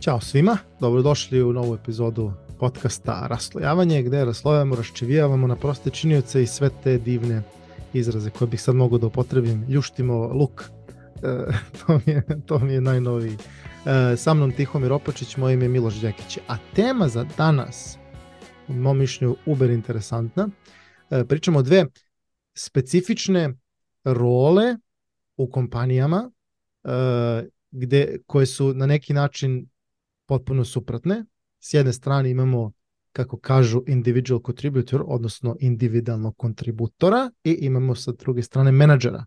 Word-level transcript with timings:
Ćao 0.00 0.20
svima, 0.20 0.58
dobrodošli 0.80 1.42
u 1.42 1.52
novu 1.52 1.74
epizodu 1.74 2.32
podcasta 2.58 3.26
Raslojavanje, 3.26 4.02
gde 4.02 4.24
raslojavamo, 4.24 4.76
raščevijavamo 4.76 5.46
na 5.46 5.56
proste 5.56 5.90
činioce 5.90 6.42
i 6.42 6.46
sve 6.46 6.70
te 6.84 6.98
divne 6.98 7.42
izraze 7.92 8.30
koje 8.30 8.48
bih 8.48 8.62
sad 8.62 8.74
mogu 8.74 8.98
da 8.98 9.06
upotrebim. 9.06 9.64
Ljuštimo 9.68 10.26
luk, 10.26 10.62
e, 10.62 11.52
to, 11.78 12.00
mi 12.06 12.12
je, 12.12 12.22
to 12.46 12.58
mi 12.58 12.72
je 12.72 12.80
najnoviji. 12.80 13.36
E, 13.86 14.16
sa 14.16 14.34
mnom 14.34 14.52
Tihomir 14.52 14.92
Opačić, 14.92 15.36
moj 15.36 15.52
ime 15.52 15.64
je 15.64 15.68
Miloš 15.68 16.00
Đekić. 16.00 16.38
A 16.48 16.56
tema 16.74 17.08
za 17.08 17.26
danas, 17.36 17.98
u 18.68 18.72
mom 18.72 18.98
mišlju, 18.98 19.36
uber 19.46 19.70
interesantna. 19.70 20.48
E, 21.10 21.24
pričamo 21.24 21.58
o 21.58 21.62
dve 21.62 21.86
specifične 22.54 23.54
role 24.04 24.76
u 25.36 25.50
kompanijama 25.50 26.30
e, 26.84 26.90
gde, 27.70 28.18
koje 28.26 28.46
su 28.46 28.74
na 28.74 28.86
neki 28.86 29.12
način 29.12 29.66
potpuno 30.30 30.64
suprotne. 30.64 31.24
S 31.58 31.74
jedne 31.74 31.92
strane 31.92 32.30
imamo 32.30 32.72
kako 33.12 33.38
kažu 33.38 33.82
individual 33.86 34.40
contributor, 34.46 35.02
odnosno 35.06 35.56
individualnog 35.60 36.36
kontributora 36.36 37.30
i 37.44 37.52
imamo 37.52 37.94
sa 37.94 38.12
druge 38.12 38.42
strane 38.42 38.72
menadžera. 38.72 39.24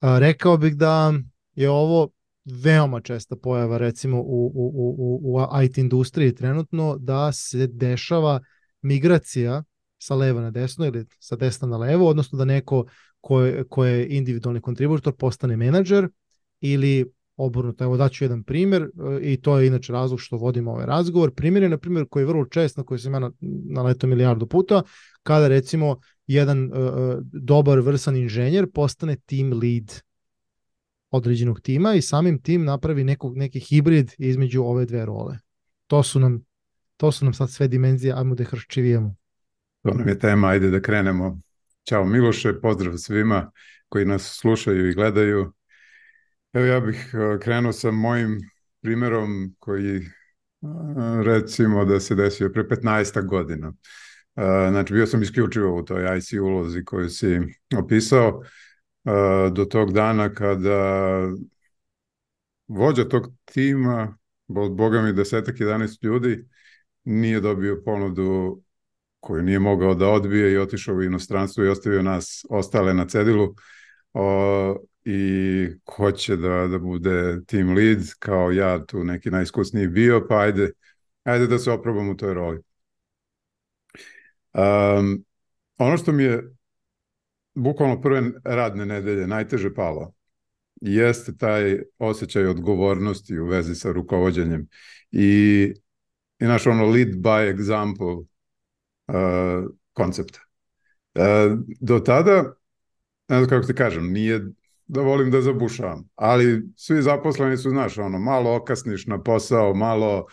Rekao 0.00 0.56
bih 0.56 0.76
da 0.76 1.12
je 1.54 1.70
ovo 1.70 2.08
veoma 2.44 3.00
česta 3.00 3.36
pojava 3.36 3.78
recimo 3.78 4.20
u, 4.20 4.52
u, 4.54 4.72
u, 4.98 5.36
u 5.36 5.62
IT 5.64 5.78
industriji 5.78 6.34
trenutno 6.34 6.96
da 6.98 7.32
se 7.32 7.66
dešava 7.66 8.40
migracija 8.82 9.62
sa 9.98 10.14
leva 10.14 10.40
na 10.40 10.50
desno 10.50 10.86
ili 10.86 11.06
sa 11.18 11.36
desna 11.36 11.68
na 11.68 11.76
levo, 11.76 12.08
odnosno 12.08 12.38
da 12.38 12.44
neko 12.44 12.84
ko 13.20 13.40
je, 13.40 13.64
ko 13.64 13.84
je 13.84 14.16
individualni 14.16 14.60
kontributor 14.60 15.14
postane 15.14 15.56
menadžer 15.56 16.08
ili 16.60 17.12
obrnuto. 17.38 17.84
Evo 17.84 17.96
daću 17.96 18.24
jedan 18.24 18.42
primjer 18.42 18.82
e, 18.82 18.88
i 19.20 19.40
to 19.40 19.58
je 19.58 19.66
inače 19.66 19.92
razlog 19.92 20.20
što 20.20 20.36
vodimo 20.36 20.70
ovaj 20.70 20.86
razgovor. 20.86 21.34
Primjer 21.34 21.62
je 21.62 21.68
na 21.68 21.78
primjer 21.78 22.06
koji 22.10 22.22
je 22.22 22.26
vrlo 22.26 22.44
čest 22.44 22.76
na 22.76 22.84
koji 22.84 22.98
sam 22.98 23.14
ja 23.14 23.30
naleto 23.70 24.06
milijardu 24.06 24.46
puta, 24.46 24.82
kada 25.22 25.48
recimo 25.48 26.00
jedan 26.26 26.64
uh, 26.64 26.70
dobar 27.22 27.80
vrsan 27.80 28.16
inženjer 28.16 28.70
postane 28.74 29.16
team 29.16 29.52
lead 29.52 30.02
određenog 31.10 31.60
tima 31.60 31.94
i 31.94 32.02
samim 32.02 32.42
tim 32.42 32.64
napravi 32.64 33.04
nekog, 33.04 33.36
neki 33.36 33.60
hibrid 33.60 34.12
između 34.18 34.62
ove 34.62 34.84
dve 34.84 35.06
role. 35.06 35.38
To 35.86 36.02
su 36.02 36.20
nam, 36.20 36.44
to 36.96 37.12
su 37.12 37.24
nam 37.24 37.34
sad 37.34 37.50
sve 37.50 37.68
dimenzije, 37.68 38.14
ajmo 38.16 38.34
da 38.34 38.44
hrščivijemo. 38.44 39.14
To 39.82 39.94
nam 39.94 40.08
je 40.08 40.18
tema, 40.18 40.48
ajde 40.48 40.70
da 40.70 40.80
krenemo. 40.80 41.40
Ćao 41.88 42.04
Miloše, 42.04 42.60
pozdrav 42.60 42.96
svima 42.96 43.50
koji 43.88 44.04
nas 44.04 44.38
slušaju 44.40 44.88
i 44.88 44.94
gledaju. 44.94 45.52
Evo 46.52 46.66
ja 46.66 46.80
bih 46.80 47.14
e, 47.14 47.38
krenuo 47.40 47.72
sa 47.72 47.90
mojim 47.90 48.38
primerom 48.80 49.54
koji 49.58 49.96
e, 49.96 50.02
recimo 51.24 51.84
da 51.84 52.00
se 52.00 52.14
desio 52.14 52.52
pre 52.52 52.62
15 52.64 53.26
godina. 53.26 53.72
E, 54.36 54.68
znači 54.70 54.92
bio 54.94 55.06
sam 55.06 55.22
isključivo 55.22 55.78
u 55.78 55.84
toj 55.84 56.18
IC 56.18 56.32
ulozi 56.32 56.84
koju 56.84 57.10
si 57.10 57.38
opisao 57.78 58.42
do 59.52 59.64
tog 59.64 59.92
dana 59.92 60.34
kada 60.34 61.18
vođa 62.68 63.04
tog 63.08 63.26
tima, 63.44 64.16
od 64.48 64.72
boga 64.72 65.02
mi 65.02 65.12
desetak, 65.12 65.56
11 65.56 66.04
ljudi, 66.04 66.48
nije 67.04 67.40
dobio 67.40 67.82
ponudu 67.84 68.62
koju 69.20 69.42
nije 69.42 69.58
mogao 69.58 69.94
da 69.94 70.08
odbije 70.08 70.52
i 70.52 70.58
otišao 70.58 70.94
u 70.94 71.02
inostranstvo 71.02 71.64
i 71.64 71.68
ostavio 71.68 72.02
nas 72.02 72.44
ostale 72.50 72.94
na 72.94 73.06
cedilu 73.08 73.54
i 75.10 75.68
hoće 75.96 76.36
da, 76.36 76.66
da 76.66 76.78
bude 76.78 77.40
team 77.46 77.74
lead, 77.74 77.98
kao 78.18 78.50
ja 78.50 78.86
tu 78.86 79.04
neki 79.04 79.30
najiskusniji 79.30 79.86
bio, 79.86 80.26
pa 80.28 80.38
ajde, 80.38 80.70
ajde 81.24 81.46
da 81.46 81.58
se 81.58 81.70
oprobam 81.70 82.08
u 82.08 82.16
toj 82.16 82.34
roli. 82.34 82.60
Um, 84.52 85.24
ono 85.78 85.96
što 85.96 86.12
mi 86.12 86.22
je 86.22 86.54
bukvalno 87.54 88.00
prve 88.00 88.22
radne 88.44 88.86
nedelje 88.86 89.26
najteže 89.26 89.74
palo 89.74 90.12
jeste 90.80 91.36
taj 91.36 91.82
osjećaj 91.98 92.46
odgovornosti 92.46 93.38
u 93.38 93.46
vezi 93.46 93.74
sa 93.74 93.92
rukovodđenjem 93.92 94.68
i, 95.10 95.72
i 96.38 96.44
naš 96.44 96.66
ono 96.66 96.84
lead 96.84 97.08
by 97.08 97.56
example 97.56 98.18
uh, 98.18 99.70
koncepta. 99.92 100.40
Uh, 101.14 101.24
do 101.80 101.98
tada, 101.98 102.54
ne 103.28 103.36
znam 103.36 103.48
kako 103.48 103.66
ti 103.66 103.74
kažem, 103.74 104.12
nije 104.12 104.46
da 104.88 105.00
volim 105.00 105.30
da 105.30 105.40
zabušavam. 105.40 106.08
Ali 106.14 106.62
svi 106.76 107.02
zaposleni 107.02 107.56
su, 107.56 107.70
znaš, 107.70 107.98
ono, 107.98 108.18
malo 108.18 108.56
okasniš 108.56 109.06
na 109.06 109.22
posao, 109.22 109.74
malo 109.74 110.26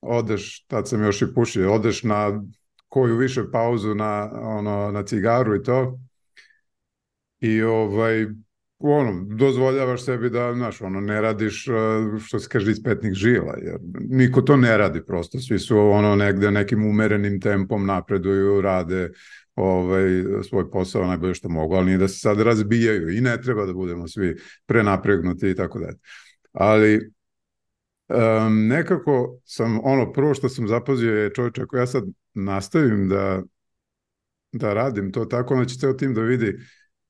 odeš, 0.00 0.64
tad 0.66 0.88
sam 0.88 1.02
još 1.02 1.22
i 1.22 1.34
pušio, 1.34 1.72
odeš 1.72 2.02
na 2.02 2.42
koju 2.88 3.16
više 3.16 3.42
pauzu 3.52 3.94
na, 3.94 4.30
ono, 4.34 4.90
na 4.92 5.02
cigaru 5.02 5.56
i 5.56 5.62
to. 5.62 5.98
I 7.40 7.62
ovaj, 7.62 8.26
ono, 8.78 9.24
dozvoljavaš 9.24 10.04
sebi 10.04 10.30
da, 10.30 10.54
znaš, 10.54 10.80
ono, 10.80 11.00
ne 11.00 11.20
radiš, 11.20 11.66
što 12.26 12.38
se 12.38 12.48
kaže, 12.48 12.70
iz 12.70 12.82
petnih 12.82 13.12
žila, 13.12 13.54
jer 13.62 13.76
niko 14.10 14.42
to 14.42 14.56
ne 14.56 14.78
radi 14.78 15.06
prosto, 15.06 15.38
svi 15.38 15.58
su 15.58 15.78
ono 15.78 16.16
negde 16.16 16.50
nekim 16.50 16.86
umerenim 16.86 17.40
tempom 17.40 17.86
napreduju, 17.86 18.60
rade 18.60 19.10
ovaj, 19.56 20.24
svoj 20.48 20.70
posao 20.70 21.06
najbolje 21.06 21.34
što 21.34 21.48
mogu, 21.48 21.74
ali 21.74 21.86
nije 21.86 21.98
da 21.98 22.08
se 22.08 22.18
sad 22.18 22.40
razbijaju 22.40 23.16
i 23.16 23.20
ne 23.20 23.42
treba 23.42 23.66
da 23.66 23.72
budemo 23.72 24.08
svi 24.08 24.36
prenapregnuti 24.66 25.50
i 25.50 25.54
tako 25.54 25.78
dalje. 25.78 25.98
Ali 26.52 27.10
um, 28.08 28.66
nekako 28.66 29.38
sam, 29.44 29.80
ono, 29.82 30.12
prvo 30.12 30.34
što 30.34 30.48
sam 30.48 30.68
zapazio 30.68 31.12
je 31.12 31.34
čovječe, 31.34 31.62
ako 31.62 31.76
ja 31.76 31.86
sad 31.86 32.04
nastavim 32.34 33.08
da, 33.08 33.42
da 34.52 34.74
radim 34.74 35.12
to 35.12 35.24
tako, 35.24 35.54
onda 35.54 35.66
će 35.66 35.78
ceo 35.78 35.92
tim 35.92 36.14
da 36.14 36.20
vidi 36.20 36.58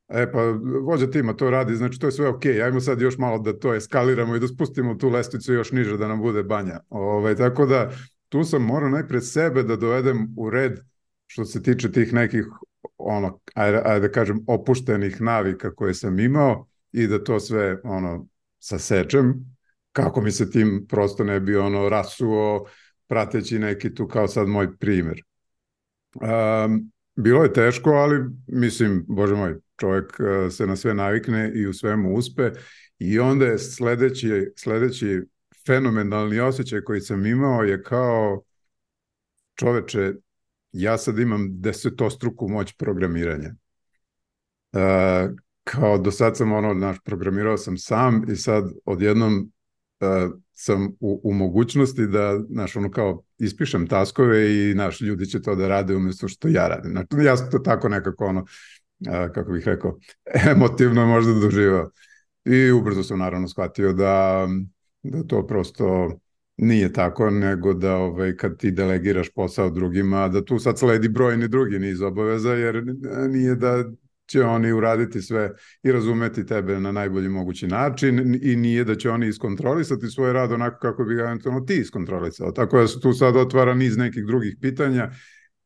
E 0.08 0.32
pa 0.32 0.38
vođa 0.82 1.10
tima 1.10 1.32
to 1.32 1.50
radi, 1.50 1.76
znači 1.76 1.98
to 1.98 2.06
je 2.06 2.12
sve 2.12 2.28
ok, 2.28 2.46
ajmo 2.46 2.80
sad 2.80 3.00
još 3.00 3.18
malo 3.18 3.38
da 3.38 3.58
to 3.58 3.74
eskaliramo 3.74 4.36
i 4.36 4.40
da 4.40 4.48
spustimo 4.48 4.94
tu 4.94 5.08
lestvicu 5.08 5.52
još 5.52 5.72
niže 5.72 5.96
da 5.96 6.08
nam 6.08 6.20
bude 6.20 6.42
banja. 6.42 6.80
Ove, 6.88 7.06
ovaj, 7.06 7.36
tako 7.36 7.66
da 7.66 7.90
tu 8.28 8.44
sam 8.44 8.62
morao 8.62 8.88
najpred 8.88 9.26
sebe 9.26 9.62
da 9.62 9.76
dovedem 9.76 10.34
u 10.36 10.50
red 10.50 10.80
što 11.26 11.44
se 11.44 11.62
tiče 11.62 11.92
tih 11.92 12.12
nekih 12.12 12.44
ono, 12.98 13.40
ajde, 13.54 13.82
ajde 13.84 14.08
da 14.08 14.12
kažem, 14.12 14.44
opuštenih 14.46 15.20
navika 15.20 15.74
koje 15.74 15.94
sam 15.94 16.18
imao 16.18 16.66
i 16.92 17.06
da 17.06 17.24
to 17.24 17.40
sve 17.40 17.80
ono 17.84 18.26
sasečem, 18.58 19.56
kako 19.92 20.20
mi 20.20 20.30
se 20.30 20.50
tim 20.50 20.86
prosto 20.88 21.24
ne 21.24 21.40
bi 21.40 21.56
ono 21.56 21.88
rasuo 21.88 22.66
prateći 23.06 23.58
neki 23.58 23.94
tu 23.94 24.08
kao 24.08 24.28
sad 24.28 24.48
moj 24.48 24.76
primer. 24.76 25.22
Um, 26.14 26.92
bilo 27.14 27.42
je 27.42 27.52
teško, 27.52 27.90
ali 27.90 28.24
mislim, 28.46 29.04
bože 29.08 29.34
moj, 29.34 29.54
čovjek 29.80 30.16
uh, 30.20 30.52
se 30.52 30.66
na 30.66 30.76
sve 30.76 30.94
navikne 30.94 31.52
i 31.54 31.66
u 31.66 31.72
svemu 31.72 32.14
uspe 32.14 32.50
i 32.98 33.18
onda 33.18 33.46
je 33.46 33.58
sledeći, 33.58 34.52
sledeći 34.56 35.22
fenomenalni 35.66 36.40
osjećaj 36.40 36.80
koji 36.80 37.00
sam 37.00 37.26
imao 37.26 37.62
je 37.62 37.82
kao 37.82 38.42
čoveče, 39.54 40.12
ja 40.80 40.98
sad 40.98 41.18
imam 41.18 41.60
desetostruku 41.60 42.48
moć 42.48 42.72
programiranja. 42.72 43.54
Uh, 44.72 45.34
kao 45.64 45.98
do 45.98 46.10
sad 46.10 46.36
sam 46.36 46.52
ono, 46.52 46.74
naš, 46.74 46.96
programirao 47.04 47.56
sam 47.56 47.78
sam 47.78 48.24
i 48.28 48.36
sad 48.36 48.64
odjednom 48.84 49.52
uh, 50.00 50.34
sam 50.52 50.86
u, 51.00 51.20
u 51.24 51.34
mogućnosti 51.34 52.06
da, 52.06 52.40
znaš, 52.50 52.76
ono 52.76 52.90
kao 52.90 53.22
ispišem 53.38 53.86
taskove 53.86 54.70
i, 54.70 54.74
naš, 54.74 55.00
ljudi 55.00 55.26
će 55.26 55.42
to 55.42 55.54
da 55.54 55.68
rade 55.68 55.96
umjesto 55.96 56.28
što 56.28 56.48
ja 56.48 56.68
radim. 56.68 56.90
Znači, 56.90 57.08
ja 57.24 57.36
sam 57.36 57.50
to 57.50 57.58
tako 57.58 57.88
nekako, 57.88 58.24
ono, 58.24 58.40
uh, 58.40 59.32
kako 59.34 59.52
bih 59.52 59.66
rekao, 59.66 59.98
emotivno 60.50 61.06
možda 61.06 61.32
doživao. 61.32 61.90
I 62.44 62.70
ubrzo 62.70 63.02
sam 63.02 63.18
naravno 63.18 63.48
shvatio 63.48 63.92
da, 63.92 64.46
da 65.02 65.22
to 65.22 65.46
prosto 65.46 66.18
Nije 66.56 66.92
tako, 66.92 67.30
nego 67.30 67.74
da 67.74 67.96
ovaj, 67.96 68.36
kad 68.36 68.58
ti 68.58 68.70
delegiraš 68.70 69.30
posao 69.30 69.70
drugima, 69.70 70.28
da 70.28 70.44
tu 70.44 70.58
sad 70.58 70.78
sledi 70.78 71.08
brojni 71.08 71.48
drugi 71.48 71.78
niz 71.78 72.02
obaveza, 72.02 72.52
jer 72.52 72.84
nije 73.28 73.54
da 73.54 73.84
će 74.26 74.42
oni 74.42 74.72
uraditi 74.72 75.22
sve 75.22 75.52
i 75.82 75.92
razumeti 75.92 76.46
tebe 76.46 76.80
na 76.80 76.92
najbolji 76.92 77.28
mogući 77.28 77.66
način 77.66 78.40
i 78.42 78.56
nije 78.56 78.84
da 78.84 78.94
će 78.94 79.10
oni 79.10 79.28
iskontrolisati 79.28 80.06
svoj 80.06 80.32
rad 80.32 80.52
onako 80.52 80.78
kako 80.78 81.04
bi 81.04 81.14
ga 81.14 81.22
eventualno 81.22 81.60
ti 81.60 81.74
iskontrolisao. 81.74 82.52
Tako 82.52 82.80
da 82.80 82.86
se 82.86 83.00
tu 83.00 83.12
sad 83.12 83.36
otvara 83.36 83.74
niz 83.74 83.96
nekih 83.96 84.26
drugih 84.26 84.56
pitanja 84.60 85.10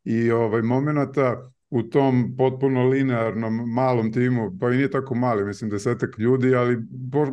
i 0.04 0.30
ovaj 0.30 0.62
momenata 0.62 1.50
u 1.70 1.82
tom 1.82 2.34
potpuno 2.38 2.88
linearnom 2.88 3.72
malom 3.72 4.12
timu, 4.12 4.58
pa 4.60 4.70
i 4.70 4.76
nije 4.76 4.90
tako 4.90 5.14
mali, 5.14 5.44
mislim 5.44 5.70
desetak 5.70 6.18
ljudi, 6.18 6.54
ali 6.54 6.78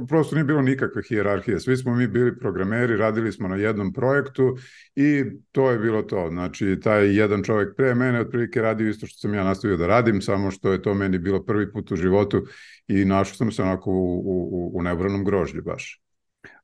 prosto 0.07 0.36
nije 0.36 0.45
bilo 0.45 0.62
nikakve 0.62 1.01
hijerarhije. 1.10 1.60
Svi 1.60 1.78
smo 1.78 1.95
mi 1.95 2.07
bili 2.07 2.39
programeri, 2.39 2.98
radili 2.98 3.31
smo 3.31 3.48
na 3.48 3.56
jednom 3.56 3.94
projektu 3.94 4.57
i 4.95 5.24
to 5.51 5.72
je 5.72 5.80
bilo 5.80 6.01
to. 6.01 6.30
Znači, 6.30 6.80
taj 6.84 7.18
jedan 7.18 7.44
čovjek 7.44 7.75
pre 7.75 7.95
mene 7.95 8.19
otprilike 8.19 8.62
radio 8.62 8.89
isto 8.89 9.07
što 9.07 9.19
sam 9.19 9.34
ja 9.34 9.44
nastavio 9.44 9.78
da 9.78 9.88
radim, 9.88 10.22
samo 10.22 10.51
što 10.51 10.72
je 10.72 10.81
to 10.81 10.94
meni 10.94 11.18
bilo 11.18 11.44
prvi 11.44 11.72
put 11.72 11.92
u 11.92 11.95
životu 11.95 12.45
i 12.88 13.06
našao 13.06 13.36
sam 13.36 13.51
se 13.51 13.63
onako 13.63 13.92
u, 13.92 14.22
u, 14.25 14.72
u 14.74 14.84
nebranom 14.84 15.24
grožđu 15.24 15.62
baš. 15.62 16.06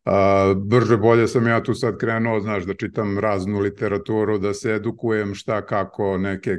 A, 0.06 0.54
brže 0.58 0.98
bolje 0.98 1.28
sam 1.28 1.48
ja 1.48 1.64
tu 1.64 1.74
sad 1.74 1.98
krenuo, 1.98 2.40
znaš, 2.40 2.64
da 2.64 2.74
čitam 2.74 3.20
raznu 3.20 3.60
literaturu, 3.60 4.38
da 4.38 4.54
se 4.54 4.72
edukujem 4.72 5.36
šta 5.36 5.66
kako, 5.66 6.18
neke 6.18 6.58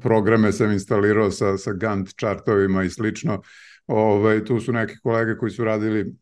programe 0.00 0.52
sam 0.52 0.72
instalirao 0.72 1.30
sa, 1.30 1.56
sa 1.58 1.72
Gantt 1.72 2.14
chartovima 2.20 2.84
i 2.84 2.90
slično. 2.90 3.42
Ove, 3.86 4.02
ovaj, 4.02 4.44
tu 4.44 4.60
su 4.60 4.72
neki 4.72 4.98
kolege 5.02 5.36
koji 5.36 5.50
su 5.50 5.64
radili 5.64 6.14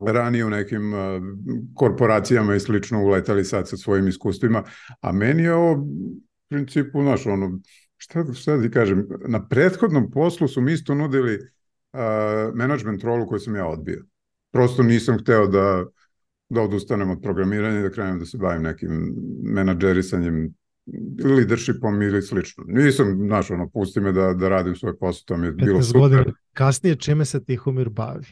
ranije 0.00 0.44
u 0.44 0.50
nekim 0.50 0.94
uh, 0.94 1.00
korporacijama 1.74 2.54
i 2.54 2.60
slično 2.60 3.04
uletali 3.04 3.44
sad 3.44 3.68
sa 3.68 3.76
svojim 3.76 4.08
iskustvima, 4.08 4.64
a 5.00 5.12
meni 5.12 5.42
je 5.42 5.54
ovo 5.54 5.86
principu, 6.48 7.02
znaš, 7.02 7.26
ono, 7.26 7.60
šta, 7.96 8.24
šta 8.34 8.56
da 8.56 8.62
ti 8.62 8.70
kažem, 8.70 9.08
na 9.28 9.48
prethodnom 9.48 10.10
poslu 10.10 10.48
su 10.48 10.60
mi 10.60 10.72
isto 10.72 10.94
nudili 10.94 11.34
uh, 11.34 12.00
management 12.54 13.02
rolu 13.02 13.26
koju 13.26 13.38
sam 13.38 13.56
ja 13.56 13.66
odbio. 13.66 14.04
Prosto 14.52 14.82
nisam 14.82 15.18
hteo 15.18 15.46
da, 15.46 15.84
da 16.48 16.60
odustanem 16.60 17.10
od 17.10 17.22
programiranja 17.22 17.80
i 17.80 17.82
da 17.82 17.90
krenem 17.90 18.18
da 18.18 18.24
se 18.24 18.38
bavim 18.38 18.62
nekim 18.62 19.14
menadžerisanjem 19.42 20.54
leadershipom 21.24 22.02
ili 22.02 22.22
slično. 22.22 22.64
Nisam, 22.66 23.18
znaš, 23.26 23.50
ono, 23.50 23.68
pusti 23.68 24.00
me 24.00 24.12
da, 24.12 24.34
da 24.34 24.48
radim 24.48 24.76
svoj 24.76 24.98
posao, 24.98 25.22
to 25.26 25.36
mi 25.36 25.46
je 25.46 25.52
bilo 25.52 25.82
super. 25.82 26.00
godina 26.00 26.24
kasnije 26.52 26.96
čime 26.96 27.24
se 27.24 27.44
Tihomir 27.44 27.88
bavi? 27.88 28.26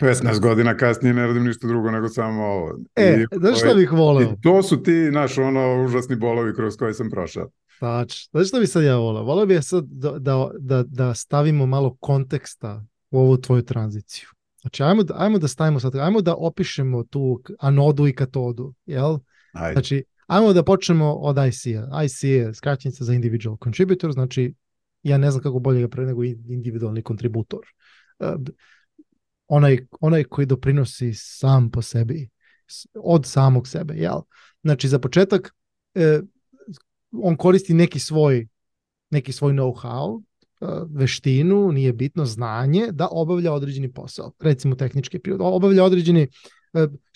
15 0.00 0.40
godina 0.40 0.76
kasnije 0.76 1.14
ne 1.14 1.26
radim 1.26 1.44
ništa 1.44 1.66
drugo 1.66 1.90
nego 1.90 2.08
samo 2.08 2.44
ovo. 2.44 2.78
E, 2.94 3.24
I, 3.32 3.38
znaš 3.38 3.58
šta 3.58 3.66
ovaj, 3.66 3.80
bih 3.80 3.92
voleo? 3.92 4.32
I 4.32 4.40
to 4.42 4.62
su 4.62 4.82
ti, 4.82 5.10
naš, 5.12 5.38
ono, 5.38 5.84
užasni 5.84 6.16
bolovi 6.16 6.54
kroz 6.54 6.76
koje 6.76 6.94
sam 6.94 7.10
prošao. 7.10 7.50
Tač, 7.80 8.28
znaš 8.30 8.48
šta 8.48 8.60
bih 8.60 8.68
sad 8.68 8.84
ja 8.84 8.96
voleo? 8.96 9.22
Voleo 9.22 9.46
bih 9.46 9.64
sad 9.64 9.84
da, 9.86 10.18
da, 10.18 10.50
da, 10.58 10.82
da 10.82 11.14
stavimo 11.14 11.66
malo 11.66 11.96
konteksta 12.00 12.84
u 13.10 13.18
ovu 13.18 13.36
tvoju 13.36 13.62
tranziciju. 13.62 14.28
Znači, 14.64 14.82
ajmo, 14.82 15.02
da, 15.02 15.14
ajmo 15.18 15.38
da 15.38 15.48
stavimo 15.48 15.80
sad, 15.80 15.96
ajmo 15.96 16.20
da 16.20 16.34
opišemo 16.34 17.04
tu 17.04 17.42
anodu 17.58 18.06
i 18.06 18.14
katodu, 18.14 18.74
jel? 18.86 19.18
Ajde. 19.52 19.72
Znači, 19.72 20.04
Ajmo 20.26 20.52
da 20.52 20.62
počnemo 20.64 21.12
od 21.12 21.36
IC-a. 21.48 22.04
IC 22.04 22.22
je 22.22 22.54
skraćenica 22.54 23.04
za 23.04 23.14
individual 23.14 23.56
contributor, 23.64 24.12
znači 24.12 24.54
ja 25.02 25.18
ne 25.18 25.30
znam 25.30 25.42
kako 25.42 25.58
bolje 25.58 25.80
ga 25.80 25.88
pre 25.88 26.06
nego 26.06 26.24
individualni 26.24 27.02
kontributor. 27.02 27.60
Uh, 28.18 28.28
onaj, 29.46 29.86
onaj 30.00 30.24
koji 30.24 30.46
doprinosi 30.46 31.14
sam 31.14 31.70
po 31.70 31.82
sebi, 31.82 32.28
od 32.94 33.26
samog 33.26 33.68
sebe, 33.68 33.94
jel? 33.94 34.20
Znači, 34.62 34.88
za 34.88 34.98
početak, 34.98 35.54
uh, 35.94 36.24
on 37.12 37.36
koristi 37.36 37.74
neki 37.74 37.98
svoj 37.98 38.48
neki 39.10 39.32
svoj 39.32 39.52
know-how, 39.52 40.22
veštinu, 40.90 41.72
nije 41.72 41.92
bitno, 41.92 42.24
znanje, 42.24 42.88
da 42.92 43.08
obavlja 43.10 43.52
određeni 43.52 43.92
posao. 43.92 44.32
Recimo 44.40 44.74
tehnički 44.74 45.18
prirod. 45.18 45.40
Obavlja 45.42 45.84
određeni 45.84 46.28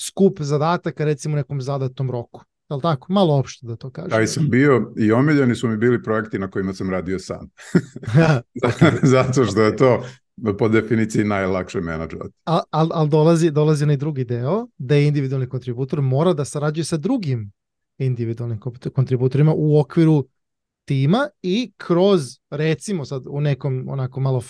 skup 0.00 0.40
zadataka, 0.40 1.04
recimo 1.04 1.34
u 1.34 1.36
nekom 1.36 1.62
zadatom 1.62 2.10
roku 2.10 2.40
li 2.76 2.82
tako? 2.82 3.12
Malo 3.12 3.34
opšte 3.34 3.66
da 3.66 3.76
to 3.76 3.90
kažem. 3.90 4.18
Aj 4.18 4.26
sam 4.26 4.48
bio 4.48 4.92
i 4.96 5.12
omiljeni 5.12 5.54
su 5.54 5.68
mi 5.68 5.76
bili 5.76 6.02
projekti 6.02 6.38
na 6.38 6.50
kojima 6.50 6.74
sam 6.74 6.90
radio 6.90 7.18
sam. 7.18 7.48
Zato 9.02 9.44
što 9.44 9.62
je 9.62 9.76
to 9.76 10.02
po 10.58 10.68
definiciji 10.68 11.24
najlakše 11.24 11.80
menadžovati. 11.80 12.34
Ali 12.44 12.62
al, 12.70 12.88
al 12.92 13.08
dolazi, 13.08 13.50
dolazi 13.50 13.86
na 13.86 13.96
drugi 13.96 14.24
deo, 14.24 14.66
da 14.78 14.94
je 14.94 15.08
individualni 15.08 15.48
kontributor 15.48 16.00
mora 16.00 16.32
da 16.32 16.44
sarađuje 16.44 16.84
sa 16.84 16.96
drugim 16.96 17.52
individualnim 17.98 18.60
kontributorima 18.94 19.52
u 19.56 19.80
okviru 19.80 20.24
tima 20.88 21.28
i 21.42 21.72
kroz 21.76 22.22
recimo 22.50 23.04
sad 23.04 23.22
u 23.28 23.40
nekom 23.40 23.86
onako 23.88 24.20
malo 24.20 24.42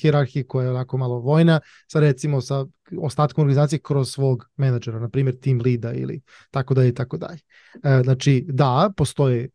hirarhiji 0.00 0.46
koja 0.46 0.64
je 0.64 0.70
onako 0.70 0.96
malo 0.96 1.18
vojna, 1.18 1.60
sa 1.86 2.00
recimo 2.00 2.40
sa 2.40 2.66
ostatkom 3.00 3.42
organizacije 3.42 3.78
kroz 3.78 4.10
svog 4.10 4.48
menadžera, 4.56 5.00
na 5.00 5.08
primjer 5.08 5.40
team 5.40 5.60
leada 5.64 5.92
ili 5.92 6.20
tako 6.50 6.74
dalje 6.74 6.88
i 6.88 6.94
tako 6.94 7.16
dalje. 7.16 7.40
E, 7.84 8.02
znači 8.04 8.44
da, 8.48 8.92
postoje 8.96 9.48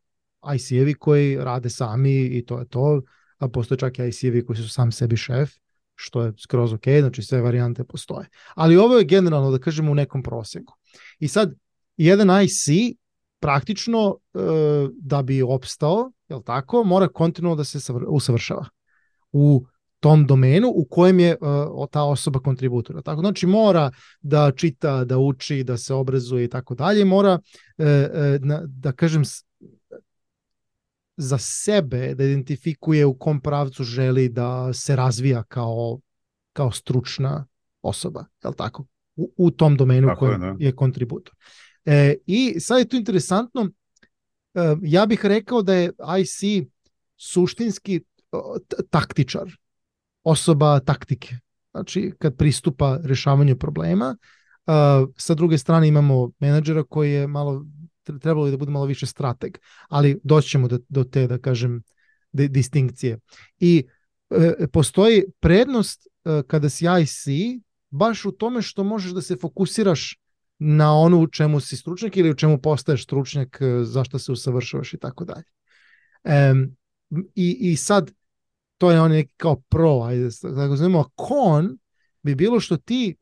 IC-evi 0.55 0.93
koji 0.93 1.37
rade 1.37 1.69
sami 1.69 2.25
i 2.25 2.45
to 2.45 2.59
je 2.59 2.67
to, 2.67 3.01
a 3.37 3.47
postoje 3.47 3.77
čak 3.77 3.99
i 3.99 4.01
IC-evi 4.01 4.45
koji 4.45 4.57
su 4.57 4.69
sam 4.69 4.91
sebi 4.91 5.17
šef, 5.17 5.51
što 5.95 6.23
je 6.23 6.33
skroz 6.43 6.73
ok, 6.73 6.83
znači 6.99 7.23
sve 7.23 7.41
varijante 7.41 7.83
postoje. 7.83 8.27
Ali 8.55 8.77
ovo 8.77 8.97
je 8.97 9.05
generalno, 9.05 9.51
da 9.51 9.59
kažemo, 9.59 9.91
u 9.91 9.95
nekom 9.95 10.23
proseku. 10.23 10.73
I 11.19 11.27
sad, 11.27 11.53
jedan 11.97 12.43
IC 12.43 12.97
praktično 13.43 14.15
e, 14.33 14.39
da 15.01 15.21
bi 15.21 15.41
opstao, 15.41 16.11
jel 16.29 16.41
tako, 16.43 16.83
mora 16.83 17.07
kontinuo 17.07 17.55
da 17.55 17.63
se 17.63 17.93
usavršava 18.07 18.65
u 19.31 19.65
tom 19.99 20.25
domenu 20.27 20.71
u 20.75 20.85
kojem 20.89 21.19
je 21.19 21.35
uh, 21.41 21.87
ta 21.91 22.03
osoba 22.03 22.39
kontributora. 22.39 23.01
Tako 23.01 23.21
znači 23.21 23.47
mora 23.47 23.91
da 24.21 24.51
čita, 24.51 25.05
da 25.05 25.17
uči, 25.17 25.63
da 25.63 25.77
se 25.77 25.93
obrazuje 25.93 26.43
i 26.43 26.49
tako 26.49 26.75
dalje, 26.75 27.05
mora 27.05 27.39
uh, 27.77 27.85
da 28.67 28.91
kažem 28.91 29.23
za 31.17 31.37
sebe 31.37 32.15
da 32.15 32.23
identifikuje 32.23 33.05
u 33.05 33.17
kom 33.17 33.41
pravcu 33.41 33.83
želi 33.83 34.29
da 34.29 34.73
se 34.73 34.95
razvija 34.95 35.43
kao 35.43 35.99
kao 36.53 36.71
stručna 36.71 37.45
osoba, 37.81 38.25
je 38.43 38.51
tako? 38.57 38.85
U, 39.15 39.31
u 39.37 39.51
tom 39.51 39.77
domenu 39.77 40.07
tako 40.07 40.19
kojem 40.19 40.43
je, 40.43 40.53
da. 40.53 40.55
je 40.59 40.75
kontributor. 40.75 41.35
E, 41.85 42.15
I 42.25 42.59
sad 42.59 42.79
je 42.79 42.87
tu 42.87 42.95
interesantno, 42.95 43.69
e, 44.53 44.75
ja 44.81 45.05
bih 45.05 45.25
rekao 45.25 45.61
da 45.61 45.73
je 45.73 45.91
IC 46.19 46.67
suštinski 47.17 48.01
taktičar, 48.89 49.51
osoba 50.23 50.79
taktike. 50.79 51.37
Znači, 51.71 52.11
kad 52.19 52.37
pristupa 52.37 52.99
rešavanju 53.03 53.57
problema, 53.57 54.17
uh, 54.65 55.09
sa 55.17 55.33
druge 55.33 55.57
strane 55.57 55.87
imamo 55.87 56.31
menadžera 56.39 56.83
koji 56.83 57.11
je 57.11 57.27
malo, 57.27 57.65
trebalo 58.21 58.51
da 58.51 58.57
bude 58.57 58.71
malo 58.71 58.85
više 58.85 59.05
strateg, 59.05 59.57
ali 59.89 60.19
doći 60.23 60.49
ćemo 60.49 60.67
do, 60.67 60.79
do 60.89 61.03
te, 61.03 61.27
da 61.27 61.37
kažem, 61.37 61.81
de, 62.31 62.47
distinkcije. 62.47 63.19
I 63.59 63.83
uh, 64.29 64.53
postoji 64.71 65.23
prednost 65.39 66.07
kada 66.47 66.69
si 66.69 66.85
IC 67.01 67.25
baš 67.89 68.25
u 68.25 68.31
tome 68.31 68.61
što 68.61 68.83
možeš 68.83 69.11
da 69.11 69.21
se 69.21 69.35
fokusiraš 69.35 70.17
na 70.65 70.93
ono 70.93 71.19
u 71.19 71.27
čemu 71.27 71.59
si 71.59 71.77
stručnjak 71.77 72.17
ili 72.17 72.31
u 72.31 72.35
čemu 72.35 72.57
postaješ 72.57 73.03
stručnjak, 73.03 73.59
zašto 73.83 74.19
se 74.19 74.31
usavršavaš 74.31 74.93
i 74.93 74.97
tako 74.97 75.25
dalje. 75.25 75.43
I, 77.35 77.57
I 77.59 77.75
sad, 77.75 78.11
to 78.77 78.91
je 78.91 79.01
on 79.01 79.11
neki 79.11 79.33
kao 79.37 79.55
pro, 79.55 80.01
ajde, 80.01 80.29
tako 80.41 80.75
zovemo, 80.75 80.99
a 80.99 81.09
kon 81.15 81.77
bi 82.21 82.35
bilo 82.35 82.59
što 82.59 82.77
ti 82.77 83.15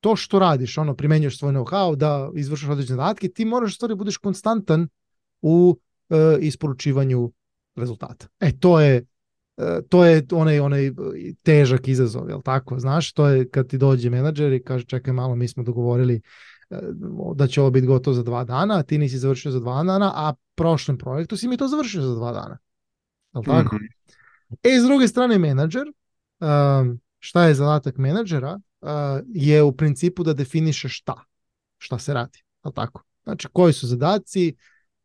to 0.00 0.16
što 0.16 0.38
radiš, 0.38 0.78
ono, 0.78 0.94
primenjuješ 0.94 1.38
svoj 1.38 1.52
know-how, 1.52 1.96
da 1.96 2.30
izvršaš 2.34 2.68
određene 2.68 2.96
zadatke, 2.96 3.28
ti 3.28 3.44
moraš 3.44 3.74
stvari 3.74 3.90
da 3.90 3.96
budeš 3.96 4.16
konstantan 4.16 4.88
u 5.42 5.78
e, 6.10 6.38
isporučivanju 6.40 7.32
rezultata. 7.76 8.26
E, 8.40 8.52
to 8.58 8.80
je 8.80 9.04
e, 9.56 9.80
to 9.88 10.04
je 10.04 10.26
onaj 10.32 10.60
onaj 10.60 10.90
težak 11.42 11.88
izazov, 11.88 12.28
jel 12.28 12.42
tako? 12.42 12.78
Znaš, 12.78 13.12
to 13.12 13.28
je 13.28 13.48
kad 13.48 13.68
ti 13.68 13.78
dođe 13.78 14.10
menadžer 14.10 14.52
i 14.52 14.62
kaže 14.62 14.84
čekaj 14.84 15.12
malo, 15.12 15.34
mi 15.34 15.48
smo 15.48 15.62
dogovorili 15.62 16.14
e, 16.14 16.20
da 17.34 17.46
će 17.46 17.60
ovo 17.60 17.70
biti 17.70 17.86
gotovo 17.86 18.14
za 18.14 18.22
dva 18.22 18.44
dana, 18.44 18.78
a 18.78 18.82
ti 18.82 18.98
nisi 18.98 19.18
završio 19.18 19.52
za 19.52 19.60
dva 19.60 19.84
dana, 19.84 20.12
a 20.14 20.34
prošlem 20.54 20.98
projektu 20.98 21.36
si 21.36 21.48
mi 21.48 21.56
to 21.56 21.68
završio 21.68 22.02
za 22.02 22.14
dva 22.14 22.32
dana. 22.32 22.58
Jel 23.34 23.44
tako? 23.44 23.76
Mm 23.76 23.78
-hmm. 23.78 23.96
E, 24.62 24.80
s 24.80 24.84
druge 24.84 25.08
strane, 25.08 25.38
menadžer, 25.38 25.86
um, 26.40 27.00
šta 27.18 27.44
je 27.44 27.54
zadatak 27.54 27.96
menadžera, 27.96 28.60
uh, 28.80 28.88
je 29.26 29.62
u 29.62 29.72
principu 29.72 30.22
da 30.22 30.32
definiše 30.32 30.88
šta, 30.88 31.14
šta 31.78 31.98
se 31.98 32.14
radi, 32.14 32.42
ali 32.62 32.74
tako? 32.74 33.02
Znači, 33.24 33.48
koji 33.52 33.72
su 33.72 33.86
zadaci, 33.86 34.56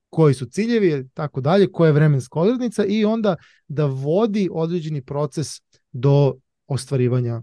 koji 0.10 0.34
su 0.34 0.46
ciljevi, 0.46 1.10
tako 1.13 1.41
dalje, 1.41 1.72
koja 1.72 1.88
je 1.88 1.94
vremenska 1.94 2.39
odrednica 2.39 2.86
i 2.86 3.06
onda 3.06 3.36
da 3.68 3.86
vodi 3.86 4.50
određeni 4.51 5.06
proces 5.06 5.48
do 5.91 6.34
ostvarivanja 6.68 7.41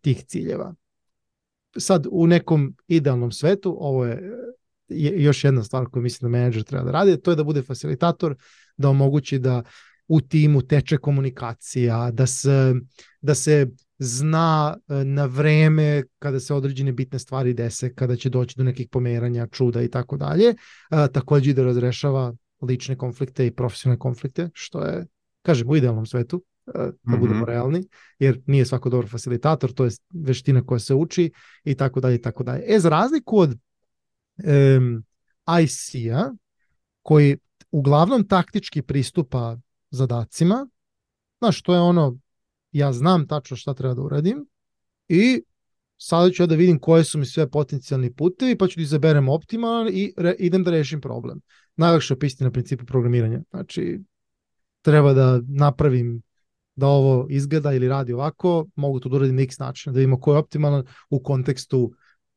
tih 0.00 0.24
ciljeva. 0.24 0.74
Sad, 1.78 2.06
u 2.10 2.26
nekom 2.26 2.76
idealnom 2.88 3.32
svetu, 3.32 3.76
ovo 3.80 4.04
je, 4.04 4.32
još 5.16 5.44
jedna 5.44 5.62
stvar 5.62 5.86
koju 5.86 6.02
mislim 6.02 6.32
da 6.32 6.38
menadžer 6.38 6.62
treba 6.62 6.84
da 6.84 6.90
radi, 6.90 7.20
to 7.22 7.30
je 7.30 7.36
da 7.36 7.44
bude 7.44 7.62
facilitator, 7.62 8.36
da 8.76 8.88
omogući 8.88 9.38
da 9.38 9.62
u 10.08 10.20
timu 10.20 10.62
teče 10.62 10.98
komunikacija, 10.98 12.10
da 12.10 12.26
se, 12.26 12.74
da 13.20 13.34
se 13.34 13.66
zna 13.98 14.76
e, 14.88 15.04
na 15.04 15.24
vreme 15.26 16.02
kada 16.18 16.40
se 16.40 16.54
određene 16.54 16.92
bitne 16.92 17.18
stvari 17.18 17.54
dese, 17.54 17.94
kada 17.94 18.16
će 18.16 18.30
doći 18.30 18.54
do 18.56 18.64
nekih 18.64 18.88
pomeranja, 18.90 19.46
čuda 19.46 19.82
i 19.82 19.90
tako 19.90 20.16
dalje. 20.16 20.54
Takođe 21.12 21.50
i 21.50 21.54
da 21.54 21.64
razrešava 21.64 22.34
lične 22.62 22.96
konflikte 22.96 23.46
i 23.46 23.50
profesionalne 23.50 23.98
konflikte, 23.98 24.50
što 24.52 24.82
je, 24.82 25.06
kažem, 25.42 25.70
u 25.70 25.76
idealnom 25.76 26.06
svetu, 26.06 26.42
da 26.74 26.82
mm 26.84 26.92
-hmm. 27.04 27.20
budemo 27.20 27.44
realni, 27.44 27.88
jer 28.18 28.42
nije 28.46 28.66
svako 28.66 28.90
dobar 28.90 29.10
facilitator, 29.10 29.72
to 29.72 29.84
je 29.84 29.90
veština 30.14 30.66
koja 30.66 30.78
se 30.78 30.94
uči 30.94 31.32
i 31.64 31.74
tako 31.74 32.00
dalje 32.00 32.14
i 32.14 32.22
tako 32.22 32.44
dalje. 32.44 32.64
E, 32.66 32.78
za 32.78 32.88
razliku 32.88 33.38
od 33.38 33.50
um, 33.50 35.04
IC-a, 35.62 36.32
koji 37.02 37.38
uglavnom 37.70 38.28
taktički 38.28 38.82
pristupa 38.82 39.56
zadacima, 39.90 40.66
znaš, 41.38 41.62
to 41.62 41.74
je 41.74 41.80
ono, 41.80 42.18
ja 42.72 42.92
znam 42.92 43.26
tačno 43.26 43.56
šta 43.56 43.74
treba 43.74 43.94
da 43.94 44.02
uradim 44.02 44.46
i 45.08 45.42
sada 45.96 46.30
ću 46.30 46.42
ja 46.42 46.46
da 46.46 46.54
vidim 46.54 46.78
koje 46.78 47.04
su 47.04 47.18
mi 47.18 47.26
sve 47.26 47.50
potencijalni 47.50 48.14
putevi, 48.14 48.58
pa 48.58 48.66
ću 48.66 48.76
da 48.76 48.82
izaberem 48.82 49.28
optimalan 49.28 49.88
i 49.92 50.14
re, 50.16 50.34
idem 50.38 50.64
da 50.64 50.70
rešim 50.70 51.00
problem. 51.00 51.40
Najlakše 51.76 52.14
opisati 52.14 52.44
na 52.44 52.50
principu 52.50 52.86
programiranja. 52.86 53.42
Znači, 53.50 54.00
treba 54.82 55.12
da 55.14 55.40
napravim 55.48 56.22
da 56.76 56.86
ovo 56.86 57.26
izgleda 57.30 57.72
ili 57.72 57.88
radi 57.88 58.12
ovako, 58.12 58.66
mogu 58.76 59.00
to 59.00 59.08
da 59.08 59.16
uradim 59.16 59.36
na 59.36 59.42
x 59.42 59.58
način, 59.58 59.92
da 59.92 59.96
vidimo 59.98 60.20
ko 60.20 60.32
je 60.32 60.38
optimalan 60.38 60.84
u 61.10 61.22
kontekstu 61.22 61.92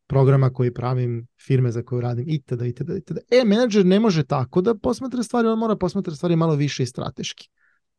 programa 0.07 0.49
koji 0.49 0.73
pravim, 0.73 1.27
firme 1.41 1.71
za 1.71 1.83
koju 1.83 2.01
radim, 2.01 2.25
itd. 2.27 2.61
itd. 2.61 2.89
itd. 2.97 3.17
E, 3.31 3.43
menadžer 3.45 3.85
ne 3.85 3.99
može 3.99 4.23
tako 4.23 4.61
da 4.61 4.75
posmatra 4.75 5.23
stvari, 5.23 5.47
on 5.47 5.59
mora 5.59 5.75
posmatra 5.75 6.15
stvari 6.15 6.35
malo 6.35 6.55
više 6.55 6.83
i 6.83 6.85
strateški. 6.85 7.49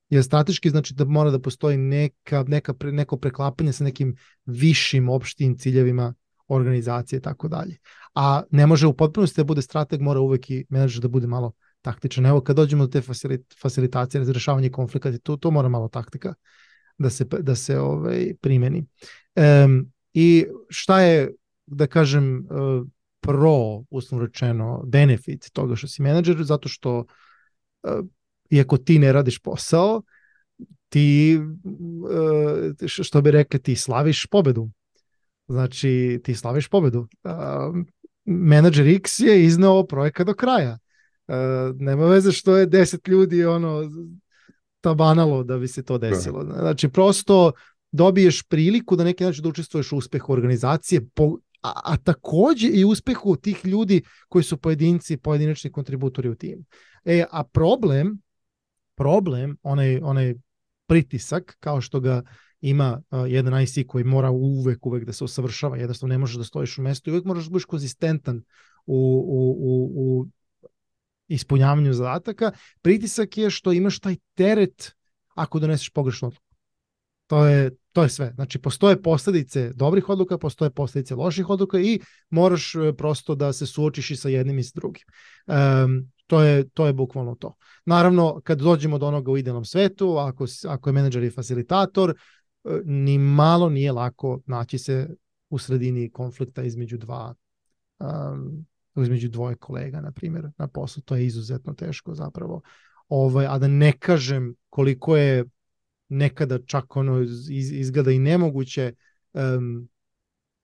Jer 0.09 0.25
strateški 0.25 0.71
znači 0.71 0.95
da 0.95 1.05
mora 1.05 1.31
da 1.31 1.39
postoji 1.39 1.77
neka, 1.77 2.45
neka, 2.49 2.75
neko 2.83 3.17
preklapanje 3.17 3.73
sa 3.73 3.85
nekim 3.85 4.17
višim 4.47 5.09
opštim 5.09 5.59
ciljevima 5.59 6.15
organizacije 6.49 7.17
i 7.17 7.21
tako 7.21 7.49
dalje. 7.49 7.77
A 8.15 8.43
ne 8.51 8.67
može 8.67 8.87
u 8.87 8.93
potpunosti 8.93 9.41
da 9.41 9.45
bude 9.45 9.63
strateg, 9.63 10.01
mora 10.01 10.21
uvek 10.21 10.51
i 10.51 10.65
menadžer 10.69 11.03
da 11.03 11.09
bude 11.09 11.27
malo 11.27 11.53
taktičan. 11.83 12.27
Evo 12.27 12.41
kad 12.41 12.57
dođemo 12.57 12.87
do 12.87 12.91
te 12.91 13.01
facilit, 13.01 13.55
facilitacije, 13.61 14.19
razrešavanje 14.19 14.71
konflikata, 14.71 15.19
to, 15.19 15.37
to 15.37 15.51
mora 15.51 15.69
malo 15.69 15.89
taktika 15.89 16.35
da 16.99 17.11
se, 17.11 17.25
da 17.25 17.55
se 17.55 17.79
ovaj, 17.79 18.35
primeni. 18.41 18.87
Um, 19.37 19.93
I 20.13 20.47
šta 20.69 21.01
je, 21.01 21.31
da 21.67 21.87
kažem, 21.87 22.47
uh, 22.51 22.87
pro, 23.21 23.85
uslovno 23.91 24.27
rečeno, 24.27 24.83
benefit 24.87 25.51
toga 25.53 25.77
što 25.77 25.89
si 25.89 26.03
menadžer, 26.03 26.45
zato 26.45 26.69
što 26.69 26.99
uh, 26.99 28.07
iako 28.51 28.77
ti 28.77 28.99
ne 28.99 29.13
radiš 29.13 29.39
posao, 29.39 30.03
ti, 30.89 31.41
uh, 31.41 32.75
što 32.87 33.23
bi 33.23 33.31
rekli, 33.31 33.63
ti 33.63 33.77
slaviš 33.77 34.27
pobedu. 34.27 34.71
Znači, 35.49 36.21
ti 36.25 36.35
slaviš 36.35 36.69
pobedu. 36.69 37.09
Menadžer 38.25 38.87
X 38.87 39.19
je 39.19 39.45
izneo 39.45 39.87
projekat 39.87 40.27
do 40.27 40.35
kraja 40.35 40.79
nema 41.79 42.07
veze 42.07 42.33
što 42.33 42.57
je 42.57 42.67
10 42.67 43.09
ljudi 43.09 43.45
ono 43.45 43.91
tabanalo 44.81 45.45
da 45.45 45.59
bi 45.59 45.69
se 45.69 45.83
to 45.83 45.99
da. 45.99 46.09
desilo. 46.09 46.45
Znači 46.45 46.89
prosto 46.89 47.53
dobiješ 47.93 48.43
priliku 48.43 48.97
da 48.97 49.05
neki 49.05 49.25
način 49.25 49.43
da 49.43 49.49
učestvuješ 49.49 49.93
u 49.93 49.97
uspehu 49.97 50.33
organizacije, 50.33 51.07
po, 51.15 51.39
a, 51.63 51.73
a 51.85 51.97
takođe 51.97 52.69
i 52.69 52.85
uspehu 52.85 53.37
tih 53.37 53.65
ljudi 53.65 54.03
koji 54.29 54.45
su 54.45 54.57
pojedinci, 54.57 55.17
pojedinačni 55.17 55.73
kontributori 55.73 56.29
u 56.29 56.35
timu. 56.35 56.63
E, 57.05 57.25
a 57.31 57.45
problem, 57.45 58.19
problem, 58.95 59.57
onaj, 59.63 60.01
onaj 60.03 60.35
pritisak, 60.87 61.57
kao 61.61 61.81
što 61.81 62.01
ga 62.01 62.23
ima 62.61 63.03
uh, 63.11 63.31
jedan 63.31 63.63
IC 63.63 63.87
koji 63.87 64.05
mora 64.05 64.31
uvek, 64.31 64.87
uvek 64.87 65.05
da 65.05 65.13
se 65.13 65.25
usavršava, 65.25 65.77
jednostavno 65.77 66.13
ne 66.13 66.19
možeš 66.19 66.37
da 66.37 66.45
stojiš 66.45 66.79
u 66.79 66.83
mestu 66.83 67.11
i 67.11 67.13
uvek 67.13 67.25
moraš 67.25 67.45
da 67.45 67.51
budeš 67.51 67.65
konzistentan 67.65 68.43
u, 68.87 69.25
u, 69.29 69.57
u, 69.59 69.91
u 69.95 70.27
ispunjavanju 71.31 71.93
zadataka, 71.93 72.53
pritisak 72.83 73.39
je 73.39 73.51
što 73.51 73.73
imaš 73.73 74.01
taj 74.01 74.17
teret 74.35 74.93
ako 75.35 75.59
doneseš 75.59 75.91
pogrešnu 75.91 76.29
odluku. 76.29 76.47
To 77.27 77.47
je, 77.47 77.71
to 77.93 78.03
je 78.03 78.09
sve. 78.09 78.33
Znači, 78.35 78.59
postoje 78.59 79.03
posledice 79.03 79.73
dobrih 79.75 80.09
odluka, 80.09 80.39
postoje 80.39 80.71
posledice 80.71 81.15
loših 81.15 81.51
odluka 81.51 81.79
i 81.79 82.01
moraš 82.31 82.75
e, 82.75 82.93
prosto 82.97 83.35
da 83.35 83.53
se 83.53 83.67
suočiš 83.67 84.11
i 84.11 84.17
sa 84.17 84.29
jednim 84.29 84.59
i 84.59 84.63
sa 84.63 84.73
drugim. 84.75 85.03
Um, 85.47 86.11
to 86.27 86.43
je, 86.43 86.69
to 86.69 86.87
je 86.87 86.93
bukvalno 86.93 87.35
to. 87.35 87.55
Naravno, 87.85 88.41
kad 88.45 88.59
dođemo 88.59 88.99
do 88.99 89.07
onoga 89.07 89.31
u 89.31 89.37
idealnom 89.37 89.65
svetu, 89.65 90.17
ako, 90.19 90.47
ako 90.69 90.89
je 90.89 90.93
menadžer 90.93 91.23
i 91.23 91.31
facilitator, 91.31 92.11
e, 92.11 92.15
ni 92.85 93.19
malo 93.19 93.69
nije 93.69 93.93
lako 93.93 94.41
naći 94.47 94.79
se 94.79 95.09
u 95.51 95.59
sredini 95.59 96.11
konflikta 96.11 96.63
između 96.63 96.99
dva 96.99 97.35
um, 97.99 98.67
između 99.02 99.28
dvoje 99.28 99.57
kolega, 99.57 100.00
na 100.00 100.12
primjer, 100.12 100.50
na 100.59 100.69
poslu, 100.69 101.02
to 101.02 101.16
je 101.16 101.26
izuzetno 101.26 101.75
teško 101.75 102.14
zapravo. 102.14 102.61
Ovaj, 103.09 103.47
a 103.47 103.59
da 103.59 103.69
ne 103.69 103.92
kažem 103.92 104.54
koliko 104.69 105.16
je 105.16 105.45
nekada 106.09 106.59
čak 106.66 106.97
ono 106.97 107.21
iz, 107.21 107.73
izgleda 107.73 108.11
i 108.11 108.19
nemoguće 108.19 108.92
um, 109.33 109.88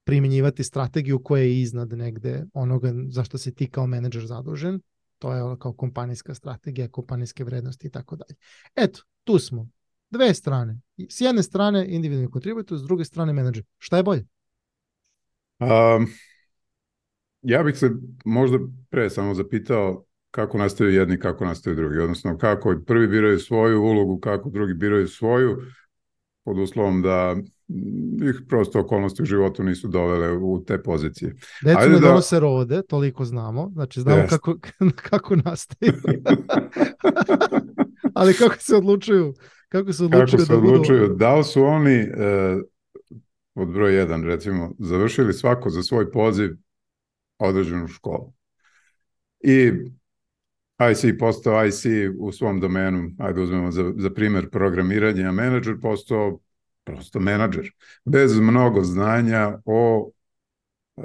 primjenjivati 0.04 0.64
strategiju 0.64 1.22
koja 1.22 1.42
je 1.42 1.60
iznad 1.60 1.92
negde 1.92 2.44
onoga 2.52 2.92
zašto 3.08 3.38
si 3.38 3.54
ti 3.54 3.70
kao 3.70 3.86
menadžer 3.86 4.26
zadužen, 4.26 4.80
to 5.18 5.34
je 5.34 5.56
kao 5.58 5.72
kompanijska 5.72 6.34
strategija, 6.34 6.88
kompanijske 6.88 7.44
vrednosti 7.44 7.86
i 7.86 7.90
tako 7.90 8.16
dalje. 8.16 8.38
Eto, 8.74 9.00
tu 9.24 9.38
smo. 9.38 9.68
Dve 10.10 10.34
strane. 10.34 10.80
S 11.08 11.20
jedne 11.20 11.42
strane 11.42 11.86
individualni 11.88 12.30
kontributor, 12.30 12.78
s 12.78 12.82
druge 12.82 13.04
strane 13.04 13.32
menadžer. 13.32 13.64
Šta 13.78 13.96
je 13.96 14.02
bolje? 14.02 14.24
Um, 15.58 16.06
Ja 17.46 17.62
bih 17.62 17.78
se 17.78 17.90
možda 18.24 18.58
pre 18.90 19.10
samo 19.10 19.34
zapitao 19.34 20.04
kako 20.30 20.58
nastaju 20.58 20.90
jedni, 20.90 21.18
kako 21.18 21.44
nastaju 21.44 21.76
drugi, 21.76 21.98
odnosno 21.98 22.38
kako 22.38 22.74
prvi 22.86 23.08
biraju 23.08 23.38
svoju 23.38 23.82
ulogu, 23.82 24.20
kako 24.20 24.50
drugi 24.50 24.74
biraju 24.74 25.08
svoju, 25.08 25.58
pod 26.44 26.58
uslovom 26.58 27.02
da 27.02 27.36
ih 28.30 28.42
prosto 28.48 28.80
okolnosti 28.80 29.22
u 29.22 29.26
životu 29.26 29.62
nisu 29.62 29.88
dovele 29.88 30.32
u 30.32 30.64
te 30.64 30.82
pozicije. 30.82 31.34
Decu 31.62 31.78
Ajde 31.78 31.92
ne 31.92 32.00
da... 32.00 32.08
donose 32.08 32.40
rode, 32.40 32.82
toliko 32.82 33.24
znamo, 33.24 33.70
znači 33.72 34.00
znamo 34.00 34.22
yes. 34.22 34.28
kako, 34.28 34.56
kako 35.10 35.36
nastaju. 35.36 35.92
Ali 38.14 38.34
kako 38.34 38.56
se 38.58 38.76
odlučuju? 38.76 39.34
Kako 39.68 39.92
se 39.92 40.04
odlučuju, 40.04 40.26
kako 40.26 40.44
se 40.44 40.52
da, 40.52 40.58
odlučuju 40.58 41.00
budu... 41.00 41.14
da 41.14 41.34
li 41.34 41.44
su 41.44 41.62
oni 41.62 41.94
e, 41.94 42.10
od 43.54 43.68
broj 43.68 43.92
1 43.92 44.24
recimo 44.24 44.72
završili 44.78 45.32
svako 45.32 45.70
za 45.70 45.82
svoj 45.82 46.10
poziv 46.10 46.56
određenu 47.38 47.88
školu. 47.88 48.32
I 49.40 49.72
IC 50.90 51.18
postao 51.18 51.66
IC 51.66 51.84
u 52.18 52.32
svom 52.32 52.60
domenu, 52.60 53.10
ajde 53.18 53.40
uzmemo 53.40 53.70
za, 53.70 53.92
za 53.96 54.10
primer 54.10 54.50
programiranje, 54.50 55.24
a 55.24 55.32
menadžer 55.32 55.80
postao 55.82 56.38
prosto 56.84 57.20
menadžer. 57.20 57.70
Bez 58.04 58.40
mnogo 58.40 58.82
znanja 58.82 59.58
o 59.64 60.10
uh, 60.96 61.04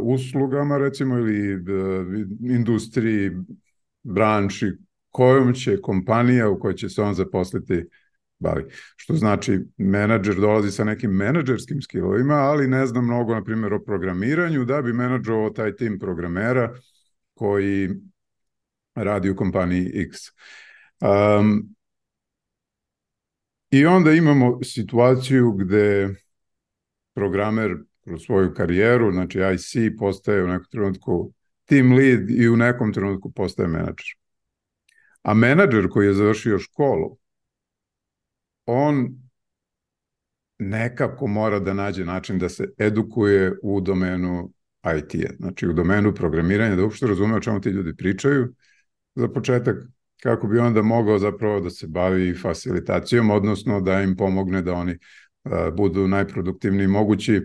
uslugama 0.00 0.78
recimo 0.78 1.18
ili 1.18 1.54
uh, 1.54 1.62
industriji, 2.40 3.30
branši, 4.02 4.72
kojom 5.10 5.54
će 5.54 5.80
kompanija 5.80 6.48
u 6.48 6.58
kojoj 6.58 6.74
će 6.74 6.88
se 6.88 7.02
on 7.02 7.14
zaposliti 7.14 7.84
bavi. 8.38 8.64
Što 8.96 9.14
znači, 9.14 9.60
menadžer 9.76 10.34
dolazi 10.34 10.70
sa 10.70 10.84
nekim 10.84 11.10
menadžerskim 11.10 11.82
skillovima, 11.82 12.34
ali 12.34 12.68
ne 12.68 12.86
zna 12.86 13.00
mnogo, 13.00 13.34
na 13.34 13.44
primjer, 13.44 13.74
o 13.74 13.84
programiranju, 13.84 14.64
da 14.64 14.82
bi 14.82 14.92
menadžovao 14.92 15.50
taj 15.50 15.76
tim 15.76 15.98
programera 15.98 16.74
koji 17.34 17.90
radi 18.94 19.30
u 19.30 19.36
kompaniji 19.36 19.90
X. 19.94 20.18
Um, 21.00 21.74
I 23.70 23.86
onda 23.86 24.12
imamo 24.12 24.58
situaciju 24.62 25.52
gde 25.52 26.14
programer 27.14 27.76
kroz 28.04 28.22
svoju 28.22 28.54
karijeru, 28.54 29.12
znači 29.12 29.38
IC, 29.54 29.98
postaje 29.98 30.44
u 30.44 30.48
nekom 30.48 30.66
trenutku 30.70 31.32
team 31.64 31.92
lead 31.92 32.30
i 32.30 32.48
u 32.48 32.56
nekom 32.56 32.92
trenutku 32.92 33.32
postaje 33.32 33.68
menadžer. 33.68 34.16
A 35.22 35.34
menadžer 35.34 35.88
koji 35.90 36.06
je 36.06 36.14
završio 36.14 36.58
školu, 36.58 37.17
on 38.68 39.08
nekako 40.58 41.26
mora 41.26 41.58
da 41.58 41.74
nađe 41.74 42.04
način 42.04 42.38
da 42.38 42.48
se 42.48 42.68
edukuje 42.78 43.52
u 43.62 43.80
domenu 43.80 44.52
IT-a, 44.96 45.32
znači 45.38 45.68
u 45.68 45.72
domenu 45.72 46.14
programiranja, 46.14 46.76
da 46.76 46.82
uopšte 46.82 47.06
razume 47.06 47.34
o 47.34 47.40
čemu 47.40 47.60
ti 47.60 47.68
ljudi 47.68 47.96
pričaju, 47.96 48.54
za 49.14 49.28
početak 49.28 49.76
kako 50.22 50.46
bi 50.46 50.58
onda 50.58 50.82
mogao 50.82 51.18
zapravo 51.18 51.60
da 51.60 51.70
se 51.70 51.86
bavi 51.86 52.34
facilitacijom, 52.34 53.30
odnosno 53.30 53.80
da 53.80 54.02
im 54.02 54.16
pomogne 54.16 54.62
da 54.62 54.74
oni 54.74 54.92
uh, 55.44 55.52
budu 55.76 56.08
najproduktivniji 56.08 56.86
mogući 56.86 57.42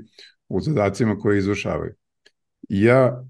u 0.49 0.61
zadacima 0.61 1.17
koje 1.17 1.37
izvršavaju. 1.37 1.93
Ja 2.69 3.23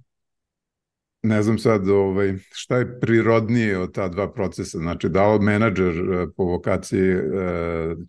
ne 1.24 1.44
znam 1.44 1.60
sad 1.60 1.90
ovaj, 1.90 2.34
šta 2.52 2.78
je 2.78 3.00
prirodnije 3.00 3.78
od 3.78 3.94
ta 3.94 4.08
dva 4.08 4.34
procesa, 4.34 4.78
znači 4.78 5.10
da 5.10 5.34
li 5.34 5.46
menadžer 5.46 5.96
e, 5.98 6.28
po 6.38 6.44
vokaciji 6.44 7.10
e, 7.10 7.22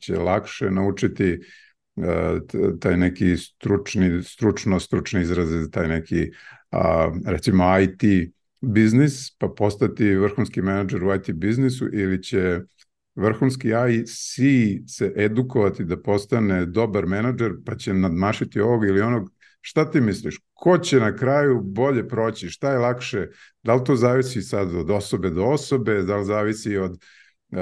će 0.00 0.16
lakše 0.16 0.70
naučiti 0.70 1.40
e, 1.96 2.38
taj 2.80 2.96
neki 2.96 3.36
stručni, 3.36 4.22
stručno 4.22 4.80
stručni 4.80 5.22
izraze, 5.22 5.70
taj 5.70 5.88
neki 5.88 6.30
recimo 7.26 7.78
IT 7.78 8.32
biznis, 8.60 9.36
pa 9.38 9.48
postati 9.48 10.14
vrhunski 10.14 10.62
menadžer 10.62 11.04
u 11.04 11.14
IT 11.14 11.32
biznisu 11.32 11.88
ili 11.92 12.22
će 12.22 12.60
vrhunski 13.14 13.68
IC 13.68 14.34
se 14.90 15.12
edukovati 15.16 15.84
da 15.84 16.02
postane 16.02 16.66
dobar 16.66 17.06
menadžer, 17.06 17.52
pa 17.66 17.76
će 17.76 17.94
nadmašiti 17.94 18.60
ovog 18.60 18.84
ili 18.84 19.00
onog 19.00 19.32
Šta 19.66 19.90
ti 19.90 20.00
misliš? 20.00 20.40
Ko 20.52 20.78
će 20.78 21.00
na 21.00 21.16
kraju 21.16 21.60
bolje 21.60 22.08
proći? 22.08 22.48
Šta 22.48 22.72
je 22.72 22.78
lakše? 22.78 23.28
Da 23.62 23.74
li 23.74 23.84
to 23.84 23.96
zavisi 23.96 24.42
sad 24.42 24.74
od 24.74 24.90
osobe 24.90 25.30
do 25.30 25.44
osobe? 25.44 26.02
Da 26.02 26.16
li 26.16 26.24
zavisi 26.24 26.76
od 26.76 26.92
uh, 26.92 27.58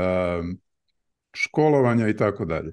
školovanja 1.33 2.09
i 2.09 2.17
tako 2.17 2.45
dalje? 2.45 2.73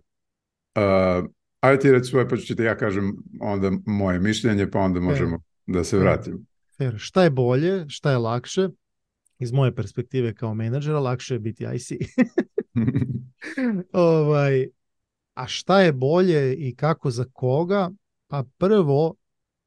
Uh, 0.76 1.30
Ajde 1.60 1.80
ti 1.80 1.92
reći 1.92 2.10
svoje, 2.10 2.30
pa 2.30 2.38
ću 2.38 2.56
ti 2.56 2.64
ja 2.64 2.78
kažem 2.78 3.16
onda 3.42 3.72
moje 3.86 4.20
mišljenje, 4.20 4.72
pa 4.72 4.80
onda 4.80 5.00
možemo 5.00 5.38
Fair. 5.38 5.78
da 5.78 5.84
se 5.84 5.98
vratimo. 5.98 6.40
Fair. 6.78 6.96
Šta 6.98 7.24
je 7.24 7.30
bolje, 7.30 7.86
šta 7.90 8.12
je 8.12 8.18
lakše? 8.18 8.70
Iz 9.40 9.52
moje 9.52 9.76
perspektive 9.76 10.34
kao 10.36 10.54
menadžera, 10.54 11.00
lakše 11.00 11.36
je 11.36 11.40
biti 11.40 11.66
IC. 11.76 11.92
ovaj, 13.94 14.68
a 15.34 15.48
šta 15.48 15.82
je 15.82 15.94
bolje 15.94 16.56
i 16.56 16.76
kako 16.76 17.12
za 17.12 17.26
koga? 17.34 17.90
Pa 18.28 18.44
prvo, 18.58 19.16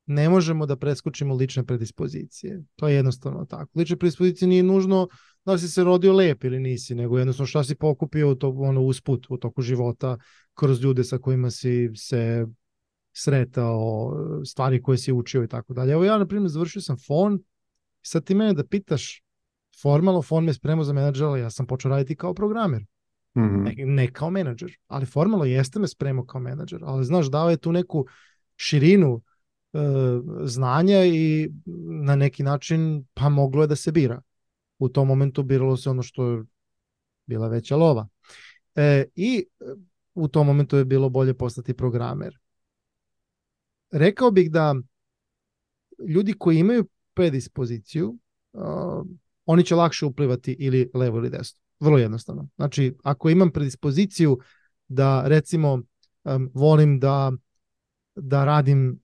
ne 0.07 0.29
možemo 0.29 0.67
da 0.67 0.77
preskočimo 0.77 1.35
lične 1.35 1.65
predispozicije. 1.65 2.63
To 2.77 2.89
je 2.89 2.95
jednostavno 2.95 3.45
tako. 3.45 3.79
Lične 3.79 3.97
predispozicije 3.97 4.49
nije 4.49 4.63
nužno 4.63 5.09
da 5.45 5.59
si 5.59 5.69
se 5.69 5.85
rodio 5.85 6.13
lep 6.13 6.45
ili 6.45 6.61
nisi, 6.61 6.95
nego 6.95 7.19
jednostavno 7.19 7.47
šta 7.47 7.65
si 7.65 7.75
pokupio 7.75 8.31
u 8.31 8.35
to, 8.35 8.51
ono, 8.51 8.81
usput 8.81 9.27
u 9.31 9.37
toku 9.37 9.63
života 9.63 10.19
kroz 10.55 10.83
ljude 10.83 11.05
sa 11.05 11.19
kojima 11.19 11.51
si 11.51 11.91
se 11.95 12.47
sretao, 13.13 14.13
stvari 14.45 14.83
koje 14.83 14.99
si 14.99 15.13
učio 15.13 15.45
i 15.45 15.49
tako 15.49 15.75
dalje. 15.75 15.93
Evo 15.93 16.05
ja, 16.05 16.19
na 16.19 16.27
primjer, 16.27 16.51
završio 16.51 16.83
sam 16.83 16.97
fon 17.07 17.39
sad 18.03 18.25
ti 18.25 18.35
mene 18.35 18.53
da 18.53 18.65
pitaš 18.65 19.23
formalno, 19.83 20.23
fon 20.23 20.45
me 20.45 20.55
spremao 20.55 20.85
za 20.85 20.93
menadžera, 20.93 21.37
ja 21.37 21.51
sam 21.51 21.67
počeo 21.67 21.89
raditi 21.89 22.17
kao 22.17 22.35
programer. 22.35 22.83
Mm 23.35 23.41
-hmm. 23.41 23.65
ne, 23.65 23.87
ne 23.87 24.13
kao 24.13 24.31
menadžer, 24.31 24.77
ali 24.87 25.07
formalno 25.07 25.45
jeste 25.45 25.79
me 25.79 25.89
spremao 25.89 26.25
kao 26.25 26.41
menadžer, 26.41 26.81
ali 26.85 27.05
znaš, 27.05 27.31
dao 27.31 27.51
je 27.51 27.57
tu 27.57 27.73
neku 27.73 28.07
širinu 28.57 29.23
znanja 30.45 31.05
i 31.05 31.51
na 32.05 32.17
neki 32.17 32.43
način 32.43 33.05
pa 33.15 33.29
moglo 33.29 33.63
je 33.63 33.67
da 33.67 33.77
se 33.77 33.93
bira. 33.93 34.21
U 34.79 34.89
tom 34.89 35.09
momentu 35.09 35.43
biralo 35.43 35.77
se 35.77 35.91
ono 35.91 36.03
što 36.03 36.31
je 36.31 36.45
bila 37.27 37.49
veća 37.49 37.77
lova. 37.77 38.09
E, 38.75 39.05
I 39.15 39.45
u 40.15 40.29
tom 40.29 40.47
momentu 40.47 40.77
je 40.77 40.85
bilo 40.85 41.09
bolje 41.09 41.35
postati 41.35 41.75
programer. 41.75 42.39
Rekao 43.91 44.31
bih 44.31 44.51
da 44.51 44.75
ljudi 46.09 46.33
koji 46.39 46.59
imaju 46.59 46.85
predispoziciju, 47.15 48.19
uh, 48.53 49.07
oni 49.47 49.65
će 49.65 49.75
lakše 49.75 50.07
uplivati 50.07 50.53
ili 50.53 50.91
levo 50.95 51.19
ili 51.19 51.31
desno. 51.31 51.61
Vrlo 51.81 51.99
jednostavno. 51.99 52.49
Znači, 52.57 52.95
ako 53.03 53.31
imam 53.31 53.51
predispoziciju 53.51 54.39
da 54.89 55.23
recimo 55.29 55.83
um, 56.25 56.51
volim 56.55 57.01
da 57.01 57.33
da 58.15 58.45
radim 58.45 59.01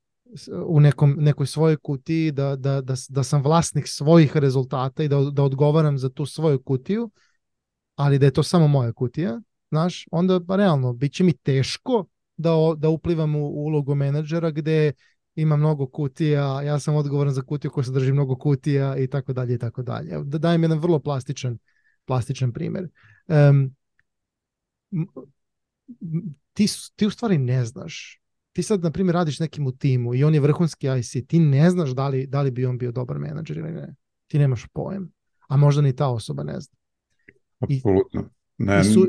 u 0.67 0.81
nekom, 0.81 1.17
nekoj 1.19 1.47
svojoj 1.47 1.77
kutiji, 1.77 2.33
da, 2.33 2.57
da, 2.57 2.81
da, 2.81 2.95
da 3.09 3.23
sam 3.23 3.43
vlasnik 3.43 3.89
svojih 3.89 4.37
rezultata 4.37 5.03
i 5.03 5.09
da, 5.09 5.21
da 5.33 5.43
odgovaram 5.43 5.99
za 5.99 6.09
tu 6.09 6.27
svoju 6.27 6.63
kutiju, 6.63 7.11
ali 7.97 8.19
da 8.19 8.27
je 8.27 8.33
to 8.33 8.43
samo 8.43 8.69
moja 8.69 8.93
kutija, 8.93 9.41
znaš, 9.71 10.07
onda 10.11 10.41
pa 10.49 10.57
realno, 10.57 10.93
bit 10.93 11.13
će 11.13 11.25
mi 11.25 11.33
teško 11.33 12.05
da, 12.37 12.51
da 12.77 12.89
uplivam 12.89 13.37
u 13.37 13.49
ulogu 13.49 13.95
menadžera 13.95 14.51
gde 14.51 14.93
ima 15.35 15.57
mnogo 15.57 15.87
kutija, 15.87 16.63
ja 16.63 16.79
sam 16.79 16.95
odgovoran 16.95 17.35
za 17.35 17.43
kutiju 17.43 17.71
koja 17.71 17.85
sadrži 17.85 18.13
mnogo 18.13 18.37
kutija 18.37 18.97
i 18.97 19.07
tako 19.07 19.33
dalje 19.33 19.55
i 19.55 19.59
tako 19.59 19.83
dalje. 19.83 20.25
Da 20.25 20.39
dajem 20.39 20.63
jedan 20.63 20.79
vrlo 20.79 20.99
plastičan, 20.99 21.59
plastičan 22.05 22.53
primer. 22.53 22.89
Um, 23.27 23.75
ti, 26.53 26.67
ti 26.97 27.07
u 27.07 27.11
stvari 27.11 27.39
ne 27.39 27.65
znaš. 27.65 28.21
Ti 28.59 28.63
sad, 28.63 28.83
na 28.83 28.91
primjer, 28.91 29.15
radiš 29.15 29.41
nekim 29.41 29.67
u 29.67 29.73
timu 29.73 30.15
i 30.15 30.25
on 30.25 30.35
je 30.35 30.41
vrhunski 30.41 30.87
IC, 30.99 31.27
ti 31.29 31.39
ne 31.39 31.71
znaš 31.71 31.91
da 31.91 32.09
li, 32.09 32.27
da 32.27 32.43
li 32.43 32.51
bi 32.51 32.67
on 32.67 32.79
bio 32.79 32.93
dobar 32.93 33.19
menadžer 33.19 33.57
ili 33.57 33.71
ne. 33.71 33.95
Ti 34.27 34.39
nemaš 34.39 34.67
pojem. 34.73 35.13
A 35.49 35.57
možda 35.57 35.83
ni 35.83 35.97
ta 35.97 36.09
osoba 36.09 36.43
ne 36.43 36.61
zna. 36.61 36.77
Apsolutno. 37.59 38.31
Ne, 38.59 38.85
su, 38.85 39.07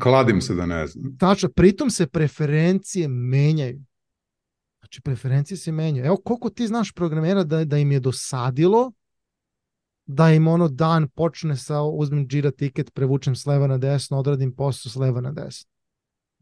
kladim 0.00 0.40
se 0.40 0.54
da 0.54 0.66
ne 0.66 0.86
znam. 0.86 1.16
Tačno, 1.18 1.48
pritom 1.48 1.90
se 1.90 2.06
preferencije 2.06 3.08
menjaju. 3.08 3.84
Znači, 4.78 5.00
preferencije 5.00 5.58
se 5.58 5.72
menjaju. 5.72 6.06
Evo, 6.06 6.16
koliko 6.16 6.50
ti 6.50 6.66
znaš 6.66 6.92
programera 6.92 7.44
da, 7.44 7.64
da 7.64 7.78
im 7.78 7.92
je 7.92 8.00
dosadilo 8.00 8.92
da 10.06 10.30
im 10.30 10.48
ono 10.48 10.68
dan 10.68 11.08
počne 11.08 11.56
sa 11.56 11.82
uzmem 11.82 12.26
Jira 12.30 12.50
tiket, 12.50 12.94
prevučem 12.94 13.36
s 13.36 13.46
leva 13.46 13.66
na 13.66 13.78
desno, 13.78 14.18
odradim 14.18 14.54
posao 14.54 14.90
s 14.90 14.96
leva 14.96 15.20
na 15.20 15.32
desno. 15.32 15.70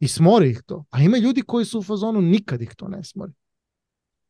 I 0.00 0.08
smori 0.08 0.50
ih 0.50 0.62
to. 0.66 0.84
A 0.90 1.02
ima 1.02 1.18
ljudi 1.18 1.42
koji 1.42 1.64
su 1.64 1.78
u 1.78 1.82
fazonu, 1.82 2.20
nikad 2.20 2.62
ih 2.62 2.74
to 2.76 2.88
ne 2.88 3.04
smori. 3.04 3.32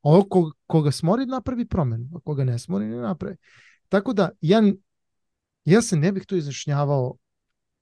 Ovo 0.03 0.25
ko, 0.29 0.53
koga 0.67 0.91
smori 0.91 1.27
napravi 1.27 1.67
promen, 1.67 2.11
a 2.15 2.21
koga 2.21 2.45
ne 2.45 2.59
smori 2.59 2.87
ne 2.87 2.97
napravi. 2.97 3.37
Tako 3.89 4.13
da 4.13 4.31
ja, 4.41 4.63
ja 5.65 5.83
se 5.83 5.97
ne 5.97 6.13
bih 6.13 6.27
tu 6.27 6.37
izrašnjavao 6.37 7.17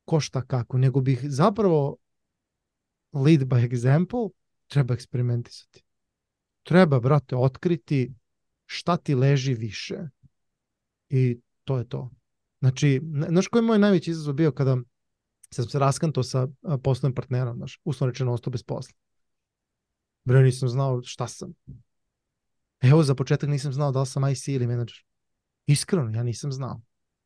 ko 0.04 0.20
šta 0.20 0.42
kako, 0.42 0.78
nego 0.78 1.00
bih 1.00 1.20
zapravo 1.24 1.96
lead 3.12 3.40
by 3.40 3.68
example 3.68 4.30
treba 4.66 4.94
eksperimentisati. 4.94 5.82
Treba, 6.62 7.00
brate, 7.00 7.36
otkriti 7.36 8.14
šta 8.66 8.96
ti 8.96 9.14
leži 9.14 9.54
više. 9.54 9.98
I 11.08 11.40
to 11.64 11.78
je 11.78 11.88
to. 11.88 12.10
Znači, 12.60 13.00
znaš 13.28 13.48
koji 13.48 13.60
je 13.60 13.66
moj 13.66 13.78
najveći 13.78 14.10
izazov 14.10 14.34
bio 14.34 14.52
kada 14.52 14.76
sam 15.54 16.22
se 16.22 16.30
sa 16.30 16.48
poslovnim 16.82 17.14
partnerom, 17.14 17.56
znaš, 17.56 17.80
uslovno 17.84 18.10
rečeno 18.10 18.32
ostao 18.32 18.50
bez 18.50 18.62
posla. 18.62 18.94
Bre, 20.24 20.42
nisam 20.42 20.68
znao 20.68 21.02
šta 21.02 21.28
sam. 21.28 21.52
Evo, 22.80 23.02
za 23.02 23.14
početak 23.14 23.50
nisam 23.50 23.72
znao 23.72 23.92
da 23.92 24.00
li 24.00 24.06
sam 24.06 24.28
IC 24.30 24.48
ili 24.48 24.66
menadžer. 24.66 25.04
Iskreno, 25.66 26.10
ja 26.10 26.22
nisam 26.22 26.52
znao. 26.52 26.80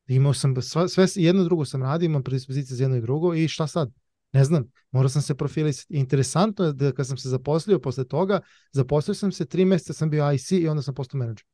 Imao 0.06 0.34
sam 0.34 0.62
sve, 0.62 0.88
sve 0.88 1.06
jedno 1.14 1.44
drugo 1.44 1.64
sam 1.64 1.82
radio, 1.82 2.06
imam 2.06 2.22
predispozicije 2.22 2.76
za 2.76 2.84
jedno 2.84 2.96
i 2.96 3.00
drugo 3.00 3.34
i 3.34 3.48
šta 3.48 3.66
sad? 3.66 3.92
Ne 4.32 4.44
znam, 4.44 4.70
morao 4.90 5.08
sam 5.08 5.22
se 5.22 5.34
profilisati. 5.34 5.94
Interesantno 5.94 6.64
je 6.64 6.72
da 6.72 6.92
kad 6.92 7.06
sam 7.06 7.16
se 7.16 7.28
zaposlio 7.28 7.78
posle 7.78 8.08
toga, 8.08 8.40
zaposlio 8.72 9.14
sam 9.14 9.32
se, 9.32 9.46
tri 9.46 9.64
meseca 9.64 9.92
sam 9.92 10.10
bio 10.10 10.32
IC 10.32 10.52
i 10.52 10.68
onda 10.68 10.82
sam 10.82 10.94
postao 10.94 11.18
menadžer. 11.18 11.46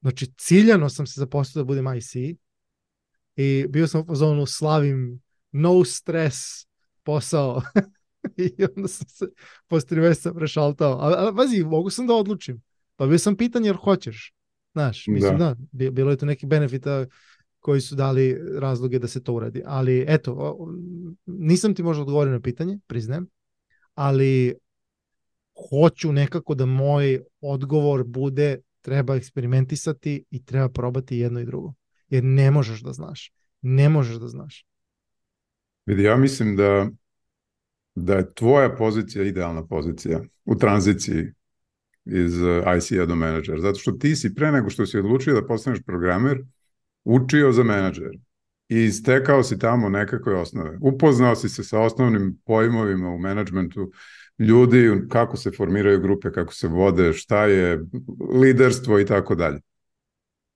Znači, 0.00 0.32
ciljano 0.38 0.88
sam 0.88 1.06
se 1.06 1.20
zaposlio 1.20 1.62
da 1.62 1.66
budem 1.66 1.94
IC 1.96 2.14
i 3.36 3.66
bio 3.68 3.86
sam 3.86 4.04
u 4.08 4.16
zonu 4.16 4.46
slavim 4.46 5.22
no 5.54 5.84
stress 5.84 6.66
posao 7.02 7.62
i 8.36 8.64
onda 8.76 8.88
sam 8.88 9.08
se 9.08 9.26
posle 9.68 9.88
tri 9.88 10.00
meseca 10.00 10.34
prešaltao. 10.34 10.98
A, 11.00 11.26
a, 11.26 11.30
vazi, 11.30 11.64
mogu 11.64 11.90
sam 11.90 12.06
da 12.06 12.14
odlučim. 12.14 12.62
Pa 12.96 13.06
bio 13.06 13.18
sam 13.18 13.36
pitanje 13.36 13.68
jer 13.68 13.76
hoćeš. 13.76 14.34
Znaš, 14.72 15.06
mislim 15.06 15.38
da. 15.38 15.56
da, 15.72 15.90
bilo 15.90 16.10
je 16.10 16.16
to 16.16 16.26
neki 16.26 16.46
benefita 16.46 17.06
koji 17.58 17.80
su 17.80 17.94
dali 17.94 18.38
razloge 18.58 18.98
da 18.98 19.08
se 19.08 19.22
to 19.22 19.32
uradi. 19.32 19.62
Ali 19.66 20.04
eto, 20.08 20.56
nisam 21.26 21.74
ti 21.74 21.82
možda 21.82 22.02
odgovorio 22.02 22.32
na 22.32 22.40
pitanje, 22.40 22.78
priznajem, 22.86 23.26
ali 23.94 24.54
hoću 25.70 26.12
nekako 26.12 26.54
da 26.54 26.66
moj 26.66 27.20
odgovor 27.40 28.04
bude 28.04 28.58
treba 28.80 29.16
eksperimentisati 29.16 30.24
i 30.30 30.44
treba 30.44 30.68
probati 30.68 31.18
jedno 31.18 31.40
i 31.40 31.44
drugo. 31.44 31.74
Jer 32.08 32.24
ne 32.24 32.50
možeš 32.50 32.80
da 32.80 32.92
znaš. 32.92 33.32
Ne 33.62 33.88
možeš 33.88 34.16
da 34.16 34.28
znaš. 34.28 34.66
Vidi, 35.86 36.02
ja 36.02 36.16
mislim 36.16 36.56
da 36.56 36.88
da 37.94 38.14
je 38.14 38.34
tvoja 38.34 38.76
pozicija 38.76 39.24
idealna 39.24 39.66
pozicija 39.66 40.20
u 40.44 40.58
tranziciji 40.58 41.24
iz 42.04 42.42
uh, 42.42 42.76
IC-a 42.76 43.06
do 43.06 43.14
menadžera. 43.14 43.60
Zato 43.60 43.78
što 43.78 43.92
ti 43.92 44.16
si 44.16 44.34
pre 44.34 44.52
nego 44.52 44.70
što 44.70 44.86
si 44.86 44.98
odlučio 44.98 45.34
da 45.34 45.46
postaneš 45.46 45.82
programer, 45.86 46.42
učio 47.04 47.52
za 47.52 47.62
menadžer 47.62 48.18
i 48.68 48.90
stekao 48.90 49.42
si 49.42 49.58
tamo 49.58 49.88
nekakve 49.88 50.34
osnove. 50.34 50.78
Upoznao 50.80 51.36
si 51.36 51.48
se 51.48 51.64
sa 51.64 51.80
osnovnim 51.80 52.38
pojmovima 52.44 53.08
u 53.08 53.18
menadžmentu 53.18 53.90
ljudi, 54.38 54.90
kako 55.08 55.36
se 55.36 55.50
formiraju 55.50 56.00
grupe, 56.00 56.32
kako 56.32 56.54
se 56.54 56.68
vode, 56.68 57.12
šta 57.12 57.44
je 57.44 57.80
liderstvo 58.40 59.00
i 59.00 59.06
tako 59.06 59.34
dalje. 59.34 59.60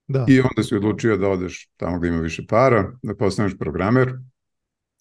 Da. 0.07 0.25
I 0.29 0.41
onda 0.41 0.63
si 0.63 0.77
odlučio 0.77 1.17
da 1.17 1.29
odeš 1.29 1.69
tamo 1.77 1.99
gde 1.99 2.09
ima 2.09 2.21
više 2.21 2.47
para, 2.49 2.93
da 3.03 3.15
postaneš 3.15 3.59
programer, 3.59 4.13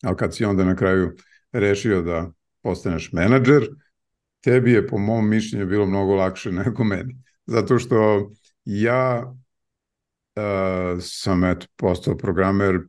ali 0.04 0.18
kad 0.18 0.36
si 0.36 0.46
onda 0.46 0.64
na 0.64 0.76
kraju 0.76 1.16
rešio 1.52 2.02
da 2.02 2.32
postaneš 2.62 3.12
menadžer, 3.12 3.68
tebi 4.42 4.72
je 4.72 4.88
po 4.88 4.98
mom 4.98 5.30
mišljenju 5.30 5.66
bilo 5.66 5.86
mnogo 5.86 6.16
lakše 6.16 6.52
nego 6.64 6.84
meni. 6.84 7.18
Zato 7.46 7.80
što 7.80 8.30
ja 8.66 9.34
uh, 10.36 11.02
sam 11.02 11.44
eto 11.44 11.68
postao 11.76 12.18
programer 12.18 12.80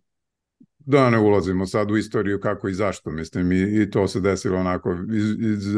da 0.89 1.11
ne 1.11 1.19
ulazimo 1.19 1.67
sad 1.67 1.91
u 1.91 1.97
istoriju 1.97 2.41
kako 2.41 2.69
i 2.69 2.75
zašto, 2.75 3.11
mislim, 3.11 3.53
i, 3.53 3.83
i 3.83 3.91
to 3.91 4.09
se 4.09 4.21
desilo 4.21 4.59
onako 4.59 4.97
iz, 5.13 5.31
iz 5.41 5.77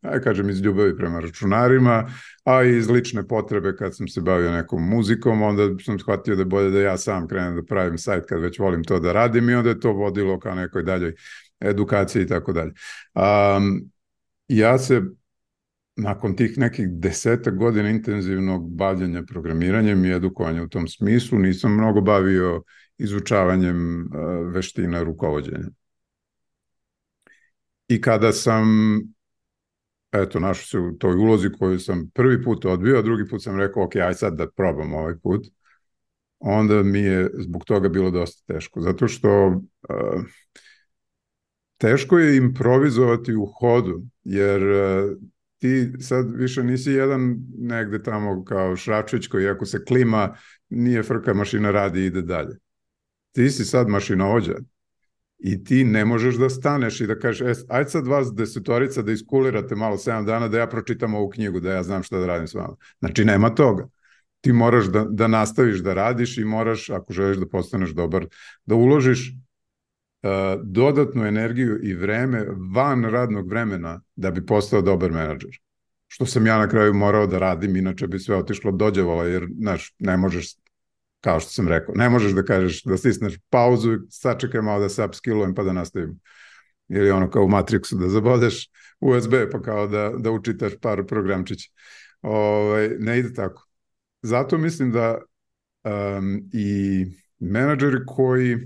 aj 0.00 0.20
kažem, 0.20 0.50
iz 0.50 0.60
ljubavi 0.60 0.96
prema 0.96 1.20
računarima, 1.20 2.10
a 2.44 2.64
i 2.64 2.76
iz 2.76 2.90
lične 2.90 3.28
potrebe 3.28 3.76
kad 3.76 3.96
sam 3.96 4.08
se 4.08 4.20
bavio 4.20 4.52
nekom 4.52 4.88
muzikom, 4.88 5.42
onda 5.42 5.62
sam 5.84 5.98
shvatio 5.98 6.34
da 6.34 6.40
je 6.42 6.46
bolje 6.46 6.70
da 6.70 6.80
ja 6.80 6.96
sam 6.96 7.28
krenem 7.28 7.56
da 7.56 7.62
pravim 7.62 7.98
sajt 7.98 8.26
kad 8.26 8.40
već 8.40 8.58
volim 8.58 8.84
to 8.84 9.00
da 9.00 9.12
radim 9.12 9.50
i 9.50 9.54
onda 9.54 9.70
je 9.70 9.80
to 9.80 9.92
vodilo 9.92 10.38
ka 10.38 10.54
nekoj 10.54 10.82
daljoj 10.82 11.14
edukaciji 11.60 12.22
i 12.22 12.26
tako 12.26 12.52
dalje. 12.52 12.72
Um, 13.14 13.90
ja 14.48 14.78
se 14.78 15.02
nakon 15.96 16.36
tih 16.36 16.58
nekih 16.58 16.86
deseta 16.90 17.50
godina 17.50 17.90
intenzivnog 17.90 18.76
bavljanja 18.76 19.22
programiranjem 19.22 20.04
i 20.04 20.12
edukovanja 20.12 20.62
u 20.62 20.68
tom 20.68 20.88
smislu 20.88 21.38
nisam 21.38 21.74
mnogo 21.74 22.00
bavio 22.00 22.62
izučavanjem 22.98 24.00
uh, 24.00 24.54
veština 24.54 25.02
rukovodđenja. 25.02 25.68
I 27.88 28.00
kada 28.00 28.32
sam 28.32 28.66
eto, 30.12 30.40
našao 30.40 30.64
se 30.64 30.78
u 30.78 30.98
toj 30.98 31.14
ulozi 31.14 31.50
koju 31.58 31.78
sam 31.78 32.10
prvi 32.14 32.42
put 32.44 32.64
odbio, 32.64 32.98
a 32.98 33.02
drugi 33.02 33.28
put 33.28 33.42
sam 33.42 33.58
rekao, 33.58 33.84
ok, 33.84 33.96
aj 33.96 34.14
sad 34.14 34.36
da 34.36 34.50
probam 34.50 34.94
ovaj 34.94 35.14
put. 35.22 35.46
Onda 36.38 36.82
mi 36.82 36.98
je 36.98 37.30
zbog 37.34 37.64
toga 37.64 37.88
bilo 37.88 38.10
dosta 38.10 38.54
teško, 38.54 38.80
zato 38.80 39.08
što 39.08 39.46
uh, 39.46 40.22
teško 41.78 42.18
je 42.18 42.36
improvizovati 42.36 43.34
u 43.34 43.46
hodu, 43.46 44.02
jer 44.24 44.62
uh, 44.62 45.16
ti 45.58 45.92
sad 46.00 46.30
više 46.34 46.62
nisi 46.62 46.90
jedan 46.90 47.36
negde 47.58 48.02
tamo 48.02 48.44
kao 48.44 48.76
Šračić 48.76 49.26
koji 49.26 49.48
ako 49.48 49.66
se 49.66 49.84
klima, 49.84 50.36
nije 50.68 51.02
frka, 51.02 51.34
mašina 51.34 51.70
radi 51.70 52.00
i 52.00 52.06
ide 52.06 52.22
dalje. 52.22 52.56
Ti 53.36 53.50
si 53.50 53.64
sad 53.64 53.88
mašinovođa 53.88 54.54
i 55.38 55.64
ti 55.64 55.84
ne 55.84 56.04
možeš 56.04 56.34
da 56.34 56.48
staneš 56.50 57.00
i 57.00 57.06
da 57.06 57.18
kažeš, 57.18 57.58
e, 57.58 57.62
ajde 57.68 57.90
sad 57.90 58.06
vas 58.06 58.32
desetorica 58.34 59.02
da 59.02 59.12
iskulirate 59.12 59.74
malo 59.74 59.96
7 59.96 60.24
dana 60.24 60.48
da 60.48 60.58
ja 60.58 60.66
pročitam 60.66 61.14
ovu 61.14 61.28
knjigu, 61.30 61.60
da 61.60 61.72
ja 61.72 61.82
znam 61.82 62.02
šta 62.02 62.18
da 62.18 62.26
radim 62.26 62.48
s 62.48 62.54
vama. 62.54 62.76
Znači, 62.98 63.24
nema 63.24 63.54
toga. 63.54 63.88
Ti 64.40 64.52
moraš 64.52 64.86
da, 64.86 65.04
da 65.10 65.28
nastaviš 65.28 65.78
da 65.78 65.94
radiš 65.94 66.38
i 66.38 66.44
moraš, 66.44 66.90
ako 66.90 67.12
želiš 67.12 67.36
da 67.36 67.48
postaneš 67.48 67.90
dobar, 67.90 68.26
da 68.66 68.74
uložiš 68.74 69.32
uh, 69.32 70.30
dodatnu 70.64 71.26
energiju 71.26 71.78
i 71.82 71.94
vreme 71.94 72.46
van 72.74 73.04
radnog 73.04 73.48
vremena 73.48 74.00
da 74.16 74.30
bi 74.30 74.46
postao 74.46 74.82
dobar 74.82 75.12
menadžer. 75.12 75.60
Što 76.08 76.26
sam 76.26 76.46
ja 76.46 76.58
na 76.58 76.68
kraju 76.68 76.94
morao 76.94 77.26
da 77.26 77.38
radim, 77.38 77.76
inače 77.76 78.06
bi 78.06 78.18
sve 78.18 78.36
otišlo 78.36 78.72
dođevala, 78.72 79.24
jer, 79.24 79.46
znaš, 79.58 79.94
ne 79.98 80.16
možeš 80.16 80.54
kao 81.26 81.40
što 81.40 81.50
sam 81.50 81.68
rekao, 81.68 81.94
ne 81.94 82.08
možeš 82.10 82.32
da 82.32 82.42
kažeš 82.44 82.84
da 82.84 82.96
stisneš 82.96 83.38
pauzu 83.50 83.98
sačekaj 84.10 84.62
malo 84.62 84.80
da 84.80 84.88
se 84.88 85.04
upskillujem 85.04 85.54
pa 85.54 85.62
da 85.62 85.72
nastavim. 85.72 86.20
Ili 86.88 87.10
ono 87.10 87.30
kao 87.30 87.42
u 87.44 87.48
Matrixu 87.48 87.98
da 87.98 88.08
zabodeš 88.08 88.68
USB 89.00 89.34
pa 89.52 89.62
kao 89.62 89.86
da, 89.86 90.12
da 90.18 90.30
učitaš 90.30 90.72
par 90.82 91.02
programčića. 91.06 91.70
Ovaj, 92.22 92.88
ne 92.98 93.18
ide 93.18 93.34
tako. 93.34 93.66
Zato 94.22 94.58
mislim 94.58 94.92
da 94.92 95.18
um, 95.18 96.40
i 96.52 97.04
menadžeri 97.38 98.06
koji 98.06 98.56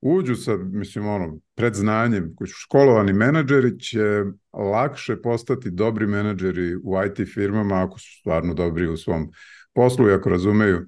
uđu 0.00 0.36
sa, 0.36 0.56
mislim, 0.56 1.06
ono, 1.06 1.38
predznanjem, 1.54 2.34
koji 2.36 2.48
su 2.48 2.56
školovani 2.58 3.12
menadžeri, 3.12 3.78
će 3.80 4.24
lakše 4.52 5.22
postati 5.22 5.70
dobri 5.70 6.06
menadžeri 6.06 6.76
u 6.76 6.94
IT 7.06 7.28
firmama 7.34 7.84
ako 7.84 7.98
su 7.98 8.18
stvarno 8.20 8.54
dobri 8.54 8.88
u 8.88 8.96
svom 8.96 9.30
poslu 9.74 10.08
i 10.08 10.12
ako 10.12 10.28
razumeju 10.28 10.86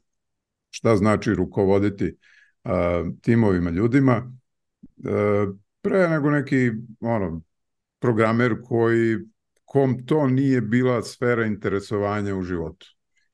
šta 0.75 0.97
znači 0.97 1.35
rukovoditi 1.35 2.17
a, 2.65 3.05
timovima 3.23 3.71
ljudima, 3.71 4.33
a, 5.05 5.53
pre 5.83 6.09
nego 6.09 6.31
neki 6.31 6.71
ono, 7.01 7.43
programer 8.01 8.55
koji 8.65 9.19
kom 9.65 10.07
to 10.07 10.27
nije 10.27 10.61
bila 10.61 11.03
sfera 11.03 11.47
interesovanja 11.47 12.37
u 12.37 12.43
životu 12.43 12.87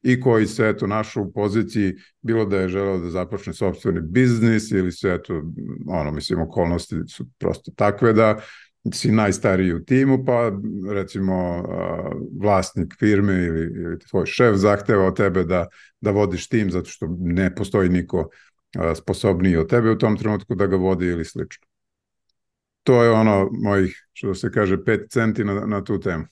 i 0.03 0.21
koji 0.21 0.47
se 0.47 0.69
eto 0.69 0.87
našao 0.87 1.23
u 1.23 1.33
poziciji 1.33 1.95
bilo 2.23 2.45
da 2.45 2.61
je 2.61 2.69
želeo 2.69 2.99
da 2.99 3.11
započne 3.11 3.53
sobstveni 3.53 4.01
biznis 4.01 4.71
ili 4.71 4.93
se 4.93 5.09
eto 5.21 5.43
ono 5.89 6.11
mislim 6.11 6.41
okolnosti 6.41 6.97
su 7.09 7.27
prosto 7.39 7.73
takve 7.77 8.13
da 8.13 8.41
si 8.93 9.13
najstariji 9.13 9.75
u 9.75 9.85
timu, 9.85 10.25
pa 10.25 10.53
recimo 10.93 11.65
vlasnik 12.41 12.95
firme 12.99 13.35
ili, 13.45 13.61
ili 13.61 13.99
tvoj 13.99 14.27
šef 14.27 14.57
zahteva 14.57 15.07
od 15.07 15.17
tebe 15.17 15.45
da, 15.45 15.67
da 16.01 16.11
vodiš 16.11 16.49
tim 16.49 16.71
zato 16.71 16.91
što 16.91 17.07
ne 17.19 17.55
postoji 17.55 17.89
niko 17.89 18.29
sposobniji 18.95 19.57
od 19.57 19.69
tebe 19.69 19.91
u 19.91 19.99
tom 19.99 20.17
trenutku 20.17 20.55
da 20.55 20.67
ga 20.67 20.77
vodi 20.77 21.07
ili 21.07 21.25
slično. 21.25 21.67
To 22.83 23.03
je 23.03 23.11
ono 23.11 23.49
mojih, 23.53 24.07
što 24.13 24.35
se 24.35 24.53
kaže, 24.53 24.77
5 24.77 25.09
centi 25.11 25.45
na, 25.45 25.67
na 25.67 25.85
tu 25.85 26.01
temu. 26.01 26.25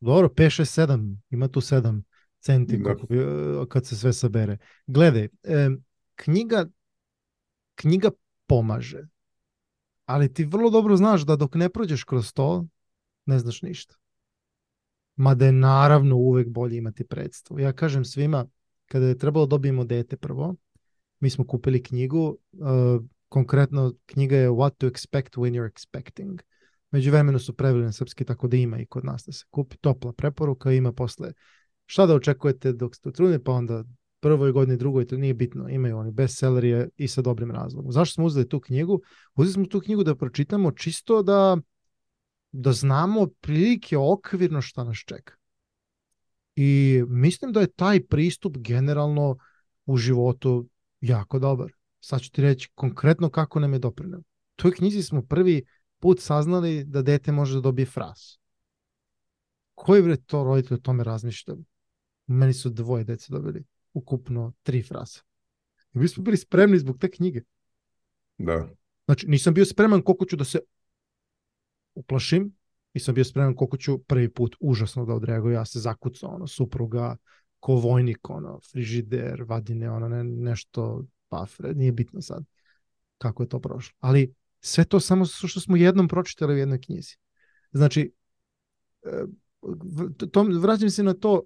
Dobro, 0.00 0.28
5, 0.28 0.62
6, 0.62 0.86
7, 0.86 1.16
ima 1.30 1.48
tu 1.48 1.60
7 1.60 2.02
centi 2.40 2.76
da. 2.76 2.84
kako, 2.84 3.06
kad 3.66 3.86
se 3.86 3.96
sve 3.96 4.12
sabere. 4.12 4.58
Gledaj, 4.86 5.28
e, 5.42 5.70
knjiga, 6.14 6.66
knjiga 7.74 8.10
pomaže 8.46 9.06
ali 10.12 10.32
ti 10.32 10.44
vrlo 10.44 10.70
dobro 10.70 10.96
znaš 10.96 11.22
da 11.22 11.36
dok 11.36 11.54
ne 11.54 11.68
prođeš 11.68 12.04
kroz 12.04 12.32
to, 12.32 12.66
ne 13.26 13.38
znaš 13.38 13.62
ništa. 13.62 13.94
Mada 15.16 15.46
je 15.46 15.52
naravno 15.52 16.16
uvek 16.16 16.48
bolje 16.48 16.76
imati 16.76 17.04
predstavu. 17.04 17.60
Ja 17.60 17.72
kažem 17.72 18.04
svima, 18.04 18.46
kada 18.86 19.06
je 19.06 19.18
trebalo 19.18 19.46
da 19.46 19.50
dobijemo 19.50 19.84
dete 19.84 20.16
prvo, 20.16 20.54
mi 21.20 21.30
smo 21.30 21.46
kupili 21.46 21.82
knjigu, 21.82 22.38
uh, 22.52 23.02
konkretno 23.28 23.94
knjiga 24.06 24.36
je 24.36 24.50
What 24.50 24.70
to 24.78 24.86
expect 24.86 25.36
when 25.36 25.52
you're 25.52 25.70
expecting. 25.72 26.40
Među 26.90 27.10
vremenu 27.10 27.38
su 27.38 27.56
preveli 27.56 27.84
na 27.84 27.92
srpski, 27.92 28.24
tako 28.24 28.48
da 28.48 28.56
ima 28.56 28.78
i 28.78 28.86
kod 28.86 29.04
nas 29.04 29.24
da 29.26 29.32
se 29.32 29.44
kupi. 29.50 29.76
Topla 29.76 30.12
preporuka 30.12 30.72
ima 30.72 30.92
posle 30.92 31.32
šta 31.86 32.06
da 32.06 32.14
očekujete 32.14 32.72
dok 32.72 32.94
ste 32.96 33.12
trudni, 33.12 33.38
pa 33.38 33.52
onda 33.52 33.84
prvoj 34.22 34.52
godini, 34.52 34.76
drugoj, 34.76 35.06
to 35.06 35.16
nije 35.16 35.34
bitno, 35.34 35.68
imaju 35.68 35.98
oni 35.98 36.10
bestsellerije 36.10 36.88
i 36.96 37.08
sa 37.08 37.22
dobrim 37.22 37.50
razlogom. 37.50 37.92
Zašto 37.92 38.14
smo 38.14 38.24
uzeli 38.24 38.48
tu 38.48 38.60
knjigu? 38.60 39.00
Uzeli 39.34 39.52
smo 39.52 39.66
tu 39.66 39.80
knjigu 39.80 40.04
da 40.04 40.14
pročitamo 40.14 40.70
čisto 40.70 41.22
da, 41.22 41.56
da 42.52 42.72
znamo 42.72 43.26
prilike 43.40 43.98
okvirno 43.98 44.62
šta 44.62 44.84
nas 44.84 44.98
čeka. 45.06 45.34
I 46.56 47.02
mislim 47.08 47.52
da 47.52 47.60
je 47.60 47.72
taj 47.72 48.04
pristup 48.06 48.56
generalno 48.56 49.36
u 49.86 49.96
životu 49.96 50.68
jako 51.00 51.38
dobar. 51.38 51.72
Sad 52.00 52.20
ću 52.20 52.30
ti 52.30 52.42
reći 52.42 52.70
konkretno 52.74 53.30
kako 53.30 53.60
nam 53.60 53.72
je 53.72 53.78
doprineo. 53.78 54.20
U 54.20 54.24
toj 54.56 54.72
knjizi 54.72 55.02
smo 55.02 55.22
prvi 55.22 55.64
put 55.98 56.20
saznali 56.20 56.84
da 56.84 57.02
dete 57.02 57.32
može 57.32 57.54
da 57.54 57.60
dobije 57.60 57.86
fras. 57.86 58.38
Koji 59.74 60.02
bre 60.02 60.16
to 60.16 60.44
roditelj 60.44 60.74
o 60.74 60.80
tome 60.80 61.04
razmišlja? 61.04 61.54
Meni 62.26 62.52
su 62.52 62.70
dvoje 62.70 63.04
dece 63.04 63.32
dobili 63.32 63.64
ukupno 63.92 64.52
tri 64.62 64.82
frase. 64.82 65.20
I 65.94 65.98
mi 65.98 66.08
smo 66.08 66.22
bili 66.22 66.36
spremni 66.36 66.78
zbog 66.78 66.98
te 66.98 67.10
knjige. 67.10 67.40
Da. 68.38 68.68
Znači, 69.04 69.26
nisam 69.26 69.54
bio 69.54 69.64
spreman 69.64 70.02
koliko 70.02 70.24
ću 70.24 70.36
da 70.36 70.44
se 70.44 70.58
uplašim, 71.94 72.56
nisam 72.94 73.14
bio 73.14 73.24
spreman 73.24 73.54
koliko 73.54 73.76
ću 73.76 73.98
prvi 73.98 74.28
put 74.32 74.56
užasno 74.60 75.04
da 75.04 75.14
odreagujem, 75.14 75.54
ja 75.54 75.64
se 75.64 75.80
zakucao, 75.80 76.34
ono, 76.34 76.46
supruga, 76.46 77.16
ko 77.60 77.74
vojnik, 77.74 78.30
ono, 78.30 78.60
frižider, 78.72 79.42
vadine, 79.42 79.90
ono, 79.90 80.08
ne, 80.08 80.24
nešto, 80.24 81.04
pafre, 81.28 81.74
nije 81.74 81.92
bitno 81.92 82.22
sad 82.22 82.44
kako 83.18 83.42
je 83.42 83.48
to 83.48 83.60
prošlo. 83.60 83.96
Ali 84.00 84.34
sve 84.60 84.84
to 84.84 85.00
samo 85.00 85.24
što 85.24 85.60
smo 85.60 85.76
jednom 85.76 86.08
pročitali 86.08 86.54
u 86.54 86.56
jednoj 86.56 86.80
knjizi. 86.80 87.16
Znači, 87.72 88.12
e, 89.02 89.24
to, 90.32 90.42
vraćam 90.42 90.90
se 90.90 91.02
na 91.02 91.14
to, 91.14 91.42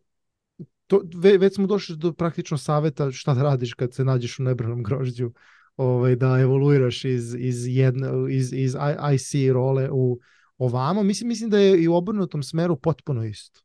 to, 0.87 1.03
ve, 1.16 1.38
već 1.38 1.55
smo 1.55 1.66
došli 1.66 1.96
do 1.96 2.12
praktično 2.12 2.59
saveta 2.59 3.12
šta 3.12 3.35
da 3.35 3.42
radiš 3.42 3.75
kad 3.75 3.94
se 3.94 4.05
nađeš 4.05 4.38
u 4.38 4.42
nebranom 4.42 4.83
grožđu, 4.83 5.33
ovaj, 5.77 6.16
da 6.16 6.38
evoluiraš 6.40 7.05
iz, 7.05 7.35
iz, 7.38 7.66
jedne, 7.66 8.09
iz, 8.31 8.53
iz 8.53 8.77
IC 9.14 9.53
role 9.53 9.90
u 9.92 10.20
ovamo. 10.59 11.03
Mislim, 11.03 11.29
mislim 11.29 11.51
da 11.51 11.59
je 11.59 11.83
i 11.83 11.88
u 11.88 11.94
obrnutom 11.94 12.42
smeru 12.42 12.77
potpuno 12.77 13.25
isto. 13.25 13.61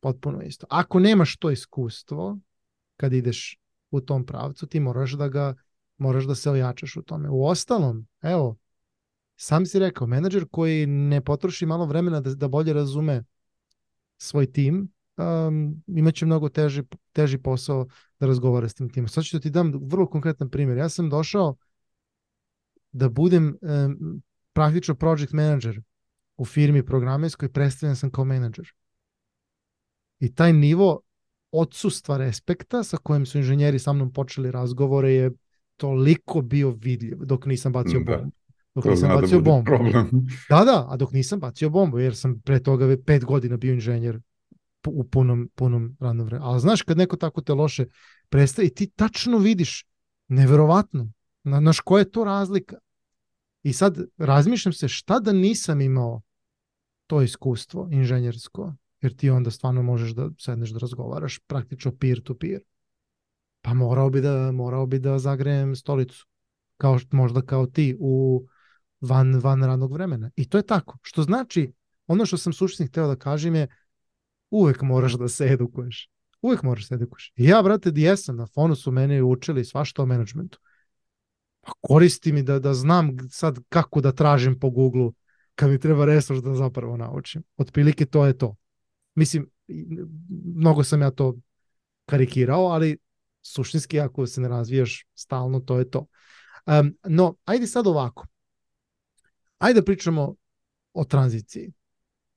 Potpuno 0.00 0.42
isto. 0.42 0.66
Ako 0.70 1.00
nemaš 1.00 1.36
to 1.36 1.50
iskustvo, 1.50 2.38
kad 2.96 3.12
ideš 3.12 3.58
u 3.90 4.00
tom 4.00 4.26
pravcu, 4.26 4.66
ti 4.66 4.80
moraš 4.80 5.12
da 5.12 5.28
ga 5.28 5.54
moraš 5.98 6.24
da 6.24 6.34
se 6.34 6.50
ojačaš 6.50 6.96
u 6.96 7.02
tome. 7.02 7.28
U 7.30 7.44
ostalom, 7.44 8.06
evo, 8.20 8.56
sam 9.36 9.66
si 9.66 9.78
rekao, 9.78 10.06
menadžer 10.06 10.46
koji 10.50 10.86
ne 10.86 11.20
potroši 11.20 11.66
malo 11.66 11.86
vremena 11.86 12.20
da, 12.20 12.34
da 12.34 12.48
bolje 12.48 12.72
razume 12.72 13.24
svoj 14.18 14.52
tim, 14.52 14.91
um, 15.16 15.82
imaće 15.86 16.26
mnogo 16.26 16.48
teži, 16.48 16.82
teži 17.12 17.38
posao 17.38 17.86
da 18.20 18.26
razgovara 18.26 18.68
s 18.68 18.74
tim 18.74 18.90
timom. 18.90 19.08
Sad 19.08 19.24
ću 19.24 19.36
da 19.36 19.40
ti 19.40 19.50
dam 19.50 19.72
vrlo 19.82 20.06
konkretan 20.06 20.50
primjer. 20.50 20.78
Ja 20.78 20.88
sam 20.88 21.10
došao 21.10 21.56
da 22.92 23.08
budem 23.08 23.56
um, 23.60 24.22
praktično 24.52 24.94
project 24.94 25.32
manager 25.32 25.80
u 26.36 26.44
firmi 26.44 26.86
programerskoj, 26.86 27.48
predstavljen 27.48 27.96
sam 27.96 28.10
kao 28.10 28.24
menadžer. 28.24 28.72
I 30.20 30.34
taj 30.34 30.52
nivo 30.52 31.00
odsustva 31.52 32.16
respekta 32.16 32.84
sa 32.84 32.96
kojim 32.96 33.26
su 33.26 33.38
inženjeri 33.38 33.78
sa 33.78 33.92
mnom 33.92 34.12
počeli 34.12 34.50
razgovore 34.50 35.12
je 35.12 35.30
toliko 35.76 36.42
bio 36.42 36.70
vidljiv 36.70 37.24
dok 37.24 37.46
nisam 37.46 37.72
bacio 37.72 38.00
da. 38.00 38.16
bombu. 38.16 38.32
Dok 38.74 38.84
to 38.84 38.90
nisam 38.90 39.08
da 39.08 39.14
bacio 39.14 39.38
bude 39.38 39.50
bombu. 39.50 39.64
problem. 39.64 40.26
Da, 40.48 40.64
da, 40.64 40.86
a 40.90 40.96
dok 40.96 41.12
nisam 41.12 41.40
bacio 41.40 41.70
bombu, 41.70 41.98
jer 41.98 42.16
sam 42.16 42.40
pre 42.40 42.62
toga 42.62 42.96
pet 43.06 43.24
godina 43.24 43.56
bio 43.56 43.74
inženjer 43.74 44.20
u 44.90 45.04
punom, 45.04 45.50
punom 45.54 45.96
radnom 46.00 46.26
vremenu. 46.26 46.50
Ali 46.50 46.60
znaš, 46.60 46.82
kad 46.82 46.96
neko 46.96 47.16
tako 47.16 47.40
te 47.40 47.54
loše 47.54 47.86
predstavi, 48.28 48.74
ti 48.74 48.86
tačno 48.86 49.38
vidiš, 49.38 49.86
neverovatno, 50.28 51.10
na, 51.42 51.60
naš 51.60 51.80
koja 51.80 52.00
je 52.00 52.10
to 52.10 52.24
razlika. 52.24 52.76
I 53.62 53.72
sad 53.72 53.98
razmišljam 54.18 54.72
se 54.72 54.88
šta 54.88 55.20
da 55.20 55.32
nisam 55.32 55.80
imao 55.80 56.22
to 57.06 57.22
iskustvo 57.22 57.88
inženjersko, 57.90 58.74
jer 59.00 59.16
ti 59.16 59.30
onda 59.30 59.50
stvarno 59.50 59.82
možeš 59.82 60.10
da 60.10 60.30
sedneš 60.38 60.70
da 60.70 60.78
razgovaraš 60.78 61.38
praktično 61.46 61.92
peer 61.96 62.22
to 62.22 62.38
peer. 62.38 62.60
Pa 63.60 63.74
morao 63.74 64.10
bi 64.10 64.20
da, 64.20 64.52
morao 64.52 64.86
bi 64.86 64.98
da 64.98 65.18
zagrejem 65.18 65.76
stolicu, 65.76 66.26
kao 66.76 66.98
možda 67.10 67.42
kao 67.42 67.66
ti 67.66 67.96
u 68.00 68.46
van, 69.00 69.40
van 69.40 69.62
radnog 69.62 69.92
vremena. 69.92 70.30
I 70.36 70.48
to 70.48 70.58
je 70.58 70.66
tako. 70.66 70.98
Što 71.02 71.22
znači, 71.22 71.72
ono 72.06 72.26
što 72.26 72.36
sam 72.36 72.52
suštinski 72.52 72.92
hteo 72.92 73.06
da 73.06 73.16
kažem 73.16 73.54
je, 73.54 73.68
uvek 74.52 74.82
moraš 74.82 75.12
da 75.12 75.28
se 75.28 75.46
edukuješ. 75.46 76.10
Uvek 76.42 76.62
moraš 76.62 76.82
da 76.82 76.86
se 76.86 76.94
edukuješ. 76.94 77.32
I 77.36 77.44
ja, 77.44 77.62
brate, 77.62 77.92
jesam, 77.94 78.36
na 78.36 78.46
fonu 78.46 78.74
su 78.74 78.90
mene 78.90 79.22
učili 79.22 79.64
svašta 79.64 80.02
o 80.02 80.06
menadžmentu. 80.06 80.58
Pa 81.60 81.72
koristi 81.80 82.32
mi 82.32 82.42
da, 82.42 82.58
da 82.58 82.74
znam 82.74 83.16
sad 83.30 83.58
kako 83.68 84.00
da 84.00 84.12
tražim 84.12 84.58
po 84.60 84.70
Google 84.70 85.10
kad 85.54 85.70
mi 85.70 85.78
treba 85.78 86.04
resurs 86.04 86.42
da 86.42 86.54
zapravo 86.54 86.96
naučim. 86.96 87.42
Otprilike 87.56 88.06
to 88.06 88.26
je 88.26 88.38
to. 88.38 88.56
Mislim, 89.14 89.50
mnogo 90.56 90.84
sam 90.84 91.02
ja 91.02 91.10
to 91.10 91.34
karikirao, 92.06 92.66
ali 92.66 92.98
suštinski 93.42 94.00
ako 94.00 94.26
se 94.26 94.40
ne 94.40 94.48
razvijaš 94.48 95.06
stalno, 95.14 95.60
to 95.60 95.78
je 95.78 95.90
to. 95.90 96.06
Um, 96.66 96.96
no, 97.04 97.34
ajde 97.44 97.66
sad 97.66 97.86
ovako. 97.86 98.26
Ajde 99.58 99.80
da 99.80 99.84
pričamo 99.84 100.34
o 100.92 101.04
tranziciji. 101.04 101.72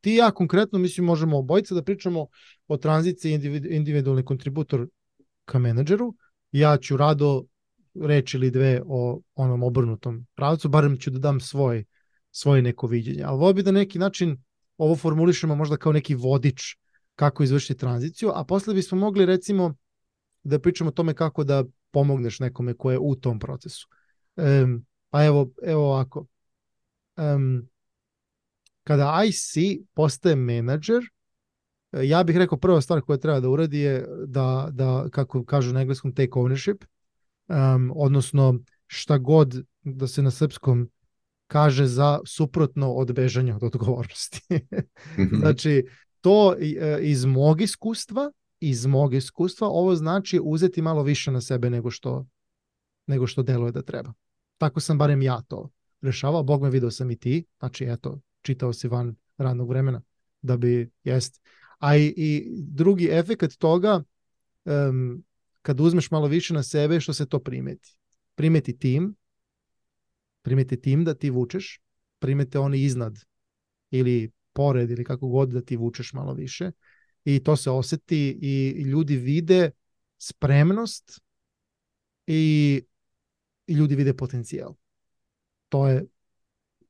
Ti 0.06 0.12
i 0.12 0.16
ja 0.16 0.32
konkretno, 0.32 0.80
mislim, 0.80 1.06
možemo 1.06 1.38
obojica 1.38 1.76
da 1.76 1.82
pričamo 1.84 2.28
o 2.68 2.78
tranziciji 2.78 3.34
individualni 3.70 4.26
kontributor 4.26 4.88
ka 5.46 5.60
menadžeru. 5.60 6.14
Ja 6.52 6.78
ću 6.78 6.98
rado 6.98 7.44
reč 7.96 8.34
ili 8.34 8.52
dve 8.52 8.82
o 8.86 9.22
onom 9.36 9.64
obrnutom 9.64 10.28
pravcu, 10.36 10.70
barem 10.70 10.98
ću 10.98 11.10
da 11.12 11.20
dam 11.20 11.40
svoj, 11.40 11.86
svoje 12.32 12.62
neko 12.62 12.88
viđenje. 12.88 13.24
Ali 13.24 13.36
ovo 13.36 13.54
bi 13.54 13.64
da 13.64 13.72
neki 13.72 14.00
način 14.00 14.38
ovo 14.78 14.96
formulišemo 14.96 15.56
možda 15.56 15.78
kao 15.78 15.92
neki 15.92 16.16
vodič 16.16 16.78
kako 17.16 17.44
izvršiti 17.44 17.80
tranziciju, 17.80 18.32
a 18.36 18.44
posle 18.44 18.74
bismo 18.74 18.98
mogli 18.98 19.26
recimo 19.26 19.74
da 20.44 20.60
pričamo 20.60 20.88
o 20.88 20.94
tome 20.94 21.14
kako 21.14 21.44
da 21.44 21.64
pomogneš 21.92 22.40
nekome 22.40 22.74
ko 22.74 22.92
je 22.92 23.00
u 23.00 23.16
tom 23.16 23.40
procesu. 23.40 23.88
Um, 24.36 24.86
pa 25.10 25.26
evo, 25.26 25.50
evo 25.64 25.86
ovako. 25.86 26.26
Um, 27.18 27.70
kada 28.86 29.22
IC 29.28 29.82
postaje 29.94 30.36
menadžer, 30.36 31.04
ja 32.04 32.24
bih 32.24 32.38
rekao 32.38 32.58
prva 32.58 32.82
stvar 32.82 33.02
koja 33.02 33.18
treba 33.18 33.40
da 33.40 33.50
uradi 33.50 33.80
je 33.80 34.08
da, 34.26 34.70
da 34.72 35.10
kako 35.12 35.46
kažu 35.46 35.74
na 35.74 35.82
engleskom, 35.82 36.14
take 36.14 36.32
ownership, 36.32 36.86
um, 37.48 37.92
odnosno 37.96 38.60
šta 38.88 39.18
god 39.18 39.64
da 39.84 40.08
se 40.08 40.22
na 40.22 40.32
srpskom 40.32 40.90
kaže 41.48 41.86
za 41.86 42.20
suprotno 42.26 42.94
od 42.94 43.14
bežanja 43.14 43.56
od 43.56 43.64
odgovornosti. 43.64 44.42
Mhm. 45.20 45.36
znači, 45.42 45.86
to 46.22 46.56
e, 46.60 47.00
iz 47.02 47.26
mog 47.26 47.62
iskustva, 47.62 48.32
iz 48.60 48.86
mog 48.86 49.14
iskustva, 49.14 49.68
ovo 49.68 49.96
znači 49.96 50.40
uzeti 50.44 50.82
malo 50.82 51.04
više 51.04 51.32
na 51.32 51.42
sebe 51.42 51.70
nego 51.70 51.92
što, 51.92 52.26
nego 53.08 53.28
što 53.28 53.44
deluje 53.44 53.72
da 53.72 53.82
treba. 53.82 54.14
Tako 54.58 54.80
sam 54.80 54.98
barem 54.98 55.22
ja 55.22 55.42
to 55.42 55.70
rešavao. 56.02 56.44
Bog 56.44 56.62
me 56.62 56.70
video 56.70 56.92
sam 56.92 57.12
i 57.12 57.16
ti, 57.16 57.46
znači 57.60 57.86
eto, 57.86 58.20
čitao 58.46 58.74
si 58.74 58.88
van 58.88 59.16
radnog 59.38 59.70
vremena 59.70 60.02
da 60.42 60.58
bi 60.58 60.90
jest. 61.04 61.42
A 61.80 61.98
i, 61.98 62.14
i 62.18 62.46
drugi 62.58 63.10
efekt 63.12 63.58
toga, 63.58 64.04
um, 64.66 65.24
kad 65.62 65.80
uzmeš 65.80 66.12
malo 66.12 66.28
više 66.28 66.54
na 66.54 66.64
sebe, 66.64 67.00
što 67.00 67.14
se 67.14 67.26
to 67.26 67.40
primeti? 67.40 67.98
Primeti 68.36 68.78
tim, 68.78 69.16
primeti 70.42 70.82
tim 70.82 71.04
da 71.04 71.14
ti 71.14 71.30
vučeš, 71.30 71.82
primete 72.20 72.60
oni 72.60 72.82
iznad 72.82 73.20
ili 73.92 74.32
pored 74.54 74.90
ili 74.90 75.04
kako 75.04 75.28
god 75.28 75.50
da 75.50 75.62
ti 75.62 75.76
vučeš 75.78 76.14
malo 76.14 76.34
više 76.34 76.72
i 77.24 77.44
to 77.44 77.56
se 77.56 77.70
oseti 77.70 78.40
i 78.42 78.82
ljudi 78.82 79.16
vide 79.16 79.72
spremnost 80.18 81.22
i, 82.28 82.82
i 83.68 83.74
ljudi 83.74 83.96
vide 83.96 84.14
potencijal. 84.14 84.76
To 85.70 85.88
je 85.88 86.06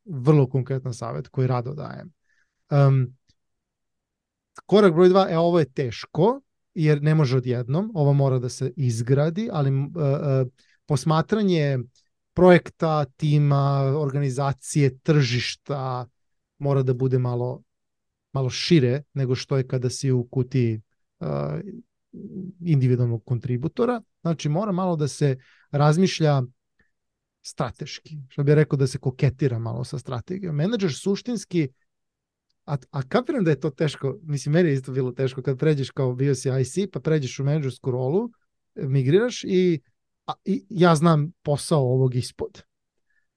vrlo 0.05 0.49
konkretan 0.49 0.93
savjet 0.93 1.27
koji 1.27 1.47
rado 1.47 1.73
dajem. 1.73 2.11
Um, 2.71 3.15
korak 4.65 4.93
broj 4.93 5.09
dva, 5.09 5.27
e, 5.29 5.37
ovo 5.37 5.59
je 5.59 5.71
teško, 5.73 6.41
jer 6.73 7.01
ne 7.03 7.15
može 7.15 7.37
odjednom, 7.37 7.91
ovo 7.93 8.13
mora 8.13 8.39
da 8.39 8.49
se 8.49 8.73
izgradi, 8.75 9.49
ali 9.51 9.71
uh, 9.71 9.85
uh, 9.85 10.47
posmatranje 10.85 11.79
projekta, 12.33 13.05
tima, 13.05 13.81
organizacije, 13.97 14.97
tržišta 14.97 16.07
mora 16.57 16.83
da 16.83 16.93
bude 16.93 17.19
malo 17.19 17.61
malo 18.35 18.49
šire 18.49 19.03
nego 19.13 19.35
što 19.35 19.57
je 19.57 19.67
kada 19.67 19.89
si 19.89 20.11
u 20.11 20.27
kuti 20.27 20.81
uh, 21.19 21.27
individualnog 22.59 23.23
kontributora. 23.25 24.01
Znači 24.21 24.49
mora 24.49 24.71
malo 24.71 24.95
da 24.95 25.07
se 25.07 25.37
razmišlja 25.71 26.41
strateški, 27.45 28.17
što 28.29 28.43
bih 28.43 28.53
rekao 28.53 28.77
da 28.77 28.87
se 28.87 28.97
koketira 28.97 29.59
malo 29.59 29.83
sa 29.83 29.99
strategijom. 29.99 30.55
Menadžer 30.55 30.93
suštinski, 30.93 31.67
a, 32.65 32.77
a 32.91 33.01
kapiram 33.01 33.43
da 33.43 33.51
je 33.51 33.59
to 33.59 33.69
teško, 33.69 34.17
mislim, 34.21 34.53
meni 34.53 34.69
je 34.69 34.73
isto 34.73 34.91
bilo 34.91 35.11
teško 35.11 35.41
kad 35.41 35.59
pređeš 35.59 35.91
kao 35.91 36.15
bio 36.15 36.35
si 36.35 36.49
IC, 36.61 36.91
pa 36.93 36.99
pređeš 36.99 37.39
u 37.39 37.43
menadžersku 37.43 37.91
rolu, 37.91 38.29
migriraš 38.75 39.43
i, 39.43 39.81
a, 40.27 40.33
i 40.45 40.65
ja 40.69 40.95
znam 40.95 41.31
posao 41.43 41.81
ovog 41.81 42.15
ispod. 42.15 42.63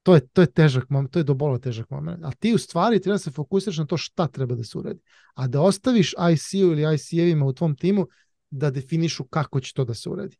To 0.02 0.14
je, 0.14 0.26
to 0.26 0.40
je 0.40 0.52
težak 0.52 0.90
moment, 0.90 1.12
to 1.12 1.18
je 1.18 1.24
do 1.24 1.34
bola 1.34 1.58
težak 1.58 1.90
moment. 1.90 2.24
A 2.24 2.30
ti 2.30 2.54
u 2.54 2.58
stvari 2.58 3.00
treba 3.00 3.14
da 3.14 3.18
se 3.18 3.30
fokusiraš 3.30 3.78
na 3.78 3.86
to 3.86 3.96
šta 3.96 4.26
treba 4.26 4.54
da 4.54 4.64
se 4.64 4.78
uradi. 4.78 5.00
A 5.34 5.46
da 5.46 5.60
ostaviš 5.60 6.14
IC-u 6.32 6.72
ili 6.72 6.82
IC-evima 6.94 7.44
u 7.44 7.52
tvom 7.52 7.76
timu 7.76 8.06
da 8.50 8.70
definišu 8.70 9.24
kako 9.24 9.60
će 9.60 9.74
to 9.74 9.84
da 9.84 9.94
se 9.94 10.08
uradi. 10.08 10.36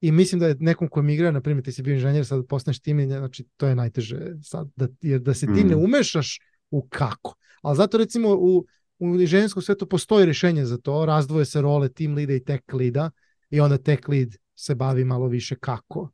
I 0.00 0.12
mislim 0.12 0.40
da 0.40 0.46
je 0.46 0.56
nekom 0.60 0.88
ko 0.88 1.02
migra, 1.02 1.30
na 1.30 1.40
primjer, 1.40 1.64
ti 1.64 1.72
si 1.72 1.82
bio 1.82 1.94
inženjer, 1.94 2.26
sad 2.26 2.46
postaneš 2.46 2.80
tim, 2.80 3.06
znači 3.06 3.44
to 3.56 3.66
je 3.66 3.74
najteže 3.74 4.34
sad, 4.42 4.68
da, 4.76 4.88
jer 5.02 5.20
da 5.20 5.34
se 5.34 5.46
ti 5.46 5.64
mm. 5.64 5.68
ne 5.68 5.76
umešaš 5.76 6.38
u 6.70 6.88
kako. 6.90 7.34
Ali 7.62 7.76
zato 7.76 7.98
recimo 7.98 8.28
u, 8.34 8.66
u 8.98 9.20
inženjerskom 9.20 9.62
svetu 9.62 9.88
postoji 9.88 10.24
rješenje 10.24 10.64
za 10.64 10.78
to, 10.78 11.06
razdvoje 11.06 11.44
se 11.44 11.62
role 11.62 11.88
team 11.88 12.14
lida 12.14 12.34
i 12.34 12.44
tech 12.44 12.62
lida 12.72 13.10
i 13.50 13.60
onda 13.60 13.78
tech 13.78 14.08
lead 14.08 14.28
se 14.54 14.74
bavi 14.74 15.04
malo 15.04 15.28
više 15.28 15.56
kako 15.56 16.00
uh, 16.00 16.10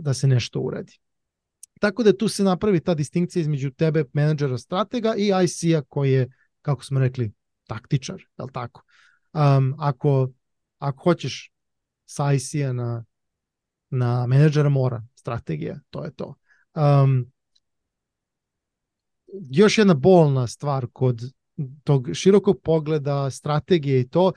da 0.00 0.14
se 0.14 0.26
nešto 0.26 0.60
uradi. 0.60 0.98
Tako 1.80 2.02
da 2.02 2.16
tu 2.16 2.28
se 2.28 2.44
napravi 2.44 2.80
ta 2.80 2.94
distinkcija 2.94 3.40
između 3.40 3.70
tebe, 3.70 4.04
menadžera, 4.12 4.58
stratega 4.58 5.14
i 5.18 5.32
IC-a 5.44 5.82
koji 5.88 6.12
je, 6.12 6.28
kako 6.62 6.84
smo 6.84 7.00
rekli, 7.00 7.32
taktičar, 7.66 8.20
je 8.38 8.44
li 8.44 8.52
tako? 8.52 8.82
Um, 9.32 9.74
ako, 9.78 10.30
ako 10.78 11.02
hoćeš 11.02 11.50
sa 12.06 12.32
IC-a 12.32 12.72
na, 12.72 13.04
na 13.90 14.26
menadžera 14.26 14.68
mora 14.68 15.02
strategija, 15.14 15.80
to 15.90 16.04
je 16.04 16.14
to. 16.14 16.34
Um, 16.74 17.32
još 19.50 19.78
jedna 19.78 19.94
bolna 19.94 20.46
stvar 20.46 20.86
kod 20.92 21.20
tog 21.84 22.08
širokog 22.14 22.60
pogleda, 22.62 23.30
strategije 23.30 24.00
i 24.00 24.08
to, 24.08 24.32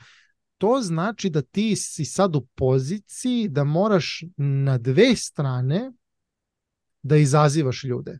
to 0.57 0.81
znači 0.81 1.29
da 1.29 1.41
ti 1.41 1.75
si 1.75 2.05
sad 2.05 2.35
u 2.35 2.41
poziciji 2.55 3.47
da 3.47 3.63
moraš 3.63 4.23
na 4.37 4.77
dve 4.77 5.15
strane 5.15 5.91
da 7.01 7.17
izazivaš 7.17 7.83
ljude. 7.83 8.19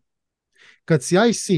Kad 0.86 1.04
si 1.04 1.16
IC 1.30 1.50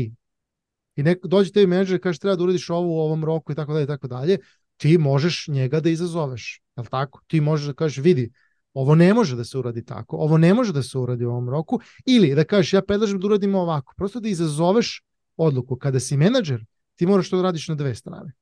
i 0.96 1.04
neko 1.04 1.28
dođe 1.28 1.52
tebi 1.52 1.68
menadžer 1.68 1.96
i 1.96 2.02
kaže 2.02 2.20
treba 2.20 2.36
da 2.36 2.44
uradiš 2.44 2.70
ovo 2.70 2.88
u 2.88 3.00
ovom 3.00 3.26
roku 3.26 3.52
i 3.52 3.56
tako 3.56 3.74
dalje 3.74 3.84
i 3.84 3.88
tako 3.88 4.08
dalje, 4.08 4.38
ti 4.78 4.98
možeš 4.98 5.48
njega 5.48 5.80
da 5.80 5.90
izazoveš. 5.90 6.62
Je 6.82 6.90
tako? 6.90 7.22
Ti 7.28 7.42
možeš 7.42 7.68
da 7.68 7.74
kažeš 7.74 8.04
vidi, 8.04 8.32
ovo 8.74 8.96
ne 8.96 9.14
može 9.14 9.36
da 9.36 9.44
se 9.44 9.58
uradi 9.58 9.86
tako, 9.86 10.18
ovo 10.18 10.38
ne 10.38 10.54
može 10.54 10.74
da 10.74 10.84
se 10.84 10.98
uradi 10.98 11.26
u 11.26 11.30
ovom 11.30 11.50
roku, 11.50 11.80
ili 12.06 12.36
da 12.36 12.44
kažeš 12.44 12.74
ja 12.74 12.82
predlažem 12.82 13.20
da 13.20 13.28
uradimo 13.28 13.60
ovako. 13.60 13.94
Prosto 13.98 14.20
da 14.20 14.30
izazoveš 14.30 15.04
odluku. 15.38 15.76
Kada 15.76 16.00
si 16.00 16.18
menadžer, 16.18 16.66
ti 16.96 17.06
moraš 17.06 17.30
to 17.30 17.38
da 17.38 17.44
radiš 17.44 17.68
na 17.68 17.76
dve 17.76 17.96
strane. 17.96 18.34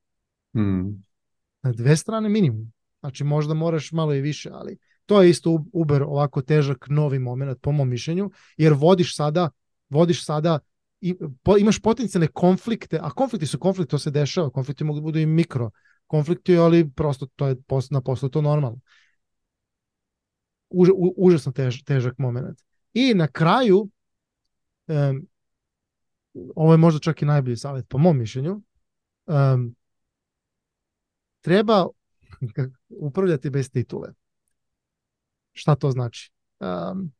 Hmm. 0.54 1.04
Na 1.62 1.72
dve 1.72 1.96
strane 1.96 2.28
minimum. 2.28 2.72
Znači 3.00 3.24
možda 3.24 3.54
moraš 3.54 3.92
malo 3.92 4.14
i 4.14 4.20
više, 4.20 4.50
ali 4.52 4.78
To 5.10 5.22
je 5.22 5.30
isto 5.30 5.64
Uber 5.72 6.02
ovako 6.02 6.42
težak 6.42 6.86
novi 6.88 7.18
moment 7.18 7.58
po 7.60 7.72
mom 7.72 7.88
mišljenju, 7.88 8.30
jer 8.56 8.72
vodiš 8.72 9.16
sada, 9.16 9.50
vodiš 9.88 10.24
sada 10.24 10.58
i, 11.00 11.16
po, 11.42 11.56
imaš 11.58 11.80
potencijalne 11.80 12.26
konflikte, 12.26 12.98
a 13.02 13.10
konflikti 13.10 13.46
su 13.46 13.58
konflikti, 13.58 13.90
to 13.90 13.98
se 13.98 14.10
dešava, 14.10 14.50
konflikti 14.50 14.84
mogu 14.84 15.00
da 15.00 15.02
budu 15.02 15.18
i 15.18 15.26
mikro 15.26 15.70
konflikti, 16.10 16.56
ali 16.56 16.90
prosto 16.90 17.26
to 17.36 17.46
je 17.46 17.56
na 17.90 18.00
poslu 18.00 18.28
to 18.28 18.42
normalno. 18.42 18.80
Už, 20.70 20.90
u, 20.90 21.14
užasno 21.16 21.52
tež, 21.52 21.82
težak 21.86 22.18
moment. 22.18 22.58
I 22.94 23.14
na 23.14 23.28
kraju, 23.28 23.88
um, 24.86 25.20
ovo 26.56 26.72
je 26.72 26.78
možda 26.78 27.00
čak 27.00 27.22
i 27.22 27.30
najbolji 27.30 27.56
savjet 27.56 27.88
po 27.88 27.98
mom 27.98 28.18
mišljenju, 28.18 28.62
um, 29.26 29.74
treba 31.40 31.86
upravljati 32.88 33.50
bez 33.50 33.70
titule. 33.70 34.12
Šta 35.52 35.74
to 35.74 35.90
znači? 35.90 36.30
Um, 36.60 37.12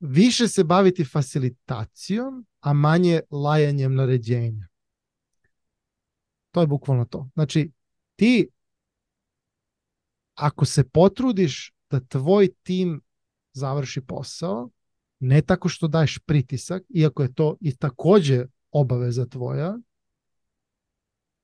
više 0.00 0.48
se 0.48 0.64
baviti 0.64 1.04
facilitacijom, 1.04 2.46
a 2.60 2.72
manje 2.72 3.20
lajanjem 3.30 3.94
naređenja. 3.94 4.71
To 6.52 6.60
je 6.60 6.66
bukvalno 6.66 7.04
to. 7.04 7.28
Znači, 7.34 7.70
ti 8.16 8.48
ako 10.34 10.64
se 10.64 10.84
potrudiš 10.84 11.72
da 11.90 12.00
tvoj 12.00 12.48
tim 12.62 13.00
završi 13.52 14.00
posao, 14.00 14.70
ne 15.18 15.42
tako 15.42 15.68
što 15.68 15.88
daješ 15.88 16.18
pritisak, 16.18 16.82
iako 16.88 17.22
je 17.22 17.34
to 17.34 17.56
i 17.60 17.76
takođe 17.76 18.44
obaveza 18.70 19.26
tvoja, 19.26 19.78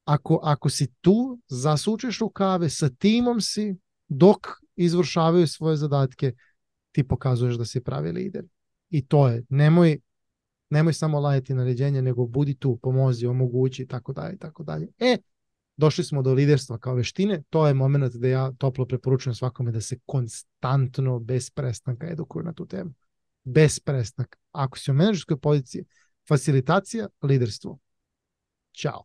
ako, 0.05 0.40
ako 0.42 0.71
si 0.71 0.87
tu, 1.01 1.38
zasučeš 1.49 2.18
rukave, 2.18 2.71
sa 2.71 2.88
timom 2.88 3.40
si, 3.40 3.77
dok 4.09 4.47
izvršavaju 4.77 5.47
svoje 5.47 5.77
zadatke, 5.77 6.33
ti 6.92 7.09
pokazuješ 7.09 7.55
da 7.55 7.64
si 7.64 7.85
pravi 7.85 8.12
lider. 8.12 8.44
I 8.90 9.07
to 9.07 9.29
je, 9.29 9.44
nemoj, 9.49 10.01
nemoj 10.70 10.92
samo 10.92 11.20
lajati 11.20 11.54
naređenje, 11.54 12.02
nego 12.02 12.26
budi 12.26 12.54
tu, 12.54 12.76
pomozi, 12.83 13.26
omogući, 13.26 13.87
tako 13.87 14.12
dalje, 14.12 14.38
tako 14.38 14.62
dalje. 14.64 14.88
E, 14.98 15.16
došli 15.76 16.04
smo 16.04 16.22
do 16.22 16.33
liderstva 16.33 16.78
kao 16.78 16.94
veštine, 16.94 17.42
to 17.50 17.66
je 17.66 17.74
moment 17.74 18.14
da 18.14 18.28
ja 18.28 18.52
toplo 18.59 18.87
preporučujem 18.87 19.35
svakome 19.35 19.72
da 19.72 19.81
se 19.81 19.98
konstantno, 20.07 21.18
bez 21.18 21.50
prestanka 21.50 22.07
edukuje 22.07 22.44
na 22.44 22.52
tu 22.52 22.66
temu. 22.66 22.94
Bez 23.44 23.81
prestanka. 23.81 24.38
Ako 24.52 24.78
si 24.78 24.90
u 24.90 24.94
menadžerskoj 24.94 25.38
poziciji, 25.38 25.85
facilitacija, 26.28 27.09
liderstvo. 27.22 27.78
Ćao. 28.72 29.04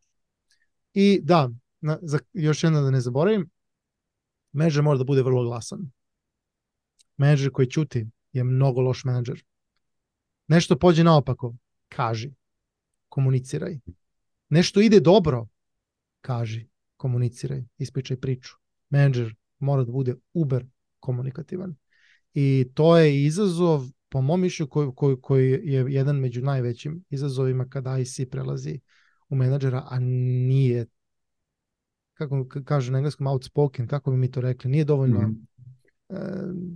I 0.93 1.19
da, 1.23 1.49
na, 1.81 1.99
za, 2.01 2.19
još 2.33 2.63
jedno 2.63 2.81
da 2.81 2.91
ne 2.91 3.01
zaboravim, 3.01 3.49
menadžer 4.51 4.83
mora 4.83 4.97
da 4.97 5.03
bude 5.03 5.23
vrlo 5.23 5.43
glasan. 5.43 5.91
Menadžer 7.17 7.51
koji 7.51 7.67
ćuti 7.67 8.07
je 8.33 8.43
mnogo 8.43 8.81
loš 8.81 9.03
menadžer. 9.03 9.43
Nešto 10.47 10.79
pođe 10.79 11.03
naopako, 11.03 11.55
kaži, 11.89 12.33
komuniciraj. 13.09 13.79
Nešto 14.49 14.81
ide 14.81 14.99
dobro, 14.99 15.47
kaži, 16.21 16.69
komuniciraj, 16.97 17.63
ispričaj 17.77 18.17
priču. 18.17 18.53
Menadžer 18.89 19.35
mora 19.59 19.83
da 19.83 19.91
bude 19.91 20.15
uber 20.33 20.65
komunikativan. 20.99 21.75
I 22.33 22.71
to 22.73 22.97
je 22.97 23.23
izazov, 23.23 23.85
po 24.09 24.21
mom 24.21 24.41
mišlju, 24.41 24.67
koji, 24.67 24.91
koji, 24.95 25.15
koji 25.21 25.49
je 25.51 25.85
jedan 25.87 26.19
među 26.19 26.41
najvećim 26.41 27.03
izazovima 27.09 27.69
kada 27.69 27.97
IC 27.97 28.19
prelazi 28.31 28.79
u 29.29 29.35
menadžera, 29.35 29.83
a 29.89 29.99
nije 29.99 30.85
kako 32.13 32.47
kaže 32.65 32.91
na 32.91 32.97
engleskom 32.97 33.27
outspoken, 33.27 33.87
kako 33.87 34.11
bi 34.11 34.17
mi 34.17 34.31
to 34.31 34.41
rekli, 34.41 34.71
nije 34.71 34.85
dovoljno 34.85 35.19
mm. 35.19 35.47
e, 36.09 36.17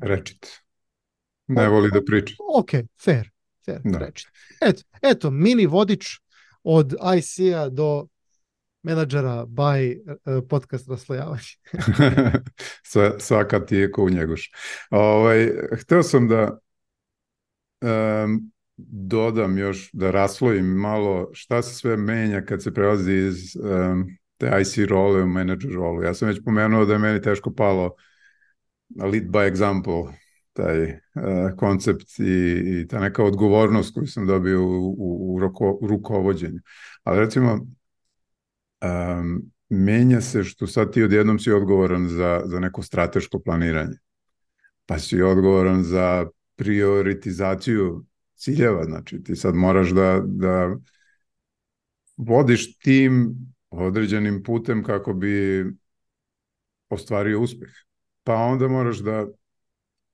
rečit. 0.01 0.47
Ne 1.47 1.69
voli 1.69 1.91
da 1.93 2.01
priča. 2.05 2.35
Ok, 2.59 2.69
fair, 3.03 3.31
fair, 3.67 3.81
da. 3.83 3.99
rečit. 3.99 4.27
Eto, 4.61 4.83
eto, 5.01 5.31
mini 5.31 5.65
vodič 5.65 6.19
od 6.63 6.95
IC-a 7.17 7.69
do 7.69 8.07
menadžera 8.83 9.45
by 9.45 9.95
uh, 9.95 10.43
podcast 10.49 10.89
raslojavanje. 10.89 11.57
Svaka 13.19 13.65
ti 13.65 13.75
je 13.75 13.91
ko 13.91 14.03
u 14.03 14.09
njegoš. 14.09 14.51
Ovaj, 14.89 15.51
hteo 15.81 16.03
sam 16.03 16.27
da 16.27 16.59
um, 17.81 18.51
dodam 18.77 19.57
još, 19.57 19.89
da 19.93 20.11
raslojim 20.11 20.65
malo 20.65 21.29
šta 21.33 21.61
se 21.61 21.75
sve 21.75 21.97
menja 21.97 22.41
kad 22.41 22.63
se 22.63 22.73
prelazi 22.73 23.13
iz 23.13 23.55
um, 23.55 24.17
te 24.37 24.51
IC 24.61 24.89
role 24.89 25.23
u 25.23 25.27
manager 25.27 25.71
rolu. 25.71 26.03
Ja 26.03 26.13
sam 26.13 26.27
već 26.27 26.39
pomenuo 26.45 26.85
da 26.85 26.93
je 26.93 26.99
meni 26.99 27.21
teško 27.21 27.53
palo 27.53 27.95
lead 28.95 29.23
by 29.23 29.51
example, 29.51 30.13
taj 30.57 30.83
uh, 30.83 30.97
koncept 31.57 32.19
i, 32.19 32.23
i 32.65 32.87
ta 32.87 32.99
neka 32.99 33.23
odgovornost 33.23 33.93
koju 33.93 34.07
sam 34.07 34.27
dobio 34.27 34.63
u, 34.63 34.95
u, 34.97 35.35
u, 35.35 35.39
roko, 35.39 35.79
rukovođenju. 35.81 36.59
Ali 37.03 37.19
recimo, 37.19 37.53
um, 37.53 39.51
menja 39.69 40.21
se 40.21 40.43
što 40.43 40.67
sad 40.67 40.93
ti 40.93 41.03
odjednom 41.03 41.39
si 41.39 41.51
odgovoran 41.51 42.07
za, 42.07 42.41
za 42.45 42.59
neko 42.59 42.81
strateško 42.81 43.39
planiranje. 43.39 43.97
Pa 44.85 44.99
si 44.99 45.21
odgovoran 45.21 45.83
za 45.83 46.27
prioritizaciju 46.55 48.05
ciljeva, 48.35 48.83
znači 48.83 49.23
ti 49.23 49.35
sad 49.35 49.55
moraš 49.55 49.89
da, 49.89 50.21
da 50.25 50.75
vodiš 52.17 52.79
tim 52.79 53.35
određenim 53.69 54.43
putem 54.43 54.83
kako 54.83 55.13
bi 55.13 55.65
ostvario 56.89 57.41
uspeh. 57.41 57.69
Pa 58.23 58.35
onda 58.35 58.67
moraš 58.67 58.97
da 58.97 59.27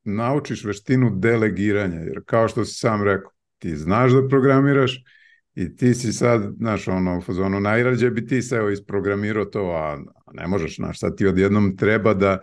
naučiš 0.04 0.64
veštinu 0.64 1.12
delegiranja, 1.16 2.00
jer 2.00 2.22
kao 2.26 2.48
što 2.48 2.66
si 2.66 2.74
sam 2.74 3.04
rekao, 3.04 3.32
ti 3.60 3.76
znaš 3.76 4.12
da 4.12 4.28
programiraš 4.28 5.04
i 5.56 5.76
ti 5.76 5.94
si 5.94 6.14
sad, 6.14 6.54
znaš, 6.58 6.88
ono, 6.88 7.22
ono 7.46 7.60
najrađe 7.60 8.10
bi 8.10 8.28
ti 8.28 8.42
se 8.42 8.56
evo 8.56 8.70
isprogramirao 8.70 9.46
to, 9.46 9.72
a 9.72 9.98
ne 10.34 10.48
možeš, 10.48 10.76
znaš, 10.76 11.00
sad 11.00 11.18
ti 11.18 11.28
odjednom 11.28 11.78
treba 11.78 12.14
da 12.14 12.40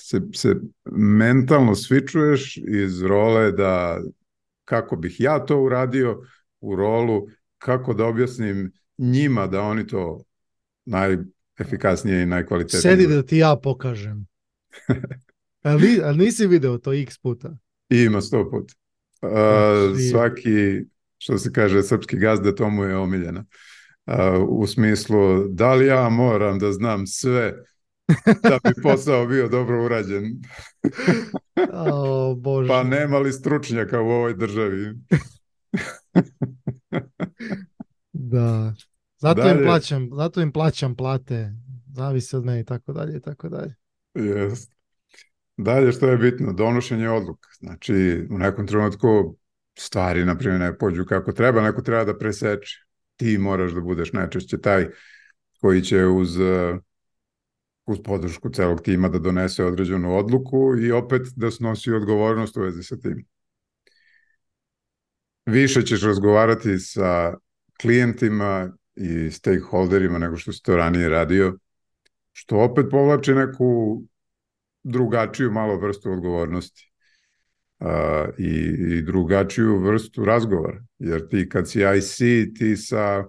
se, 0.00 0.20
se 0.34 0.54
mentalno 0.92 1.74
svičuješ 1.74 2.56
iz 2.56 3.02
role 3.02 3.52
da 3.52 4.00
kako 4.64 4.96
bih 4.96 5.20
ja 5.20 5.38
to 5.38 5.60
uradio 5.60 6.22
u 6.60 6.76
rolu, 6.76 7.26
kako 7.58 7.94
da 7.94 8.04
objasnim 8.04 8.72
njima 8.98 9.46
da 9.46 9.62
oni 9.62 9.86
to 9.86 10.22
najefikasnije 10.84 12.22
i 12.22 12.26
najkvalitetnije. 12.26 12.80
Sedi 12.80 13.06
da 13.06 13.22
ti 13.22 13.36
ja 13.36 13.56
pokažem. 13.62 14.26
ali, 15.68 16.00
ali 16.04 16.18
nisi 16.18 16.46
video 16.46 16.78
to 16.78 16.92
x 16.92 17.18
puta? 17.18 17.56
Ima 17.90 18.20
sto 18.20 18.50
puta. 18.50 18.74
Uh, 19.22 19.98
svaki, 20.10 20.84
što 21.18 21.38
se 21.38 21.52
kaže, 21.52 21.82
srpski 21.82 22.16
gazda, 22.16 22.54
to 22.54 22.70
mu 22.70 22.84
je 22.84 22.96
omiljeno. 22.96 23.44
Uh, 24.06 24.14
u 24.48 24.66
smislu, 24.66 25.48
da 25.48 25.74
li 25.74 25.86
ja 25.86 26.08
moram 26.08 26.58
da 26.58 26.72
znam 26.72 27.06
sve 27.06 27.54
da 28.42 28.58
bi 28.64 28.82
posao 28.82 29.26
bio 29.26 29.48
dobro 29.48 29.84
urađen. 29.84 30.24
oh, 31.72 32.38
Bože. 32.38 32.68
Pa 32.68 32.82
nema 32.82 33.18
li 33.18 33.32
stručnjaka 33.32 34.00
u 34.00 34.06
ovoj 34.06 34.34
državi? 34.34 34.94
da. 38.12 38.74
Zato 39.18 39.42
dalje. 39.42 39.58
im 39.58 39.66
plaćam, 39.66 40.10
zato 40.16 40.40
im 40.40 40.52
plaćam 40.52 40.96
plate, 40.96 41.52
zavisi 41.94 42.36
od 42.36 42.44
mene 42.44 42.60
i 42.60 42.64
tako 42.64 42.92
dalje 42.92 43.16
i 43.16 43.20
tako 43.20 43.48
dalje. 43.48 43.74
Jest. 44.14 44.77
Dalje 45.58 45.92
što 45.92 46.08
je 46.08 46.16
bitno, 46.16 46.52
donošenje 46.52 47.08
odluka. 47.10 47.48
Znači, 47.58 48.26
u 48.30 48.38
nekom 48.38 48.66
trenutku 48.66 49.36
stvari, 49.78 50.24
na 50.24 50.38
primjer, 50.38 50.60
ne 50.60 50.78
pođu 50.78 51.04
kako 51.04 51.32
treba, 51.32 51.62
neko 51.62 51.82
treba 51.82 52.04
da 52.04 52.18
preseče. 52.18 52.76
Ti 53.16 53.38
moraš 53.38 53.72
da 53.72 53.80
budeš 53.80 54.12
najčešće 54.12 54.60
taj 54.60 54.86
koji 55.60 55.82
će 55.82 56.06
uz, 56.06 56.38
uz 57.86 57.98
podršku 58.04 58.50
celog 58.50 58.82
tima 58.82 59.08
da 59.08 59.18
donese 59.18 59.64
određenu 59.64 60.16
odluku 60.16 60.76
i 60.78 60.92
opet 60.92 61.22
da 61.36 61.50
snosi 61.50 61.92
odgovornost 61.92 62.56
u 62.56 62.60
vezi 62.60 62.82
sa 62.82 62.96
tim. 62.96 63.26
Više 65.46 65.82
ćeš 65.82 66.02
razgovarati 66.02 66.78
sa 66.78 67.34
klijentima 67.80 68.76
i 68.94 69.30
stakeholderima 69.30 70.18
nego 70.18 70.36
što 70.36 70.52
si 70.52 70.62
to 70.62 70.76
ranije 70.76 71.08
radio, 71.08 71.58
što 72.32 72.56
opet 72.56 72.86
povlači 72.90 73.34
neku 73.34 74.02
drugačiju 74.88 75.52
malo 75.52 75.76
vrstu 75.76 76.12
odgovornosti 76.12 76.92
uh, 77.80 77.88
i, 78.38 78.52
i 78.96 79.02
drugačiju 79.02 79.78
vrstu 79.78 80.24
razgovora. 80.24 80.84
Jer 80.98 81.28
ti 81.28 81.48
kad 81.48 81.70
si 81.70 81.80
IC, 81.96 82.18
ti 82.58 82.76
sa 82.76 83.24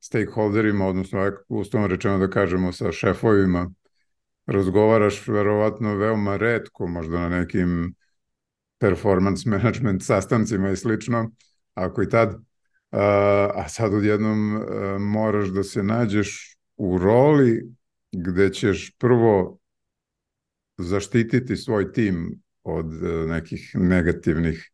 stakeholderima, 0.00 0.86
odnosno 0.86 1.32
ustavno 1.48 1.86
rečeno 1.86 2.18
da 2.18 2.30
kažemo 2.30 2.72
sa 2.72 2.92
šefovima, 2.92 3.70
razgovaraš 4.46 5.28
verovatno 5.28 5.94
veoma 5.96 6.36
redko, 6.36 6.86
možda 6.86 7.20
na 7.20 7.28
nekim 7.28 7.94
performance 8.78 9.48
management 9.48 10.02
sastancima 10.02 10.70
i 10.70 10.76
slično, 10.76 11.30
ako 11.74 12.02
i 12.02 12.08
tad 12.08 12.40
a 12.90 13.68
sad 13.68 13.94
odjednom 13.94 14.64
moraš 15.00 15.48
da 15.48 15.62
se 15.62 15.82
nađeš 15.82 16.56
u 16.76 16.98
roli 16.98 17.74
gde 18.12 18.52
ćeš 18.52 18.96
prvo 18.98 19.59
zaštititi 20.82 21.56
svoj 21.56 21.92
tim 21.92 22.42
od 22.62 22.86
nekih 23.28 23.70
negativnih 23.74 24.70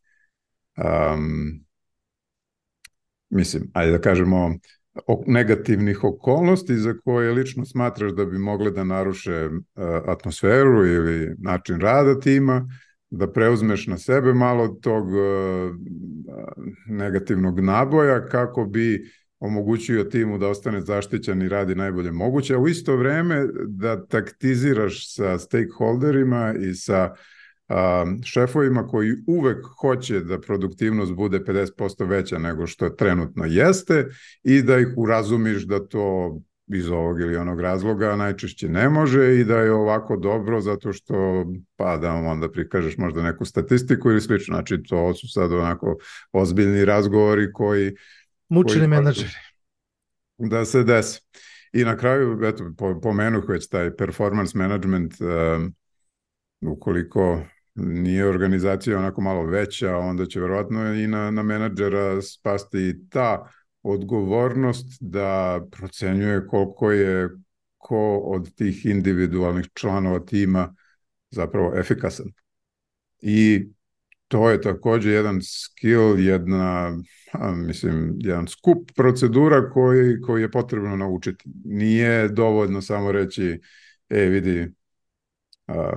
um, 0.76 1.64
mislim, 3.28 3.70
ajde 3.74 3.92
da 3.92 3.98
kažemo 3.98 4.54
negativnih 5.26 6.04
okolnosti 6.04 6.76
za 6.76 6.94
koje 7.04 7.32
lično 7.32 7.64
smatraš 7.64 8.12
da 8.12 8.24
bi 8.24 8.38
mogle 8.38 8.70
da 8.70 8.84
naruše 8.84 9.46
uh, 9.46 9.61
atmosferu 10.07 10.86
ili 10.86 11.34
način 11.38 11.80
rada 11.80 12.20
tima 12.20 12.68
da 13.11 13.32
preuzmeš 13.32 13.86
na 13.86 13.98
sebe 13.98 14.32
malo 14.32 14.68
tog 14.68 15.07
uh, 15.09 15.74
negativnog 16.86 17.61
naboja 17.61 18.26
kako 18.26 18.64
bi 18.64 19.11
omogućio 19.41 20.05
timu 20.05 20.39
da 20.39 20.49
ostane 20.49 20.80
zaštićen 20.80 21.43
i 21.43 21.49
radi 21.49 21.74
najbolje 21.74 22.12
moguće, 22.12 22.55
a 22.55 22.59
u 22.59 22.68
isto 22.68 22.97
vreme 22.97 23.47
da 23.66 24.07
taktiziraš 24.07 25.14
sa 25.14 25.39
stakeholderima 25.39 26.55
i 26.61 26.74
sa 26.74 27.14
um, 27.68 28.22
šefovima 28.24 28.87
koji 28.87 29.12
uvek 29.26 29.66
hoće 29.80 30.20
da 30.20 30.41
produktivnost 30.41 31.12
bude 31.12 31.39
50% 31.41 32.09
veća 32.09 32.39
nego 32.39 32.66
što 32.66 32.89
trenutno 32.89 33.45
jeste 33.45 34.07
i 34.43 34.62
da 34.62 34.78
ih 34.78 34.89
urazumiš 34.97 35.66
da 35.66 35.89
to 35.89 36.39
iz 36.74 36.89
ovog 36.89 37.20
ili 37.20 37.37
onog 37.37 37.61
razloga 37.61 38.16
najčešće 38.16 38.68
ne 38.68 38.89
može 38.89 39.41
i 39.41 39.45
da 39.45 39.59
je 39.59 39.72
ovako 39.72 40.16
dobro 40.16 40.61
zato 40.61 40.93
što 40.93 41.47
pa 41.76 41.97
da 41.97 42.11
vam 42.11 42.26
onda 42.26 42.51
prikažeš 42.51 42.97
možda 42.99 43.22
neku 43.22 43.45
statistiku 43.45 44.11
ili 44.11 44.20
slično. 44.20 44.55
Znači 44.55 44.82
to 44.82 45.14
su 45.14 45.28
sad 45.28 45.53
onako 45.53 45.97
ozbiljni 46.32 46.84
razgovori 46.84 47.53
koji 47.53 47.93
mučeni 48.49 48.86
menadžeri 48.86 49.34
da 50.38 50.64
se 50.64 50.84
desi. 50.84 51.20
I 51.72 51.84
na 51.84 51.97
kraju, 51.97 52.40
eto, 52.44 52.64
pomenuh 53.03 53.44
već 53.49 53.68
taj 53.68 53.97
performance 53.97 54.59
management, 54.59 55.14
um, 55.20 55.74
ukoliko 56.72 57.42
nije 57.74 58.28
organizacija 58.28 58.99
onako 58.99 59.20
malo 59.20 59.47
veća, 59.47 59.97
onda 59.97 60.26
će 60.26 60.40
verovatno 60.40 60.94
i 60.94 61.07
na, 61.07 61.30
na 61.30 61.42
menadžera 61.42 62.22
spasti 62.22 63.09
ta 63.11 63.51
odgovornost 63.82 64.86
da 65.01 65.61
procenjuje 65.70 66.47
koliko 66.47 66.92
je 66.92 67.28
ko 67.78 68.16
od 68.16 68.55
tih 68.55 68.86
individualnih 68.86 69.68
članova 69.74 70.18
tima 70.18 70.74
zapravo 71.30 71.78
efikasan. 71.78 72.26
I 73.20 73.68
to 74.28 74.51
je 74.51 74.61
takođe 74.61 75.11
jedan 75.11 75.40
skill, 75.42 76.18
jedna, 76.18 76.97
a, 77.41 77.55
mislim, 77.55 78.14
jedan 78.18 78.49
skup 78.49 78.91
procedura 78.97 79.70
koji, 79.70 80.20
koji 80.20 80.43
je 80.43 80.51
potrebno 80.51 80.97
naučiti. 80.97 81.45
Nije 81.64 82.28
dovoljno 82.28 82.82
samo 82.82 83.12
reći, 83.12 83.61
e, 84.09 84.20
vidi, 84.20 84.72
a, 85.66 85.93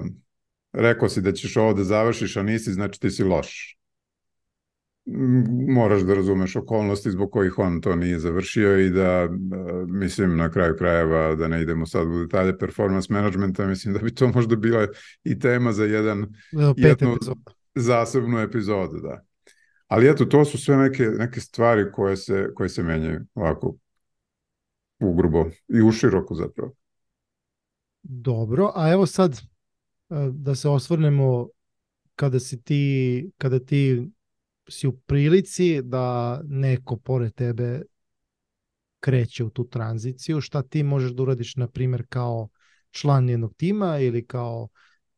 rekao 0.73 1.09
si 1.09 1.21
da 1.21 1.31
ćeš 1.31 1.57
ovo 1.57 1.73
da 1.73 1.83
završiš, 1.83 2.37
a 2.37 2.43
nisi, 2.43 2.73
znači 2.73 2.99
ti 2.99 3.11
si 3.11 3.23
loš. 3.23 3.75
Moraš 5.67 6.01
da 6.01 6.13
razumeš 6.13 6.55
okolnosti 6.55 7.11
zbog 7.11 7.31
kojih 7.31 7.59
on 7.59 7.81
to 7.81 7.95
nije 7.95 8.19
završio 8.19 8.79
i 8.79 8.89
da, 8.89 9.29
mislim, 9.87 10.37
na 10.37 10.51
kraju 10.51 10.75
krajeva, 10.77 11.35
da 11.35 11.47
ne 11.47 11.61
idemo 11.61 11.85
sad 11.85 12.07
u 12.07 12.19
detalje 12.23 12.57
performance 12.57 13.13
managementa, 13.13 13.67
mislim 13.67 13.93
da 13.93 13.99
bi 13.99 14.15
to 14.15 14.27
možda 14.27 14.55
bila 14.55 14.87
i 15.23 15.39
tema 15.39 15.71
za 15.71 15.85
jedan, 15.85 16.25
jednu 16.77 17.13
epizoda. 17.13 17.51
zasebnu 17.75 18.39
epizodu, 18.39 18.99
da. 18.99 19.28
Ali 19.89 20.09
eto, 20.09 20.25
to 20.25 20.45
su 20.45 20.57
sve 20.57 20.77
neke, 20.77 21.03
neke 21.03 21.39
stvari 21.39 21.91
koje 21.91 22.17
se, 22.17 22.47
koje 22.55 22.69
se 22.69 22.83
menjaju 22.83 23.25
ovako 23.33 23.75
ugrubo 24.99 25.45
i 25.67 25.81
u 25.81 25.91
široko 25.91 26.35
zapravo. 26.35 26.73
Dobro, 28.01 28.71
a 28.75 28.91
evo 28.91 29.05
sad 29.05 29.41
da 30.31 30.55
se 30.55 30.69
osvrnemo 30.69 31.47
kada 32.15 32.39
si 32.39 32.61
ti, 32.61 33.31
kada 33.37 33.59
ti 33.59 34.09
si 34.69 34.87
u 34.87 34.97
prilici 34.97 35.81
da 35.81 36.39
neko 36.43 36.97
pored 36.97 37.33
tebe 37.33 37.81
kreće 38.99 39.43
u 39.43 39.49
tu 39.49 39.67
tranziciju, 39.69 40.41
šta 40.41 40.61
ti 40.61 40.83
možeš 40.83 41.11
da 41.11 41.23
uradiš, 41.23 41.55
na 41.55 41.67
primjer, 41.67 42.05
kao 42.09 42.49
član 42.91 43.29
jednog 43.29 43.53
tima 43.55 43.99
ili 43.99 44.25
kao 44.25 44.67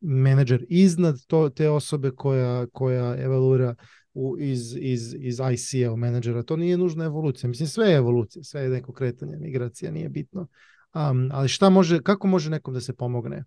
menadžer 0.02 0.66
iznad 0.70 1.16
to, 1.28 1.50
te 1.50 1.70
osobe 1.70 2.12
koja, 2.12 2.68
koja 2.68 3.16
evaluira 3.24 3.76
u, 4.14 4.36
iz, 4.40 4.76
iz, 4.80 5.16
iz 5.20 5.40
ICA 5.54 5.96
menadžera. 5.96 6.44
To 6.44 6.56
nije 6.56 6.78
nužna 6.78 7.06
evolucija. 7.06 7.48
Mislim, 7.48 7.68
sve 7.68 7.88
je 7.88 7.98
evolucija, 7.98 8.44
sve 8.44 8.62
je 8.62 8.70
neko 8.70 8.94
kretanje, 8.94 9.38
migracija, 9.38 9.92
nije 9.92 10.10
bitno. 10.10 10.48
Um, 10.94 11.30
ali 11.34 11.48
šta 11.48 11.70
može, 11.70 12.02
kako 12.04 12.28
može 12.28 12.50
nekom 12.50 12.74
da 12.74 12.82
se 12.82 12.94
pomogne? 12.94 13.44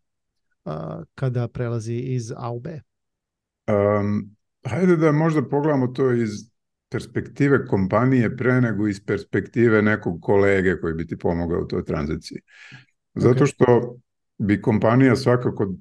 kada 1.14 1.48
prelazi 1.48 1.94
iz 1.94 2.32
A 2.36 2.50
u 2.50 2.60
B? 2.60 2.80
Um, 3.68 4.36
hajde 4.64 4.96
da 4.96 5.12
možda 5.12 5.48
pogledamo 5.48 5.86
to 5.86 6.12
iz 6.12 6.30
perspektive 6.88 7.66
kompanije 7.66 8.36
pre 8.36 8.60
nego 8.60 8.88
iz 8.88 9.04
perspektive 9.06 9.82
nekog 9.82 10.22
kolege 10.22 10.80
koji 10.80 10.94
bi 10.94 11.06
ti 11.06 11.18
pomogao 11.18 11.60
u 11.60 11.66
toj 11.66 11.84
tranziciji. 11.84 12.38
Zato 13.14 13.46
što 13.46 13.96
bi 14.38 14.62
kompanija 14.62 15.16
svakako 15.16 15.74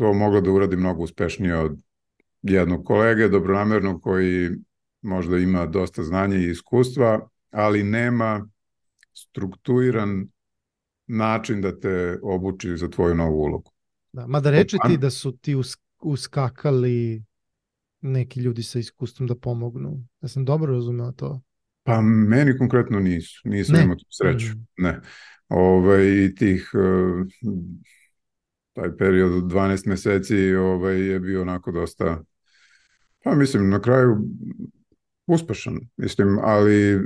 to 0.00 0.12
mogla 0.12 0.40
da 0.40 0.50
uradi 0.50 0.76
mnogo 0.76 1.02
uspešnije 1.02 1.56
od 1.56 1.82
jednog 2.42 2.84
kolege, 2.84 3.28
dobronamernog 3.28 4.02
koji 4.02 4.50
možda 5.02 5.38
ima 5.38 5.66
dosta 5.66 6.02
znanja 6.02 6.36
i 6.36 6.50
iskustva, 6.50 7.28
ali 7.50 7.82
nema 7.82 8.48
strukturiran 9.12 10.28
način 11.06 11.60
da 11.60 11.80
te 11.80 12.18
obuči 12.22 12.76
za 12.76 12.88
tvoju 12.88 13.14
novu 13.14 13.42
ulogu. 13.42 13.72
Da, 14.12 14.26
mada 14.26 14.50
reče 14.50 14.76
ti 14.86 14.96
da 14.96 15.10
su 15.10 15.36
ti 15.36 15.56
uskakali 16.00 17.24
neki 18.00 18.40
ljudi 18.40 18.62
sa 18.62 18.78
iskustvom 18.78 19.28
da 19.28 19.34
pomognu. 19.34 20.04
Ja 20.20 20.28
sam 20.28 20.44
dobro 20.44 20.72
razumeo 20.74 21.12
to. 21.12 21.40
Pa 21.82 22.00
meni 22.00 22.58
konkretno 22.58 23.00
nisu. 23.00 23.48
Nisam 23.48 23.76
ne. 23.76 23.82
imao 23.82 23.96
tu 23.96 24.06
sreću. 24.10 24.56
Mm. 24.56 24.66
Ne. 24.76 25.00
Ove, 25.48 26.24
I 26.24 26.34
tih 26.34 26.70
uh, 26.74 27.26
taj 28.80 28.96
period 28.96 29.32
od 29.32 29.44
12 29.44 29.86
meseci 29.86 30.54
ovaj, 30.54 31.00
je 31.00 31.20
bio 31.20 31.42
onako 31.42 31.72
dosta 31.72 32.22
pa 33.24 33.34
mislim 33.34 33.70
na 33.70 33.80
kraju 33.80 34.16
uspešan, 35.26 35.78
mislim, 35.96 36.38
ali 36.42 37.00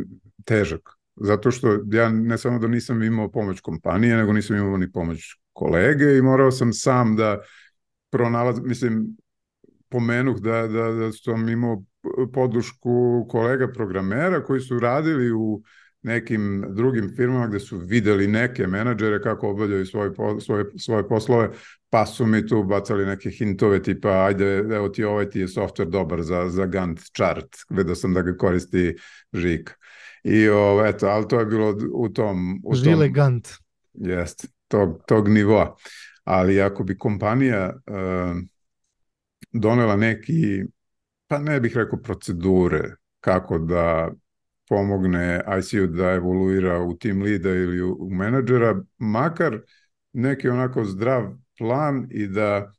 težak. 0.45 0.91
Zato 1.17 1.51
što 1.51 1.79
ja 1.93 2.09
ne 2.09 2.39
samo 2.39 2.59
da 2.59 2.69
nisam 2.69 3.03
imao 3.03 3.31
pomoć 3.31 3.61
kompanije, 3.61 4.17
nego 4.17 4.33
nisam 4.33 4.57
imao 4.57 4.77
ni 4.77 4.93
pomoć 4.93 5.21
kolege 5.53 6.17
i 6.19 6.23
morao 6.23 6.51
sam 6.51 6.73
sam 6.73 7.17
da 7.17 7.41
pronalaz, 8.11 8.61
mislim, 8.61 9.17
pomenuh 9.89 10.41
da, 10.41 10.67
da, 10.67 10.93
da 10.93 11.13
sam 11.13 11.49
imao 11.49 11.85
podušku 12.33 13.27
kolega 13.31 13.69
programera 13.73 14.45
koji 14.45 14.61
su 14.61 14.79
radili 14.79 15.33
u 15.33 15.63
nekim 16.05 16.65
drugim 16.69 17.13
firmama 17.17 17.47
gde 17.47 17.61
su 17.61 17.79
videli 17.79 18.27
neke 18.27 18.67
menadžere 18.67 19.23
kako 19.23 19.51
obavljaju 19.51 19.87
svoje, 19.87 20.11
svoje, 20.41 20.65
svoje 20.79 21.09
poslove, 21.09 21.51
pa 21.91 22.07
su 22.07 22.27
mi 22.27 22.47
tu 22.47 22.63
bacali 22.65 23.07
neke 23.07 23.31
hintove 23.31 23.83
tipa 23.83 24.09
ajde, 24.09 24.57
evo 24.57 24.89
ti 24.89 25.05
ovaj 25.05 25.31
ti 25.31 25.41
je 25.41 25.49
software 25.49 25.91
dobar 25.91 26.23
za, 26.23 26.49
za 26.49 26.67
Gantt 26.67 27.01
chart, 27.17 27.57
gledao 27.69 27.95
sam 27.95 28.15
da 28.15 28.23
ga 28.23 28.37
koristi 28.37 28.97
Žika. 29.33 29.73
I 30.25 30.49
ovo, 30.49 30.87
eto, 30.87 31.07
ali 31.07 31.29
to 31.29 31.41
je 31.41 31.47
bilo 31.47 31.77
u 31.93 32.09
tom... 32.09 32.61
U 32.65 32.75
Žile 32.75 33.07
tom, 33.07 33.13
Gantt. 33.13 33.49
Jeste 33.93 34.49
tog, 34.69 35.03
tog 35.07 35.29
nivoa. 35.29 35.77
Ali 36.25 36.61
ako 36.61 36.85
bi 36.85 36.99
kompanija 36.99 37.75
uh, 37.87 38.37
donela 39.53 39.97
neki, 39.97 40.65
pa 41.27 41.39
ne 41.39 41.61
bih 41.61 41.77
rekao 41.77 41.99
procedure, 41.99 42.97
kako 43.21 43.59
da 43.59 44.11
pomogne 44.75 45.41
ICU 45.59 45.87
da 45.87 46.11
evoluira 46.11 46.81
u 46.81 46.97
tim 46.97 47.23
lida 47.23 47.51
ili 47.51 47.83
u, 47.83 48.09
menadžera, 48.11 48.83
makar 48.99 49.61
neki 50.13 50.49
onako 50.49 50.85
zdrav 50.85 51.33
plan 51.59 52.07
i 52.11 52.27
da 52.27 52.73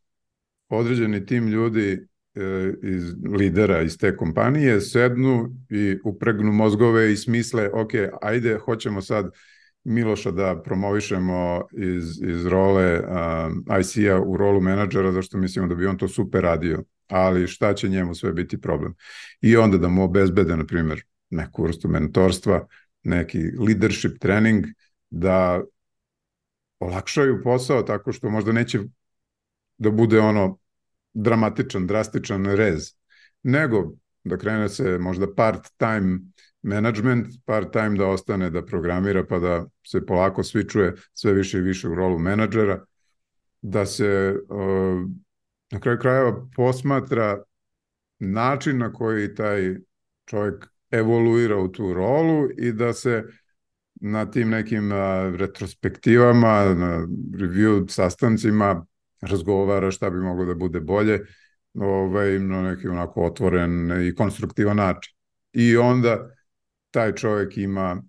određeni 0.69 1.25
tim 1.25 1.47
ljudi 1.47 2.07
e, 2.35 2.73
iz 2.83 3.13
lidera 3.37 3.81
iz 3.81 3.97
te 3.97 4.17
kompanije 4.17 4.81
sednu 4.81 5.49
i 5.69 5.97
upregnu 6.03 6.51
mozgove 6.51 7.13
i 7.13 7.17
smisle, 7.17 7.69
ok, 7.73 7.91
ajde, 8.21 8.57
hoćemo 8.57 9.01
sad 9.01 9.31
Miloša 9.85 10.31
da 10.31 10.61
promovišemo 10.61 11.67
iz, 11.71 12.21
iz 12.21 12.45
role 12.45 12.99
uh, 12.99 13.79
IC-a 13.79 14.19
u 14.21 14.37
rolu 14.37 14.61
menadžera, 14.61 15.11
zašto 15.11 15.37
mislimo 15.37 15.67
da 15.67 15.75
bi 15.75 15.85
on 15.85 15.97
to 15.97 16.07
super 16.07 16.43
radio, 16.43 16.83
ali 17.07 17.47
šta 17.47 17.73
će 17.73 17.89
njemu 17.89 18.15
sve 18.15 18.33
biti 18.33 18.61
problem. 18.61 18.95
I 19.41 19.57
onda 19.57 19.77
da 19.77 19.87
mu 19.87 20.03
obezbede, 20.03 20.57
na 20.57 20.65
primjer, 20.65 21.03
neku 21.29 21.63
vrstu 21.63 21.87
mentorstva, 21.87 22.65
neki 23.03 23.39
leadership 23.67 24.19
trening, 24.19 24.65
da 25.09 25.61
olakšaju 26.79 27.41
posao 27.43 27.83
tako 27.83 28.11
što 28.11 28.29
možda 28.29 28.51
neće 28.51 28.79
da 29.77 29.91
bude 29.91 30.19
ono 30.19 30.57
dramatičan, 31.13 31.87
drastičan 31.87 32.45
rez, 32.45 32.93
nego 33.43 33.93
da 34.23 34.37
krene 34.37 34.69
se 34.69 34.97
možda 34.97 35.27
part-time 35.35 36.19
management, 36.61 37.27
part-time 37.45 37.97
da 37.97 38.07
ostane 38.07 38.49
da 38.49 38.65
programira 38.65 39.25
pa 39.25 39.39
da 39.39 39.65
se 39.87 40.05
polako 40.05 40.43
svičuje 40.43 40.95
sve 41.13 41.33
više 41.33 41.57
i 41.57 41.61
više 41.61 41.87
u 41.89 41.95
rolu 41.95 42.19
menadžera, 42.19 42.85
da 43.61 43.85
se 43.85 44.35
na 45.71 45.79
kraju 45.79 45.99
krajeva 45.99 46.47
posmatra 46.55 47.43
način 48.19 48.77
na 48.77 48.93
koji 48.93 49.35
taj 49.35 49.75
čovjek 50.25 50.74
evoluira 50.97 51.57
u 51.57 51.67
tu 51.71 51.93
rolu 51.93 52.47
i 52.57 52.71
da 52.71 52.93
se 52.93 53.23
na 53.95 54.31
tim 54.31 54.49
nekim 54.49 54.91
retrospektivama, 55.35 56.73
na 56.73 57.07
review 57.33 57.87
sastancima 57.87 58.85
razgovara 59.21 59.91
šta 59.91 60.09
bi 60.09 60.17
moglo 60.17 60.45
da 60.45 60.53
bude 60.53 60.79
bolje 60.79 61.19
ovaj, 61.73 62.39
na 62.39 62.61
neki 62.61 62.87
onako 62.87 63.25
otvoren 63.25 64.01
i 64.07 64.15
konstruktivan 64.15 64.77
način. 64.77 65.15
I 65.53 65.77
onda 65.77 66.29
taj 66.91 67.15
čovjek 67.15 67.57
ima 67.57 68.03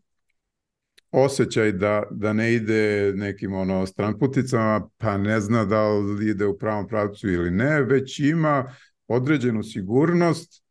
osjećaj 1.11 1.72
da, 1.72 2.03
da 2.11 2.32
ne 2.32 2.55
ide 2.55 3.12
nekim 3.14 3.53
ono 3.55 3.87
stranputicama, 3.87 4.89
pa 4.97 5.18
ne 5.18 5.41
zna 5.41 5.64
da 5.64 5.89
li 5.89 6.30
ide 6.30 6.47
u 6.47 6.59
pravom 6.59 6.89
pravcu 6.89 7.28
ili 7.28 7.51
ne, 7.51 7.82
već 7.82 8.18
ima 8.18 8.74
određenu 9.09 9.62
sigurnost 9.62 10.66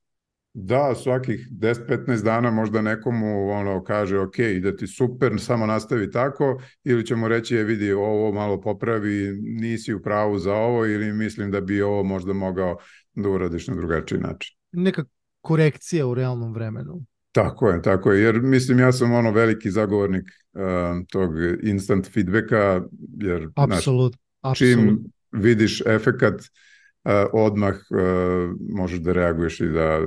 da 0.57 0.95
svakih 0.95 1.47
10-15 1.51 2.23
dana 2.23 2.51
možda 2.51 2.81
nekomu 2.81 3.49
ono 3.49 3.83
kaže 3.83 4.19
ok, 4.19 4.39
ide 4.39 4.77
ti 4.77 4.87
super, 4.87 5.33
samo 5.37 5.65
nastavi 5.65 6.11
tako 6.11 6.61
ili 6.83 7.05
ćemo 7.05 7.27
reći 7.27 7.55
je 7.55 7.63
vidi 7.63 7.91
ovo 7.91 8.31
malo 8.31 8.61
popravi, 8.61 9.37
nisi 9.41 9.93
u 9.93 10.01
pravu 10.01 10.39
za 10.39 10.53
ovo 10.53 10.85
ili 10.85 11.13
mislim 11.13 11.51
da 11.51 11.61
bi 11.61 11.81
ovo 11.81 12.03
možda 12.03 12.33
mogao 12.33 12.77
da 13.15 13.29
uradiš 13.29 13.67
na 13.67 13.75
drugačiji 13.75 14.19
način. 14.19 14.55
Neka 14.71 15.03
korekcija 15.41 16.07
u 16.07 16.13
realnom 16.13 16.53
vremenu. 16.53 17.01
Tako 17.31 17.69
je, 17.69 17.81
tako 17.81 18.11
je, 18.11 18.23
jer 18.23 18.41
mislim 18.41 18.79
ja 18.79 18.91
sam 18.91 19.13
ono 19.13 19.31
veliki 19.31 19.71
zagovornik 19.71 20.23
uh, 20.53 20.61
tog 21.09 21.31
instant 21.63 22.13
feedbacka, 22.13 22.81
jer 23.17 23.49
Apsolutno. 23.55 24.19
Naš, 24.43 24.57
čim 24.57 25.03
vidiš 25.31 25.81
efekat, 25.85 26.33
uh, 26.33 27.11
odmah 27.33 27.75
uh, 27.75 28.55
možeš 28.69 28.99
da 28.99 29.13
reaguješ 29.13 29.59
i 29.59 29.67
da 29.67 30.01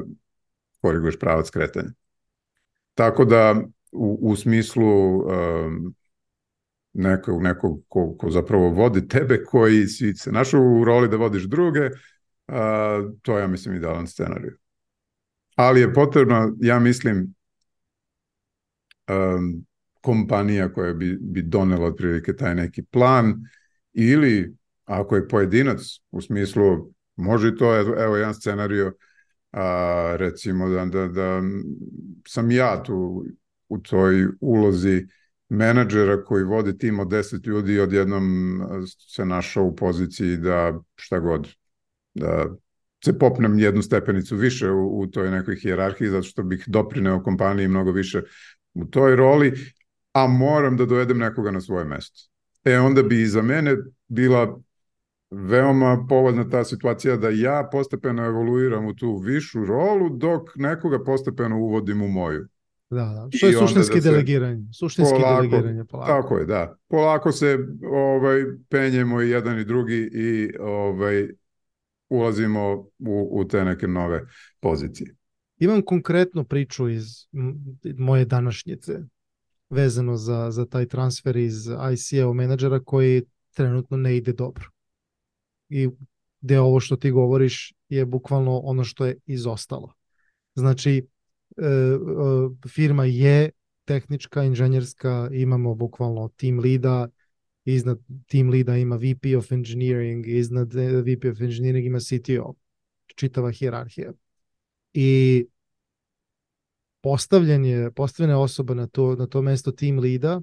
koriguješ 0.81 1.19
pravac 1.19 1.51
kretanja. 1.51 1.91
Tako 2.95 3.25
da 3.25 3.63
u, 3.93 4.19
u 4.23 4.37
smislu 4.37 5.19
um, 5.19 5.95
nekog, 6.93 7.43
nekog 7.43 7.83
ko, 7.89 8.17
ko 8.19 8.31
zapravo 8.31 8.69
vodi 8.69 9.09
tebe, 9.09 9.45
koji 9.45 9.87
si 9.87 10.15
se 10.15 10.33
našao 10.33 10.61
u 10.63 10.85
roli 10.85 11.09
da 11.09 11.17
vodiš 11.17 11.43
druge, 11.43 11.87
uh, 11.87 12.55
to 13.23 13.39
ja 13.39 13.47
mislim 13.47 13.75
idealan 13.75 14.07
scenarij. 14.07 14.51
Ali 15.57 15.81
je 15.81 15.95
potrebno, 15.95 16.57
ja 16.61 16.79
mislim, 16.79 17.35
um, 19.09 19.67
kompanija 20.01 20.73
koja 20.73 20.95
bi, 20.95 21.19
bi 21.21 21.43
donela 21.43 21.87
otprilike 21.87 22.37
taj 22.37 22.55
neki 22.55 22.83
plan 22.83 23.35
ili 23.93 24.55
ako 24.85 25.17
je 25.17 25.29
pojedinac 25.29 25.81
u 26.11 26.21
smislu 26.23 26.93
može 27.17 27.57
to, 27.57 27.77
evo 27.77 28.17
jedan 28.17 28.35
scenario 28.35 28.93
a, 29.59 30.17
recimo 30.17 30.69
da, 30.69 30.85
da, 30.85 31.09
da 31.09 31.43
sam 32.27 32.51
ja 32.51 32.83
tu 32.83 33.25
u 33.69 33.79
toj 33.79 34.27
ulozi 34.41 35.07
menadžera 35.49 36.25
koji 36.25 36.45
vodi 36.45 36.79
tim 36.79 37.01
od 37.01 37.09
10 37.09 37.47
ljudi 37.47 37.73
i 37.73 37.81
odjednom 37.81 38.25
se 39.15 39.25
našao 39.25 39.65
u 39.65 39.77
poziciji 39.77 40.37
da 40.37 40.81
šta 40.97 41.19
god, 41.19 41.49
da 42.15 42.47
se 43.05 43.19
popnem 43.19 43.59
jednu 43.59 43.83
stepenicu 43.83 44.37
više 44.37 44.71
u, 44.71 45.01
u 45.01 45.07
toj 45.07 45.31
nekoj 45.31 45.57
hijerarhiji 45.57 46.09
zato 46.09 46.23
što 46.23 46.43
bih 46.43 46.65
doprineo 46.67 47.23
kompaniji 47.23 47.69
mnogo 47.69 47.93
više 47.93 48.23
u 48.75 48.85
toj 48.85 49.17
roli, 49.17 49.55
a 50.13 50.27
moram 50.27 50.77
da 50.77 50.87
dovedem 50.87 51.19
nekoga 51.19 51.51
na 51.51 51.61
svoje 51.61 51.85
mesto. 51.85 52.31
E 52.65 52.79
onda 52.79 53.03
bi 53.03 53.23
i 53.23 53.27
za 53.27 53.43
mene 53.43 53.77
bila 54.09 54.61
veoma 55.31 56.07
povoljna 56.09 56.49
ta 56.49 56.65
situacija 56.65 57.17
da 57.17 57.29
ja 57.29 57.69
postepeno 57.73 58.25
evoluiram 58.27 58.87
u 58.87 58.95
tu 58.95 59.17
višu 59.17 59.65
rolu 59.65 60.11
dok 60.11 60.49
nekoga 60.57 61.05
postepeno 61.05 61.59
uvodim 61.59 62.03
u 62.03 62.09
moju. 62.09 62.49
Da, 62.91 62.97
da. 62.97 63.29
Što 63.33 63.47
je 63.47 63.53
suštinski 63.53 64.01
da 64.01 64.11
delegiranje. 64.11 64.65
Suštinski 64.79 65.15
polako, 65.15 65.43
delegiranje 65.43 65.85
polako. 65.85 66.13
Tako 66.13 66.39
je, 66.39 66.47
da. 66.47 66.77
Polako 66.89 67.33
se 67.33 67.59
ovaj 67.91 68.45
penjemo 68.69 69.23
i 69.23 69.31
jedan 69.31 69.59
i 69.59 69.65
drugi 69.65 70.11
i 70.13 70.51
ovaj 70.61 71.29
ulazimo 72.09 72.73
u, 72.99 73.29
u 73.33 73.45
te 73.45 73.65
neke 73.65 73.89
nove 73.89 74.23
pozicije. 74.61 75.15
Imam 75.59 75.83
konkretnu 75.83 76.45
priču 76.45 76.89
iz 76.89 77.05
moje 77.99 78.25
današnjice 78.25 78.99
vezano 79.71 80.17
za, 80.17 80.51
za 80.51 80.67
taj 80.67 80.87
transfer 80.87 81.37
iz 81.37 81.69
ICO 81.93 82.33
menadžera 82.33 82.81
koji 82.85 83.23
trenutno 83.55 83.97
ne 83.97 84.17
ide 84.17 84.33
dobro. 84.33 84.65
I 85.69 85.89
gde 86.41 86.61
ovo 86.61 86.81
što 86.81 86.97
ti 86.97 87.11
govoriš 87.11 87.73
je 87.89 88.07
bukvalno 88.07 88.59
ono 88.59 88.85
što 88.85 89.07
je 89.07 89.17
izostalo. 89.27 89.93
Znači, 90.55 91.07
e, 91.57 91.67
e, 91.67 92.69
firma 92.69 93.05
je 93.05 93.51
tehnička, 93.85 94.45
inženjerska, 94.45 95.29
imamo 95.33 95.75
bukvalno 95.75 96.29
team 96.29 96.59
lida, 96.59 97.09
iznad 97.65 97.99
team 98.27 98.51
lida 98.51 98.77
ima 98.77 98.97
VP 98.97 99.37
of 99.39 99.53
engineering, 99.53 100.27
iznad 100.27 100.77
e, 100.77 101.03
VP 101.03 101.25
of 101.33 101.41
engineering 101.41 101.87
ima 101.87 101.99
CTO, 102.01 102.55
čitava 103.17 103.51
hierarhija. 103.51 104.13
I 104.93 105.45
postavljen 107.01 107.65
je, 107.65 107.91
postavljena 107.93 108.41
osoba 108.41 108.75
na 108.75 108.87
to, 108.87 109.17
na 109.17 109.27
to 109.27 109.43
mesto 109.43 109.73
team 109.73 109.99
lida, 109.99 110.41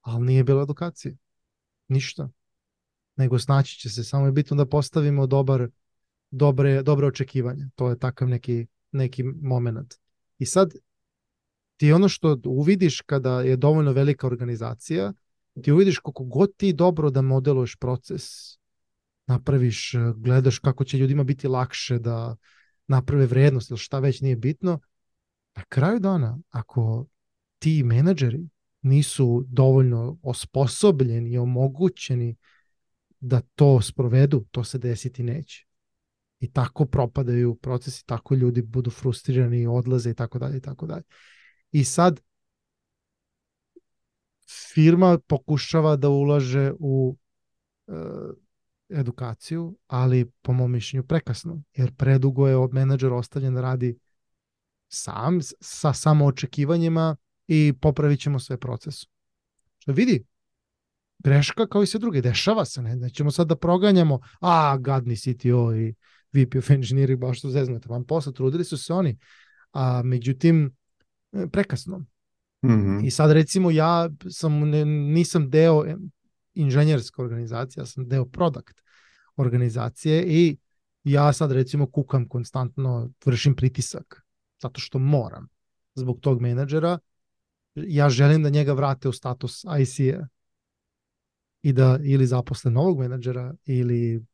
ali 0.00 0.26
nije 0.26 0.44
bilo 0.44 0.62
edukacije. 0.62 1.16
Ništa. 1.88 2.28
Nego 3.16 3.38
snaći 3.38 3.78
će 3.78 3.90
se, 3.90 4.04
samo 4.04 4.26
je 4.26 4.32
bitno 4.32 4.56
da 4.56 4.66
postavimo 4.66 5.26
dobar, 5.26 5.68
dobre, 6.30 6.82
dobre 6.82 7.06
očekivanje. 7.06 7.68
To 7.74 7.88
je 7.88 7.98
takav 7.98 8.28
neki, 8.28 8.66
neki 8.92 9.22
moment. 9.22 9.94
I 10.38 10.46
sad 10.46 10.74
ti 11.76 11.92
ono 11.92 12.08
što 12.08 12.40
uvidiš 12.44 13.00
kada 13.00 13.40
je 13.40 13.56
dovoljno 13.56 13.92
velika 13.92 14.26
organizacija, 14.26 15.12
ti 15.62 15.72
uvidiš 15.72 15.98
koliko 15.98 16.24
god 16.24 16.56
ti 16.56 16.72
dobro 16.72 17.10
da 17.10 17.22
modeluješ 17.22 17.76
proces, 17.76 18.22
napraviš, 19.26 19.92
gledaš 20.16 20.58
kako 20.58 20.84
će 20.84 20.98
ljudima 20.98 21.24
biti 21.24 21.48
lakše 21.48 21.98
da 21.98 22.36
naprave 22.86 23.26
vrednost 23.26 23.70
ili 23.70 23.78
šta 23.78 23.98
već 23.98 24.20
nije 24.20 24.36
bitno, 24.36 24.80
na 25.56 25.64
kraju 25.68 26.00
dana, 26.00 26.38
ako 26.50 27.06
ti 27.58 27.82
menadžeri 27.82 28.48
nisu 28.82 29.44
dovoljno 29.48 30.18
osposobljeni 30.22 31.30
i 31.30 31.38
omogućeni 31.38 32.36
da 33.26 33.40
to 33.40 33.80
sprovedu, 33.80 34.44
to 34.50 34.64
se 34.64 34.78
desiti 34.78 35.22
neće. 35.22 35.66
I 36.40 36.52
tako 36.52 36.86
propadaju 36.86 37.54
procesi, 37.54 38.06
tako 38.06 38.34
ljudi 38.34 38.62
budu 38.62 38.90
frustrirani 38.90 39.66
odlaze 39.66 40.10
i 40.10 40.14
tako 40.14 40.38
dalje 40.38 40.56
i 40.56 40.60
tako 40.60 40.86
dalje. 40.86 41.02
I 41.72 41.84
sad 41.84 42.20
firma 44.74 45.18
pokušava 45.26 45.96
da 45.96 46.08
ulaže 46.08 46.72
u 46.78 47.16
e, 47.86 47.92
edukaciju, 48.88 49.78
ali 49.86 50.30
po 50.42 50.52
mom 50.52 50.72
mišljenju 50.72 51.06
prekasno, 51.06 51.62
jer 51.74 51.94
predugo 51.94 52.48
je 52.48 52.56
menadžer 52.72 53.12
ostavljen 53.12 53.54
da 53.54 53.60
radi 53.60 53.98
sam, 54.88 55.38
sa 55.60 55.92
samo 55.92 56.26
očekivanjima 56.26 57.16
i 57.46 57.74
popravit 57.80 58.20
ćemo 58.20 58.38
sve 58.38 58.58
procesu. 58.58 59.08
Što 59.78 59.92
vidi, 59.92 60.24
greška 61.18 61.66
kao 61.66 61.82
i 61.82 61.86
sve 61.86 62.00
druge, 62.00 62.20
dešava 62.22 62.64
se, 62.64 62.82
ne, 62.82 62.96
nećemo 62.96 63.30
sad 63.30 63.48
da 63.48 63.56
proganjamo, 63.56 64.20
a, 64.40 64.76
gadni 64.78 65.16
CTO 65.16 65.74
i 65.74 65.94
VP 66.32 66.54
of 66.58 66.70
Engineering, 66.70 67.20
baš 67.20 67.40
to 67.40 67.50
zeznete, 67.50 67.88
vam 67.88 68.04
posle, 68.04 68.32
trudili 68.32 68.64
su 68.64 68.78
se 68.78 68.92
oni, 68.92 69.18
a 69.72 70.02
međutim, 70.02 70.76
e, 71.32 71.46
prekasno. 71.52 71.98
Mm 72.62 72.68
-hmm. 72.68 73.06
I 73.06 73.10
sad 73.10 73.30
recimo 73.30 73.70
ja 73.70 74.10
sam, 74.30 74.70
ne, 74.70 74.84
nisam 74.84 75.50
deo 75.50 75.84
inženjerske 76.54 77.22
organizacije, 77.22 77.82
ja 77.82 77.86
sam 77.86 78.08
deo 78.08 78.24
product 78.24 78.82
organizacije 79.36 80.24
i 80.26 80.56
ja 81.04 81.32
sad 81.32 81.52
recimo 81.52 81.90
kukam 81.90 82.28
konstantno, 82.28 83.10
vršim 83.24 83.56
pritisak 83.56 84.26
zato 84.62 84.80
što 84.80 84.98
moram 84.98 85.48
zbog 85.94 86.20
tog 86.20 86.40
menadžera, 86.40 86.98
ja 87.74 88.10
želim 88.10 88.42
da 88.42 88.48
njega 88.48 88.72
vrate 88.72 89.08
u 89.08 89.12
status 89.12 89.64
IC-a 89.80 90.26
i 91.66 91.72
da 91.72 91.98
ili 92.02 92.26
zaposle 92.26 92.70
novog 92.70 92.98
menadžera 92.98 93.54
ili 93.64 94.24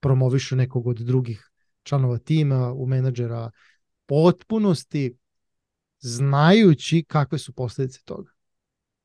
promovišu 0.00 0.56
nekog 0.56 0.86
od 0.86 0.96
drugih 0.96 1.50
članova 1.82 2.18
tima 2.18 2.72
u 2.72 2.86
menadžera 2.86 3.50
potpunosti 4.06 5.16
znajući 6.00 7.04
kakve 7.08 7.38
su 7.38 7.52
posledice 7.52 8.00
toga. 8.04 8.30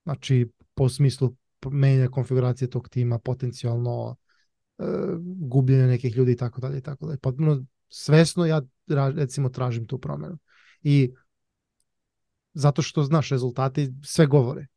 Znači, 0.04 0.52
po 0.74 0.90
smislu 0.90 1.36
menja 1.66 2.08
konfiguracije 2.08 2.70
tog 2.70 2.90
tima, 2.90 3.20
potencijalno 3.20 4.16
e, 4.78 4.84
gubljenje 5.40 5.88
nekih 5.88 6.16
ljudi 6.16 6.32
i 6.32 6.38
tako 6.38 6.62
dalje 6.62 6.78
i 6.78 6.82
tako 6.82 7.06
dalje. 7.06 7.18
Potpuno 7.18 7.66
svesno 7.90 8.46
ja 8.46 8.62
recimo 9.16 9.50
tražim 9.50 9.88
tu 9.88 10.00
promenu. 10.00 10.38
I 10.82 11.14
zato 12.54 12.82
što, 12.82 13.04
znaš, 13.04 13.30
rezultati 13.30 13.94
sve 14.04 14.26
govore. 14.26 14.68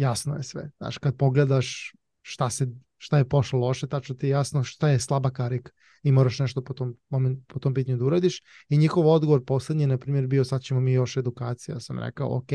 Jasno 0.00 0.36
je 0.36 0.42
sve. 0.42 0.70
Znaš, 0.76 0.98
kad 0.98 1.16
pogledaš 1.16 1.92
šta, 2.22 2.50
se, 2.50 2.66
šta 2.98 3.18
je 3.18 3.28
pošlo 3.28 3.58
loše, 3.58 3.86
tačno 3.86 4.14
ti 4.14 4.26
je 4.26 4.30
jasno 4.30 4.64
šta 4.64 4.88
je 4.88 5.00
slaba 5.00 5.30
karika 5.30 5.72
i 6.02 6.12
moraš 6.12 6.38
nešto 6.38 6.64
po 6.64 6.74
tom, 6.74 6.96
moment, 7.08 7.38
po 7.46 7.58
tom 7.58 7.74
pitanju 7.74 7.96
da 7.98 8.04
uradiš. 8.04 8.42
I 8.68 8.78
njihov 8.78 9.08
odgovor 9.08 9.44
poslednji 9.44 9.86
na 9.86 9.98
primjer, 9.98 10.26
bio 10.26 10.44
sad 10.44 10.62
ćemo 10.62 10.80
mi 10.80 10.92
još 10.92 11.16
edukacija. 11.16 11.74
Ja 11.74 11.80
sam 11.80 11.98
rekao, 11.98 12.36
ok, 12.36 12.48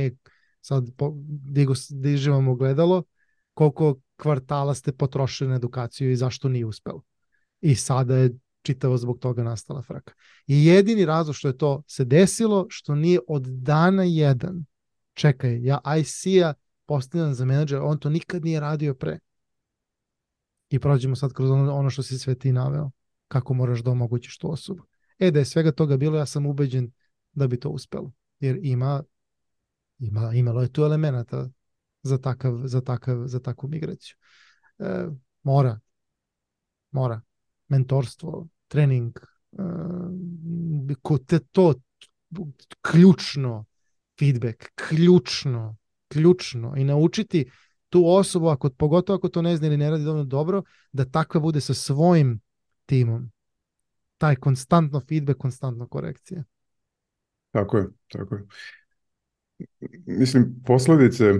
sad 0.61 0.89
po, 0.97 1.13
digo, 1.27 1.73
diživamo 1.89 2.55
gledalo, 2.55 3.03
koliko 3.53 3.99
kvartala 4.17 4.73
ste 4.73 4.91
potrošili 4.91 5.49
na 5.49 5.55
edukaciju 5.55 6.11
i 6.11 6.15
zašto 6.15 6.49
nije 6.49 6.65
uspelo. 6.65 7.01
I 7.61 7.75
sada 7.75 8.17
je 8.17 8.35
čitavo 8.61 8.97
zbog 8.97 9.19
toga 9.19 9.43
nastala 9.43 9.81
fraka. 9.81 10.13
I 10.47 10.65
jedini 10.65 11.05
razlog 11.05 11.35
što 11.35 11.47
je 11.47 11.57
to 11.57 11.83
se 11.87 12.05
desilo, 12.05 12.65
što 12.69 12.95
nije 12.95 13.19
od 13.27 13.43
dana 13.43 14.03
jedan, 14.03 14.65
čekaj, 15.13 15.63
ja 15.63 15.79
IC-a 15.99 16.53
postavljam 16.85 17.33
za 17.33 17.45
menadžer, 17.45 17.79
on 17.81 17.99
to 17.99 18.09
nikad 18.09 18.45
nije 18.45 18.59
radio 18.59 18.93
pre. 18.93 19.19
I 20.69 20.79
prođemo 20.79 21.15
sad 21.15 21.33
kroz 21.33 21.51
ono, 21.51 21.75
ono 21.75 21.89
što 21.89 22.03
si 22.03 22.19
sve 22.19 22.35
ti 22.35 22.51
naveo, 22.51 22.91
kako 23.27 23.53
moraš 23.53 23.83
da 23.83 23.91
omogućiš 23.91 24.37
tu 24.37 24.51
osobu. 24.51 24.83
E, 25.19 25.31
da 25.31 25.39
je 25.39 25.45
svega 25.45 25.71
toga 25.71 25.97
bilo, 25.97 26.17
ja 26.17 26.25
sam 26.25 26.45
ubeđen 26.45 26.91
da 27.33 27.47
bi 27.47 27.59
to 27.59 27.69
uspelo. 27.69 28.11
Jer 28.39 28.59
ima, 28.61 29.03
ima 29.99 30.31
imalo 30.33 30.61
je 30.61 30.73
tu 30.73 30.83
elemenata 30.83 31.49
za, 32.01 32.17
takav, 32.17 32.61
za, 32.65 32.81
takav, 32.81 33.27
za 33.27 33.39
takvu 33.39 33.69
migraciju. 33.69 34.15
E, 34.79 35.07
mora, 35.43 35.79
mora 36.91 37.21
mentorstvo, 37.67 38.47
trening, 38.67 39.19
uh, 39.51 41.17
te 41.27 41.39
to 41.39 41.73
ključno 42.81 43.65
feedback, 44.19 44.71
ključno, 44.75 45.75
ključno 46.07 46.73
i 46.77 46.83
naučiti 46.83 47.45
tu 47.89 48.03
osobu, 48.07 48.47
ako, 48.47 48.69
pogotovo 48.69 49.17
ako 49.17 49.29
to 49.29 49.41
ne 49.41 49.57
zna 49.57 49.67
ili 49.67 49.77
ne 49.77 49.89
radi 49.89 50.03
dovoljno 50.03 50.25
dobro, 50.25 50.63
da 50.91 51.05
takva 51.05 51.39
bude 51.39 51.61
sa 51.61 51.73
svojim 51.73 52.39
timom. 52.85 53.31
Taj 54.17 54.35
konstantno 54.35 54.99
feedback, 54.99 55.39
konstantno 55.39 55.87
korekcija. 55.87 56.43
Tako 57.51 57.77
je, 57.77 57.87
tako 58.07 58.35
je. 58.35 58.45
Mislim, 60.05 60.61
posledice 60.65 61.33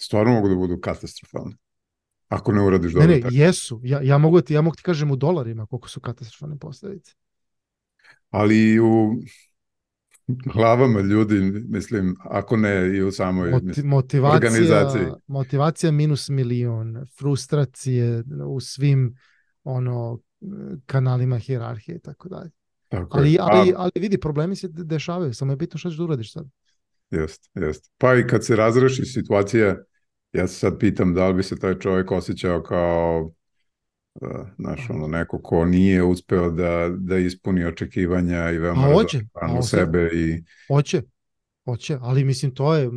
stvarno 0.00 0.32
mogu 0.32 0.48
da 0.48 0.54
budu 0.54 0.80
katastrofalne. 0.80 1.56
Ako 2.28 2.52
ne 2.52 2.62
uradiš 2.62 2.92
dobro. 2.92 3.08
Ne, 3.08 3.14
ne, 3.14 3.20
tako. 3.20 3.34
jesu. 3.34 3.80
Ja, 3.84 4.00
ja, 4.02 4.18
mogu 4.18 4.40
ti, 4.40 4.54
ja 4.54 4.62
mogu 4.62 4.76
ti 4.76 4.82
kažem 4.82 5.10
u 5.10 5.16
dolarima 5.16 5.66
koliko 5.66 5.88
su 5.88 6.00
katastrofalne 6.00 6.58
posledice. 6.58 7.14
Ali 8.30 8.80
u 8.80 9.14
glavama 10.28 11.00
ljudi, 11.00 11.34
mislim, 11.68 12.16
ako 12.20 12.56
ne 12.56 12.96
i 12.96 13.02
u 13.02 13.12
samoj 13.12 13.60
mislim, 13.62 13.86
motivacija, 13.88 14.34
organizaciji. 14.34 15.06
motivacija 15.26 15.92
minus 15.92 16.28
milion, 16.28 17.06
frustracije 17.18 18.24
u 18.46 18.60
svim 18.60 19.14
ono 19.64 20.18
kanalima 20.86 21.38
hijerarhije 21.38 21.96
i 21.96 22.00
tako 22.00 22.28
dalje. 22.28 22.50
Tako 22.88 23.18
Ali, 23.18 23.32
je. 23.32 23.38
ali, 23.40 23.70
A, 23.70 23.74
ali 23.76 23.90
vidi, 23.94 24.18
problemi 24.20 24.56
se 24.56 24.68
de- 24.68 24.84
dešavaju, 24.84 25.34
samo 25.34 25.52
je 25.52 25.56
bitno 25.56 25.78
šta 25.78 25.88
ćeš 25.90 25.98
da 25.98 26.04
uradiš 26.04 26.32
sad. 26.32 26.46
jest, 27.10 27.50
jest. 27.54 27.92
Pa 27.98 28.14
i 28.14 28.26
kad 28.26 28.44
se 28.44 28.56
razreši 28.56 29.04
situacija, 29.04 29.76
ja 30.32 30.48
se 30.48 30.54
sad 30.54 30.78
pitam 30.78 31.14
da 31.14 31.28
li 31.28 31.34
bi 31.34 31.42
se 31.42 31.58
taj 31.58 31.78
čovjek 31.78 32.10
osjećao 32.10 32.62
kao 32.62 33.32
znaš, 34.56 34.90
ono, 34.90 35.06
neko 35.06 35.42
ko 35.42 35.64
nije 35.64 36.04
uspeo 36.04 36.50
da, 36.50 36.88
da 36.98 37.18
ispuni 37.18 37.64
očekivanja 37.64 38.50
i 38.50 38.58
veoma 38.58 38.88
razočaran 38.88 39.58
u 39.58 39.62
sebe 39.62 40.10
i 40.14 40.44
Hoće, 40.68 41.02
hoće, 41.64 41.98
ali 42.00 42.24
mislim 42.24 42.54
to 42.54 42.74
je, 42.74 42.90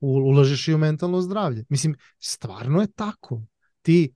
ulažeš 0.00 0.68
i 0.68 0.74
u 0.74 0.78
mentalno 0.78 1.20
zdravlje. 1.20 1.64
Mislim, 1.68 1.96
stvarno 2.18 2.80
je 2.80 2.86
tako. 2.86 3.42
Ti, 3.82 4.14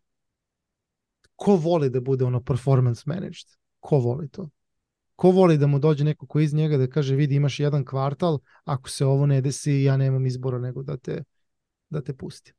ko 1.36 1.56
voli 1.56 1.90
da 1.90 2.00
bude 2.00 2.24
ono 2.24 2.42
performance 2.42 3.02
managed? 3.06 3.46
Ko 3.80 3.98
voli 3.98 4.28
to? 4.28 4.48
Ko 5.16 5.30
voli 5.30 5.58
da 5.58 5.66
mu 5.66 5.78
dođe 5.78 6.04
neko 6.04 6.26
ko 6.26 6.40
iz 6.40 6.54
njega 6.54 6.76
da 6.76 6.86
kaže 6.86 7.14
vidi 7.14 7.34
imaš 7.34 7.60
jedan 7.60 7.84
kvartal, 7.84 8.38
ako 8.64 8.90
se 8.90 9.04
ovo 9.06 9.26
ne 9.26 9.40
desi 9.40 9.82
ja 9.82 9.96
nemam 9.96 10.26
izbora 10.26 10.58
nego 10.58 10.82
da 10.82 10.96
te, 10.96 11.24
da 11.90 12.00
te 12.02 12.14
pustim. 12.14 12.54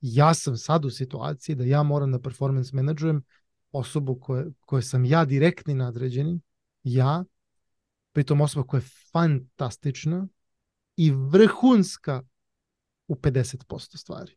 Ja 0.00 0.34
sam 0.34 0.56
sad 0.56 0.84
u 0.84 0.90
situaciji 0.90 1.56
da 1.56 1.64
ja 1.64 1.82
moram 1.82 2.12
da 2.12 2.20
performance 2.20 2.76
menadžujem 2.76 3.22
osobu 3.72 4.20
koje, 4.20 4.46
koje 4.60 4.82
sam 4.82 5.04
ja 5.04 5.24
direktni 5.24 5.74
nadređeni, 5.74 6.40
ja, 6.82 7.24
pritom 8.12 8.40
osoba 8.40 8.66
koja 8.66 8.78
je 8.78 8.88
fantastična 9.12 10.28
i 10.96 11.10
vrhunska 11.10 12.22
u 13.08 13.14
50% 13.14 13.96
stvari. 13.96 14.36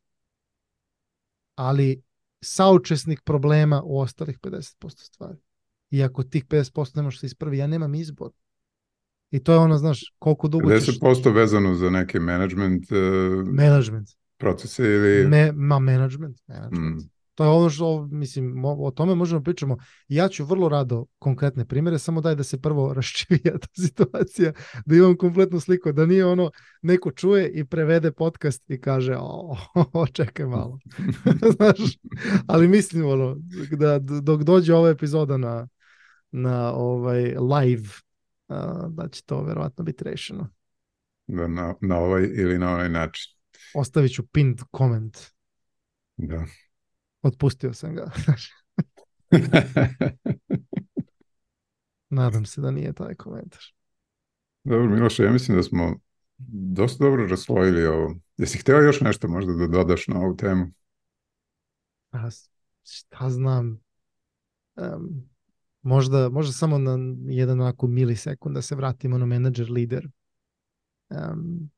Ali 1.55 2.01
saučesnik 2.41 3.21
problema 3.21 3.81
u 3.85 3.99
ostalih 3.99 4.39
50% 4.39 5.03
stvari. 5.05 5.37
I 5.89 6.03
ako 6.03 6.23
tih 6.23 6.45
50% 6.45 6.95
ne 6.95 7.01
možeš 7.01 7.19
se 7.19 7.25
ispravi, 7.25 7.57
ja 7.57 7.67
nemam 7.67 7.95
izbor. 7.95 8.31
I 9.31 9.43
to 9.43 9.53
je 9.53 9.57
ono, 9.57 9.77
znaš, 9.77 10.13
koliko 10.19 10.47
dugo 10.47 10.79
ćeš... 10.79 10.99
10% 10.99 11.33
vezano 11.35 11.75
za 11.75 11.89
neki 11.89 12.19
management 12.19 12.91
uh, 12.91 12.97
Management. 13.47 14.09
Procese 14.43 14.83
ili... 14.83 15.27
Me, 15.27 15.51
ma, 15.51 15.79
management. 15.79 16.37
management. 16.47 16.95
Mm, 16.95 17.09
To 17.35 17.43
je 17.43 17.49
ono 17.49 17.69
što, 17.69 18.07
mislim, 18.11 18.45
mo- 18.55 18.77
o 18.79 18.91
tome 18.91 19.15
možemo 19.15 19.39
da 19.39 19.43
pričamo. 19.43 19.77
Ja 20.07 20.27
ću 20.29 20.45
vrlo 20.45 20.69
rado 20.69 21.05
konkretne 21.19 21.65
primere, 21.65 21.99
samo 21.99 22.21
daj 22.21 22.35
da 22.35 22.43
se 22.43 22.61
prvo 22.61 22.93
raščivija 22.97 23.57
ta 23.57 23.67
situacija, 23.77 24.53
da 24.85 24.95
imam 24.95 25.17
kompletnu 25.17 25.59
sliku, 25.59 25.91
da 25.91 26.05
nije 26.05 26.25
ono, 26.25 26.51
neko 26.81 27.11
čuje 27.11 27.49
i 27.49 27.65
prevede 27.65 28.11
podcast 28.11 28.69
i 28.69 28.81
kaže, 28.81 29.15
o, 29.19 29.55
o 29.93 30.07
čekaj 30.17 30.45
malo. 30.45 30.79
Znaš, 31.55 31.97
ali 32.47 32.67
mislim, 32.67 33.05
ono, 33.05 33.37
da 33.71 33.99
dok 34.21 34.43
dođe 34.43 34.73
ova 34.73 34.89
epizoda 34.89 35.37
na, 35.37 35.67
na 36.31 36.73
ovaj 36.73 37.21
live, 37.35 37.89
a, 38.47 38.87
da 38.89 39.07
će 39.07 39.23
to 39.23 39.43
verovatno 39.43 39.83
biti 39.83 40.03
rešeno. 40.03 40.49
da 41.27 41.47
na, 41.47 41.75
na 41.81 41.97
ovaj 41.97 42.23
ili 42.33 42.57
na 42.57 42.73
onaj 42.73 42.89
način. 42.89 43.33
Ostavit 43.75 44.13
ću 44.13 44.27
pinned 44.27 44.59
comment. 44.77 45.17
Da. 46.17 46.45
Otpustio 47.21 47.73
sam 47.73 47.95
ga. 47.95 48.11
Nadam 52.09 52.45
se 52.45 52.61
da 52.61 52.71
nije 52.71 52.93
taj 52.93 53.15
komentar. 53.15 53.61
Dobro, 54.63 54.89
Miloše, 54.89 55.23
ja 55.23 55.31
mislim 55.31 55.57
da 55.57 55.63
smo 55.63 55.99
dosta 56.47 57.03
dobro 57.03 57.27
raslojili 57.27 57.85
ovo. 57.85 58.15
Jesi 58.37 58.57
hteo 58.57 58.81
još 58.81 59.01
nešto 59.01 59.27
možda 59.27 59.53
da 59.53 59.67
dodaš 59.67 60.07
na 60.07 60.19
ovu 60.19 60.35
temu? 60.35 60.71
A 62.11 62.29
šta 62.83 63.29
znam, 63.29 63.79
em, 64.75 65.29
možda, 65.81 66.29
možda 66.29 66.53
samo 66.53 66.77
na 66.77 66.97
jedan 67.25 67.61
onako 67.61 67.87
milisekund 67.87 68.55
da 68.55 68.61
se 68.61 68.75
vratimo 68.75 69.17
na 69.17 69.25
menadžer 69.25 69.71
lider. 69.71 70.09
Um, 71.09 71.69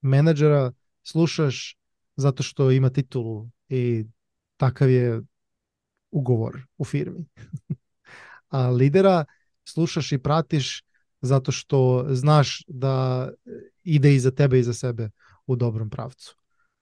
menadžera 0.00 0.72
slušaš 1.02 1.76
zato 2.16 2.42
što 2.42 2.70
ima 2.70 2.90
titulu 2.90 3.50
i 3.68 4.04
takav 4.56 4.90
je 4.90 5.22
ugovor 6.10 6.62
u 6.78 6.84
firmi. 6.84 7.26
A 8.48 8.68
lidera 8.68 9.24
slušaš 9.64 10.12
i 10.12 10.18
pratiš 10.18 10.82
zato 11.20 11.52
što 11.52 12.06
znaš 12.10 12.64
da 12.68 13.28
ide 13.84 14.14
iza 14.14 14.30
tebe 14.30 14.58
i 14.58 14.62
za 14.62 14.74
sebe 14.74 15.10
u 15.46 15.56
dobrom 15.56 15.90
pravcu. 15.90 16.36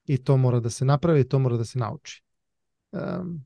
I 0.05 0.19
to 0.25 0.37
mora 0.37 0.61
da 0.61 0.71
se 0.71 0.85
napravi, 0.85 1.29
to 1.29 1.39
mora 1.39 1.57
da 1.57 1.65
se 1.65 1.79
nauči. 1.79 2.23
Um, 2.93 3.45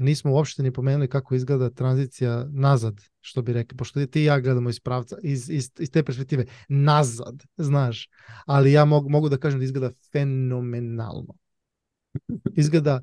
nismo 0.00 0.32
uopšte 0.32 0.62
ni 0.62 0.72
pomenuli 0.72 1.08
kako 1.08 1.34
izgleda 1.34 1.70
tranzicija 1.70 2.46
nazad, 2.50 3.00
što 3.20 3.42
bi 3.42 3.52
rekli, 3.52 3.76
pošto 3.76 4.06
ti 4.06 4.20
i 4.20 4.24
ja 4.24 4.40
gledamo 4.40 4.70
iz 4.70 4.80
pravca, 4.80 5.16
iz, 5.22 5.50
iz, 5.50 5.70
iz 5.78 5.90
te 5.90 6.02
perspektive, 6.02 6.46
nazad, 6.68 7.42
znaš, 7.56 8.08
ali 8.46 8.72
ja 8.72 8.84
mogu, 8.84 9.08
mogu 9.08 9.28
da 9.28 9.36
kažem 9.36 9.60
da 9.60 9.64
izgleda 9.64 9.90
fenomenalno. 10.12 11.34
Izgleda 12.56 13.00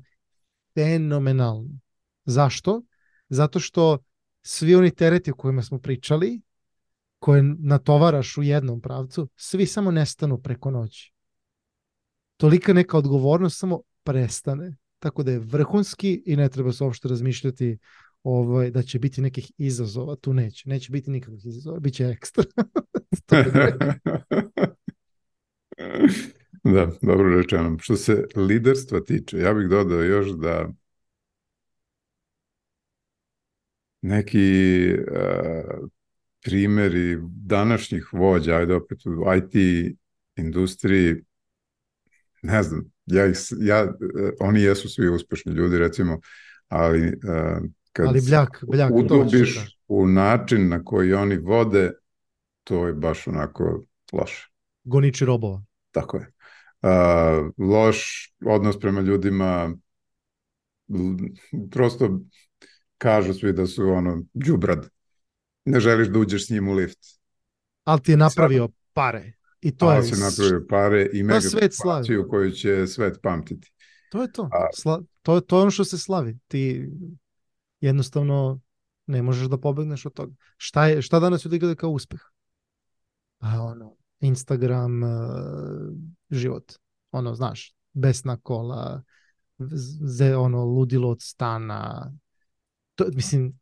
fenomenalno. 0.74 1.78
Zašto? 2.24 2.82
Zato 3.28 3.60
što 3.60 3.98
svi 4.42 4.74
oni 4.74 4.90
tereti 4.90 5.30
o 5.30 5.34
kojima 5.34 5.62
smo 5.62 5.78
pričali, 5.78 6.40
koje 7.18 7.42
natovaraš 7.42 8.36
u 8.38 8.42
jednom 8.42 8.80
pravcu, 8.80 9.28
svi 9.36 9.66
samo 9.66 9.90
nestanu 9.90 10.42
preko 10.42 10.70
noći. 10.70 11.12
Tolika 12.36 12.72
neka 12.72 12.98
odgovornost 12.98 13.58
samo 13.58 13.80
prestane. 14.02 14.76
Tako 14.98 15.22
da 15.22 15.30
je 15.30 15.38
vrhunski 15.38 16.22
i 16.26 16.36
ne 16.36 16.48
treba 16.48 16.72
se 16.72 16.84
uopšte 16.84 17.08
razmišljati 17.08 17.78
ovaj, 18.22 18.70
da 18.70 18.82
će 18.82 18.98
biti 18.98 19.20
nekih 19.20 19.52
izazova. 19.58 20.16
Tu 20.16 20.32
neće. 20.32 20.68
Neće 20.68 20.92
biti 20.92 21.10
nikakvih 21.10 21.46
izazova. 21.46 21.80
Biće 21.80 22.04
ekstra. 22.04 22.44
To 23.26 23.36
je 23.36 23.44
da, 26.74 26.90
dobro 27.02 27.36
rečeno. 27.36 27.76
Što 27.80 27.96
se 27.96 28.24
liderstva 28.36 29.00
tiče, 29.00 29.38
ja 29.38 29.54
bih 29.54 29.68
dodao 29.68 30.02
još 30.02 30.28
da 30.28 30.68
neki 34.02 34.92
uh, 34.92 35.88
primeri 36.44 37.18
današnjih 37.30 38.08
vođa, 38.12 38.54
ajde 38.54 38.74
opet 38.74 38.98
u 39.06 39.24
IT 39.36 39.54
industriji, 40.36 41.14
ne 42.42 42.62
znam, 42.62 42.90
ja 43.10 43.26
ih, 43.26 43.36
ja, 43.60 43.84
uh, 43.84 43.90
oni 44.40 44.62
jesu 44.62 44.88
svi 44.88 45.08
uspešni 45.08 45.52
ljudi, 45.52 45.78
recimo, 45.78 46.20
ali 46.68 47.06
uh, 47.06 47.68
kad 47.92 48.06
Ali 48.06 48.20
bljak, 48.20 48.64
bljak. 48.72 48.90
da 48.90 48.96
udubiš 48.96 49.54
kažem. 49.54 49.70
u 49.88 50.06
način 50.06 50.68
na 50.68 50.84
koji 50.84 51.14
oni 51.14 51.36
vode, 51.36 51.92
to 52.64 52.86
je 52.86 52.92
baš 52.92 53.26
onako 53.26 53.84
loše. 54.12 54.48
Goniči 54.84 55.24
robova. 55.24 55.64
Tako 55.90 56.16
je. 56.16 56.32
Uh, 56.82 56.90
loš 57.58 58.28
odnos 58.46 58.80
prema 58.80 59.00
ljudima, 59.00 59.76
prosto 61.70 62.20
kažu 62.98 63.34
svi 63.34 63.52
da 63.52 63.66
su 63.66 63.88
ono 63.88 64.22
đubrad. 64.34 64.88
Ne 65.64 65.80
želiš 65.80 66.08
da 66.08 66.18
uđeš 66.18 66.46
s 66.46 66.50
njim 66.50 66.68
u 66.68 66.72
lift. 66.72 66.98
Ali 67.84 68.00
ti 68.00 68.10
je 68.10 68.16
napravio 68.16 68.68
pare. 68.92 69.32
I 69.60 69.76
to 69.76 69.92
je, 69.92 70.02
se 70.02 70.16
napravio 70.16 70.66
pare 70.68 71.10
i 71.12 71.22
mega 71.22 71.40
svet 71.40 71.74
slavi. 71.74 72.28
koju 72.30 72.50
će 72.50 72.86
svet 72.86 73.18
pamtiti. 73.22 73.72
to 74.10 74.22
je 74.22 74.32
to. 74.32 74.42
A- 74.52 74.72
Sla, 74.74 75.02
to, 75.22 75.40
to 75.40 75.56
je 75.56 75.62
ono 75.62 75.70
što 75.70 75.84
se 75.84 75.98
slavi. 75.98 76.38
Ti 76.48 76.90
jednostavno 77.80 78.60
ne 79.06 79.22
možeš 79.22 79.48
da 79.48 79.58
pobegneš 79.58 80.06
od 80.06 80.12
toga. 80.12 80.34
Šta, 80.56 80.86
je, 80.86 81.02
šta 81.02 81.20
danas 81.20 81.44
ljudi 81.44 81.58
gledaju 81.58 81.76
kao 81.76 81.90
uspeh? 81.90 82.20
A 83.38 83.62
ono, 83.62 83.96
Instagram, 84.20 85.02
uh, 85.02 85.08
život. 86.30 86.72
Ono, 87.10 87.34
znaš, 87.34 87.74
besna 87.92 88.36
kola, 88.36 89.02
ze, 89.58 90.36
ono, 90.36 90.64
ludilo 90.64 91.10
od 91.10 91.22
stana. 91.22 92.12
To, 92.94 93.04
mislim, 93.14 93.58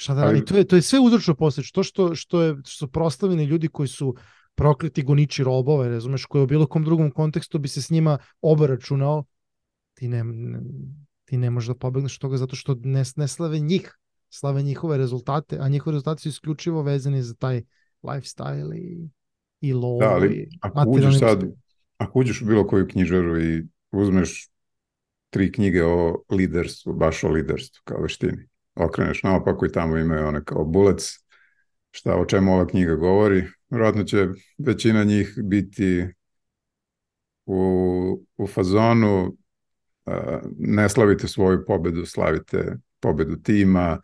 Šta 0.00 0.14
da 0.14 0.24
radi? 0.24 0.44
To 0.44 0.56
je, 0.56 0.64
to 0.64 0.76
je 0.76 0.82
sve 0.82 1.00
uzročno 1.00 1.34
posljedično. 1.34 1.74
To 1.74 1.82
što, 1.82 2.14
što, 2.14 2.42
je, 2.42 2.56
što 2.64 2.86
su 2.86 2.92
proslavljeni 2.92 3.44
ljudi 3.44 3.68
koji 3.68 3.88
su 3.88 4.14
prokleti 4.60 5.02
goniči 5.02 5.44
robove, 5.44 5.88
razumeš, 5.88 6.26
koji 6.26 6.42
u 6.42 6.46
bilo 6.46 6.66
kom 6.66 6.84
drugom 6.84 7.10
kontekstu 7.10 7.58
bi 7.58 7.68
se 7.68 7.82
s 7.82 7.90
njima 7.90 8.18
obračunao, 8.40 9.24
ti 9.94 10.08
ne, 10.08 10.24
ti 11.24 11.36
ne 11.36 11.50
možeš 11.50 11.68
da 11.68 11.74
pobegneš 11.74 12.16
od 12.16 12.20
toga 12.20 12.36
zato 12.36 12.56
što 12.56 12.76
ne, 12.82 13.02
ne 13.16 13.28
slave 13.28 13.58
njih, 13.58 13.96
slave 14.28 14.62
njihove 14.62 14.98
rezultate, 14.98 15.58
a 15.60 15.68
njihove 15.68 15.94
rezultate 15.94 16.20
su 16.20 16.28
isključivo 16.28 16.82
vezani 16.82 17.22
za 17.22 17.34
taj 17.34 17.62
lifestyle 18.02 18.76
i, 18.76 19.08
i 19.60 19.72
law. 19.72 20.00
Da, 20.00 20.10
ali 20.10 20.48
ako 20.60 20.90
uđeš 20.90 21.18
sad, 21.18 21.44
ako 21.98 22.18
uđeš 22.18 22.42
u 22.42 22.46
bilo 22.46 22.66
koju 22.66 22.88
knjižaru 22.88 23.40
i 23.40 23.66
uzmeš 23.90 24.50
tri 25.30 25.52
knjige 25.52 25.84
o 25.84 26.22
liderstvu, 26.30 26.92
baš 26.92 27.24
o 27.24 27.28
liderstvu 27.28 27.80
kao 27.84 28.02
veštini, 28.02 28.48
okreneš 28.74 29.22
naopako 29.22 29.66
i 29.66 29.72
tamo 29.72 29.96
imaju 29.96 30.26
one 30.26 30.44
kao 30.44 30.64
bullets, 30.64 31.04
šta 31.90 32.16
o 32.16 32.24
čemu 32.24 32.54
ova 32.54 32.66
knjiga 32.66 32.94
govori, 32.94 33.44
vjerojatno 33.70 34.04
će 34.04 34.28
većina 34.58 35.04
njih 35.04 35.34
biti 35.44 36.06
u, 37.46 38.24
u 38.36 38.46
fazonu 38.46 39.36
ne 40.58 40.88
slavite 40.88 41.28
svoju 41.28 41.64
pobedu, 41.66 42.06
slavite 42.06 42.76
pobedu 43.00 43.36
tima, 43.36 44.00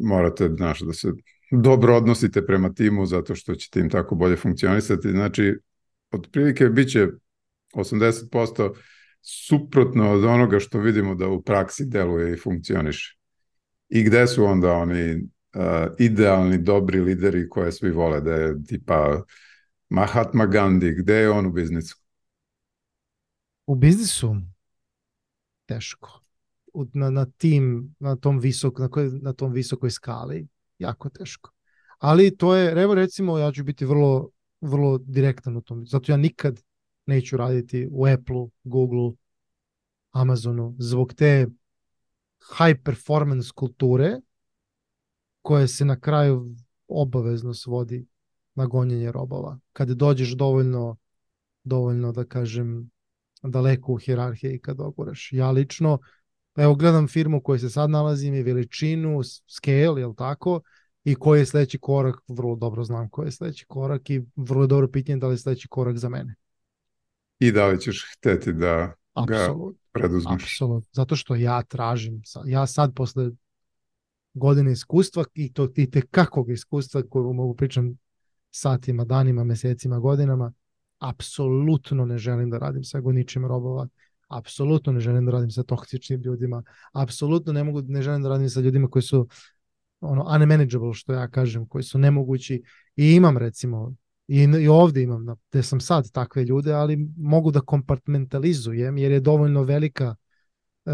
morate 0.00 0.48
znaš, 0.56 0.80
da 0.80 0.92
se 0.92 1.12
dobro 1.50 1.96
odnosite 1.96 2.46
prema 2.46 2.72
timu 2.74 3.06
zato 3.06 3.34
što 3.34 3.54
će 3.54 3.70
tim 3.70 3.90
tako 3.90 4.14
bolje 4.14 4.36
funkcionisati. 4.36 5.10
Znači, 5.10 5.54
otprilike 6.10 6.68
bit 6.68 6.90
će 6.90 7.08
80% 7.74 8.74
suprotno 9.22 10.12
od 10.12 10.24
onoga 10.24 10.58
što 10.58 10.78
vidimo 10.78 11.14
da 11.14 11.28
u 11.28 11.42
praksi 11.42 11.84
deluje 11.84 12.32
i 12.32 12.38
funkcioniše. 12.38 13.16
I 13.88 14.02
gde 14.02 14.26
su 14.26 14.44
onda 14.44 14.72
oni 14.72 15.22
idealni, 15.98 16.58
dobri 16.58 17.00
lideri 17.00 17.48
koje 17.48 17.72
svi 17.72 17.90
vole, 17.90 18.20
da 18.20 18.34
je 18.34 18.64
tipa 18.64 19.22
Mahatma 19.88 20.46
Gandhi, 20.46 20.94
gde 20.94 21.14
je 21.14 21.30
on 21.30 21.46
u 21.46 21.52
biznisu? 21.52 21.96
U 23.66 23.74
biznisu 23.74 24.36
teško. 25.66 26.20
Na, 26.92 27.10
na 27.10 27.26
tim, 27.26 27.94
na 27.98 28.16
tom 28.16 28.38
visok, 28.38 28.78
na, 28.78 28.88
koj, 28.88 29.10
na 29.22 29.32
tom 29.32 29.52
visokoj 29.52 29.90
skali 29.90 30.46
jako 30.78 31.08
teško. 31.08 31.50
Ali 31.98 32.36
to 32.36 32.54
je, 32.56 32.82
evo 32.82 32.94
recimo, 32.94 33.38
ja 33.38 33.52
ću 33.52 33.64
biti 33.64 33.84
vrlo, 33.84 34.30
vrlo 34.60 34.98
direktan 34.98 35.56
u 35.56 35.60
tom. 35.60 35.86
Zato 35.86 36.12
ja 36.12 36.16
nikad 36.16 36.60
neću 37.06 37.36
raditi 37.36 37.88
u 37.92 38.06
Apple, 38.06 38.46
Google, 38.64 39.12
Amazonu, 40.10 40.76
zbog 40.78 41.14
te 41.14 41.46
high 42.58 42.80
performance 42.84 43.50
kulture 43.54 44.20
koje 45.42 45.68
se 45.68 45.84
na 45.84 46.00
kraju 46.00 46.54
obavezno 46.88 47.54
svodi 47.54 48.06
na 48.54 48.66
gonjenje 48.66 49.12
robova. 49.12 49.58
Kada 49.72 49.94
dođeš 49.94 50.30
dovoljno, 50.30 50.96
dovoljno 51.64 52.12
da 52.12 52.24
kažem, 52.24 52.90
daleko 53.42 53.92
u 53.92 53.96
hirarhiji 53.96 54.58
kad 54.58 54.76
doguraš. 54.76 55.28
Ja 55.32 55.50
lično, 55.50 55.98
evo 56.56 56.74
gledam 56.74 57.08
firmu 57.08 57.36
u 57.36 57.40
kojoj 57.40 57.58
se 57.58 57.70
sad 57.70 57.90
nalazim 57.90 58.34
i 58.34 58.42
veličinu, 58.42 59.20
scale, 59.46 60.00
jel 60.00 60.14
tako, 60.14 60.60
i 61.04 61.14
koji 61.14 61.38
je 61.38 61.46
sledeći 61.46 61.78
korak, 61.78 62.16
vrlo 62.28 62.56
dobro 62.56 62.84
znam 62.84 63.08
koji 63.08 63.26
je 63.26 63.32
sledeći 63.32 63.64
korak 63.66 64.10
i 64.10 64.22
vrlo 64.36 64.66
dobro 64.66 64.88
pitanje 64.88 65.18
da 65.18 65.26
li 65.26 65.34
je 65.34 65.38
sledeći 65.38 65.68
korak 65.68 65.96
za 65.96 66.08
mene. 66.08 66.34
I 67.38 67.52
da 67.52 67.66
li 67.66 67.80
ćeš 67.80 68.06
hteti 68.16 68.52
da 68.52 68.92
Absolut, 69.14 69.76
ga 69.76 69.80
preduzmeš? 69.92 70.44
Apsolutno, 70.44 70.88
zato 70.92 71.16
što 71.16 71.34
ja 71.34 71.62
tražim, 71.62 72.22
ja 72.44 72.66
sad 72.66 72.94
posle 72.94 73.30
godine 74.34 74.72
iskustva 74.72 75.24
i 75.34 75.52
to 75.52 75.68
i 75.76 75.90
te 75.90 76.00
kakvog 76.00 76.50
iskustva 76.50 77.02
koju 77.10 77.32
mogu 77.32 77.54
pričam 77.54 77.98
satima, 78.50 79.04
danima, 79.04 79.44
mesecima, 79.44 79.98
godinama, 79.98 80.52
apsolutno 80.98 82.04
ne 82.04 82.18
želim 82.18 82.50
da 82.50 82.58
radim 82.58 82.84
sa 82.84 83.00
goničima 83.00 83.48
robova, 83.48 83.88
apsolutno 84.28 84.92
ne 84.92 85.00
želim 85.00 85.26
da 85.26 85.32
radim 85.32 85.50
sa 85.50 85.62
toksičnim 85.62 86.20
ljudima, 86.20 86.62
apsolutno 86.92 87.52
ne 87.52 87.64
mogu 87.64 87.82
ne 87.82 88.02
želim 88.02 88.22
da 88.22 88.28
radim 88.28 88.48
sa 88.48 88.60
ljudima 88.60 88.88
koji 88.88 89.02
su 89.02 89.28
ono 90.00 90.26
unmanageable 90.34 90.94
što 90.94 91.12
ja 91.12 91.28
kažem, 91.28 91.66
koji 91.66 91.84
su 91.84 91.98
nemogući. 91.98 92.62
I 92.96 93.12
imam 93.12 93.38
recimo 93.38 93.94
i, 94.28 94.42
i 94.42 94.68
ovde 94.68 95.02
imam 95.02 95.26
gde 95.50 95.62
sam 95.62 95.80
sad 95.80 96.10
takve 96.10 96.44
ljude, 96.44 96.72
ali 96.72 97.08
mogu 97.16 97.50
da 97.50 97.60
kompartmentalizujem 97.60 98.98
jer 98.98 99.12
je 99.12 99.20
dovoljno 99.20 99.62
velika 99.62 100.14
uh, 100.84 100.92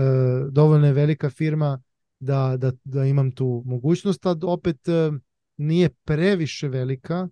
dovoljno 0.50 0.86
je 0.86 0.92
velika 0.92 1.30
firma 1.30 1.82
da, 2.18 2.56
da, 2.56 2.72
da 2.84 3.04
imam 3.04 3.30
tu 3.30 3.62
mogućnost, 3.66 4.26
a 4.26 4.36
opet 4.42 4.88
uh, 4.88 5.14
nije 5.56 5.88
previše 6.04 6.68
velika 6.68 7.28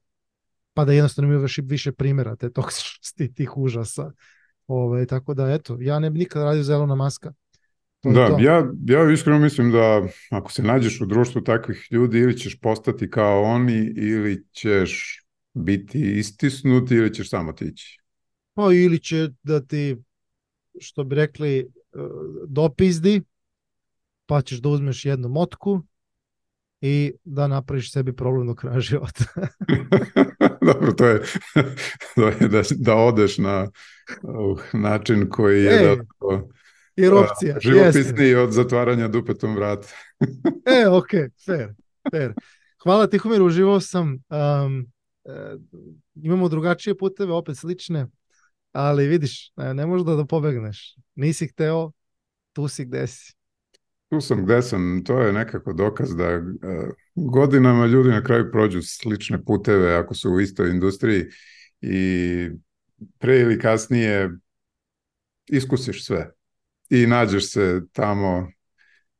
pa 0.74 0.84
da 0.84 0.92
jednostavno 0.92 1.32
ima 1.32 1.42
više, 1.42 1.62
više 1.64 1.92
primjera 1.92 2.36
te 2.36 2.50
toksičnosti, 2.50 3.34
tih 3.34 3.56
užasa. 3.56 4.02
Ove, 4.02 4.12
ovaj, 4.66 5.06
tako 5.06 5.34
da, 5.34 5.52
eto, 5.52 5.76
ja 5.80 5.98
ne 5.98 6.10
bi 6.10 6.18
nikad 6.18 6.42
radio 6.42 6.62
zelena 6.62 6.94
maska. 6.94 7.32
To 8.00 8.10
da, 8.10 8.28
to. 8.28 8.38
ja, 8.40 8.72
ja 8.86 9.12
iskreno 9.12 9.38
mislim 9.38 9.70
da 9.72 10.02
ako 10.30 10.52
se 10.52 10.62
nađeš 10.62 11.00
u 11.00 11.06
društvu 11.06 11.40
takvih 11.40 11.86
ljudi 11.90 12.18
ili 12.18 12.38
ćeš 12.38 12.60
postati 12.60 13.10
kao 13.10 13.42
oni 13.42 13.92
ili 13.96 14.44
ćeš 14.52 15.20
biti 15.54 16.18
istisnuti 16.18 16.94
ili 16.94 17.14
ćeš 17.14 17.30
samo 17.30 17.52
tići. 17.52 17.98
Pa 18.54 18.72
ili 18.72 18.98
će 18.98 19.28
da 19.42 19.60
ti, 19.60 19.96
što 20.80 21.04
bi 21.04 21.14
rekli, 21.14 21.58
e, 21.58 21.64
dopizdi, 22.48 23.22
pa 24.26 24.42
ćeš 24.42 24.58
da 24.58 24.68
uzmeš 24.68 25.04
jednu 25.04 25.28
motku 25.28 25.82
i 26.80 27.12
da 27.24 27.46
napraviš 27.46 27.92
sebi 27.92 28.16
problem 28.16 28.46
do 28.46 28.54
kraja 28.54 28.80
života. 28.90 29.24
Dobro, 30.66 30.92
to 30.92 31.06
je, 31.06 31.22
to 32.14 32.28
je 32.28 32.48
da, 32.48 32.62
da 32.76 32.94
odeš 32.94 33.38
na 33.38 33.70
uh, 34.22 34.60
način 34.72 35.28
koji 35.30 35.64
je 35.64 35.72
e, 35.72 35.96
da, 35.96 36.04
jer 36.96 37.14
opcija. 37.14 37.58
živopisniji 37.60 38.34
od 38.34 38.52
zatvaranja 38.52 39.08
dupetom 39.08 39.54
vrata. 39.56 39.88
e, 40.66 40.88
ok, 40.88 41.10
fair, 41.46 41.74
fair. 42.10 42.32
Hvala 42.82 43.06
Tihomir, 43.06 43.42
uživao 43.42 43.80
sam. 43.80 44.08
Um, 44.08 44.86
e, 45.24 45.56
imamo 46.14 46.48
drugačije 46.48 46.98
puteve, 46.98 47.32
opet 47.32 47.56
slične, 47.56 48.06
ali 48.72 49.06
vidiš, 49.06 49.52
ne, 49.56 49.74
ne 49.74 49.86
možeš 49.86 50.06
da, 50.06 50.14
da 50.14 50.24
pobegneš. 50.24 50.96
Nisi 51.14 51.46
hteo, 51.46 51.92
tu 52.52 52.68
si 52.68 52.84
gde 52.84 53.06
si 53.06 53.34
tu 54.08 54.20
sam 54.20 54.44
gde 54.44 54.62
sam, 54.62 55.04
to 55.04 55.20
je 55.20 55.32
nekako 55.32 55.72
dokaz 55.72 56.16
da 56.16 56.36
uh, 56.36 56.44
godinama 57.14 57.86
ljudi 57.86 58.08
na 58.08 58.24
kraju 58.24 58.50
prođu 58.52 58.82
slične 58.82 59.44
puteve 59.44 59.94
ako 59.94 60.14
su 60.14 60.30
u 60.30 60.40
istoj 60.40 60.70
industriji 60.70 61.24
i 61.80 62.50
pre 63.18 63.40
ili 63.40 63.58
kasnije 63.58 64.30
iskusiš 65.46 66.06
sve 66.06 66.30
i 66.90 67.06
nađeš 67.06 67.52
se 67.52 67.80
tamo 67.92 68.48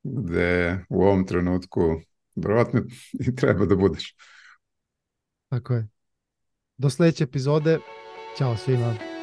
gde 0.02 0.84
u 0.88 1.02
ovom 1.02 1.26
trenutku 1.26 2.00
verovatno 2.36 2.80
i 3.12 3.36
treba 3.36 3.66
da 3.66 3.76
budeš. 3.76 4.16
Tako 5.48 5.74
je. 5.74 5.88
Do 6.76 6.90
sledeće 6.90 7.24
epizode. 7.24 7.78
Ćao 8.38 8.56
svima. 8.56 9.13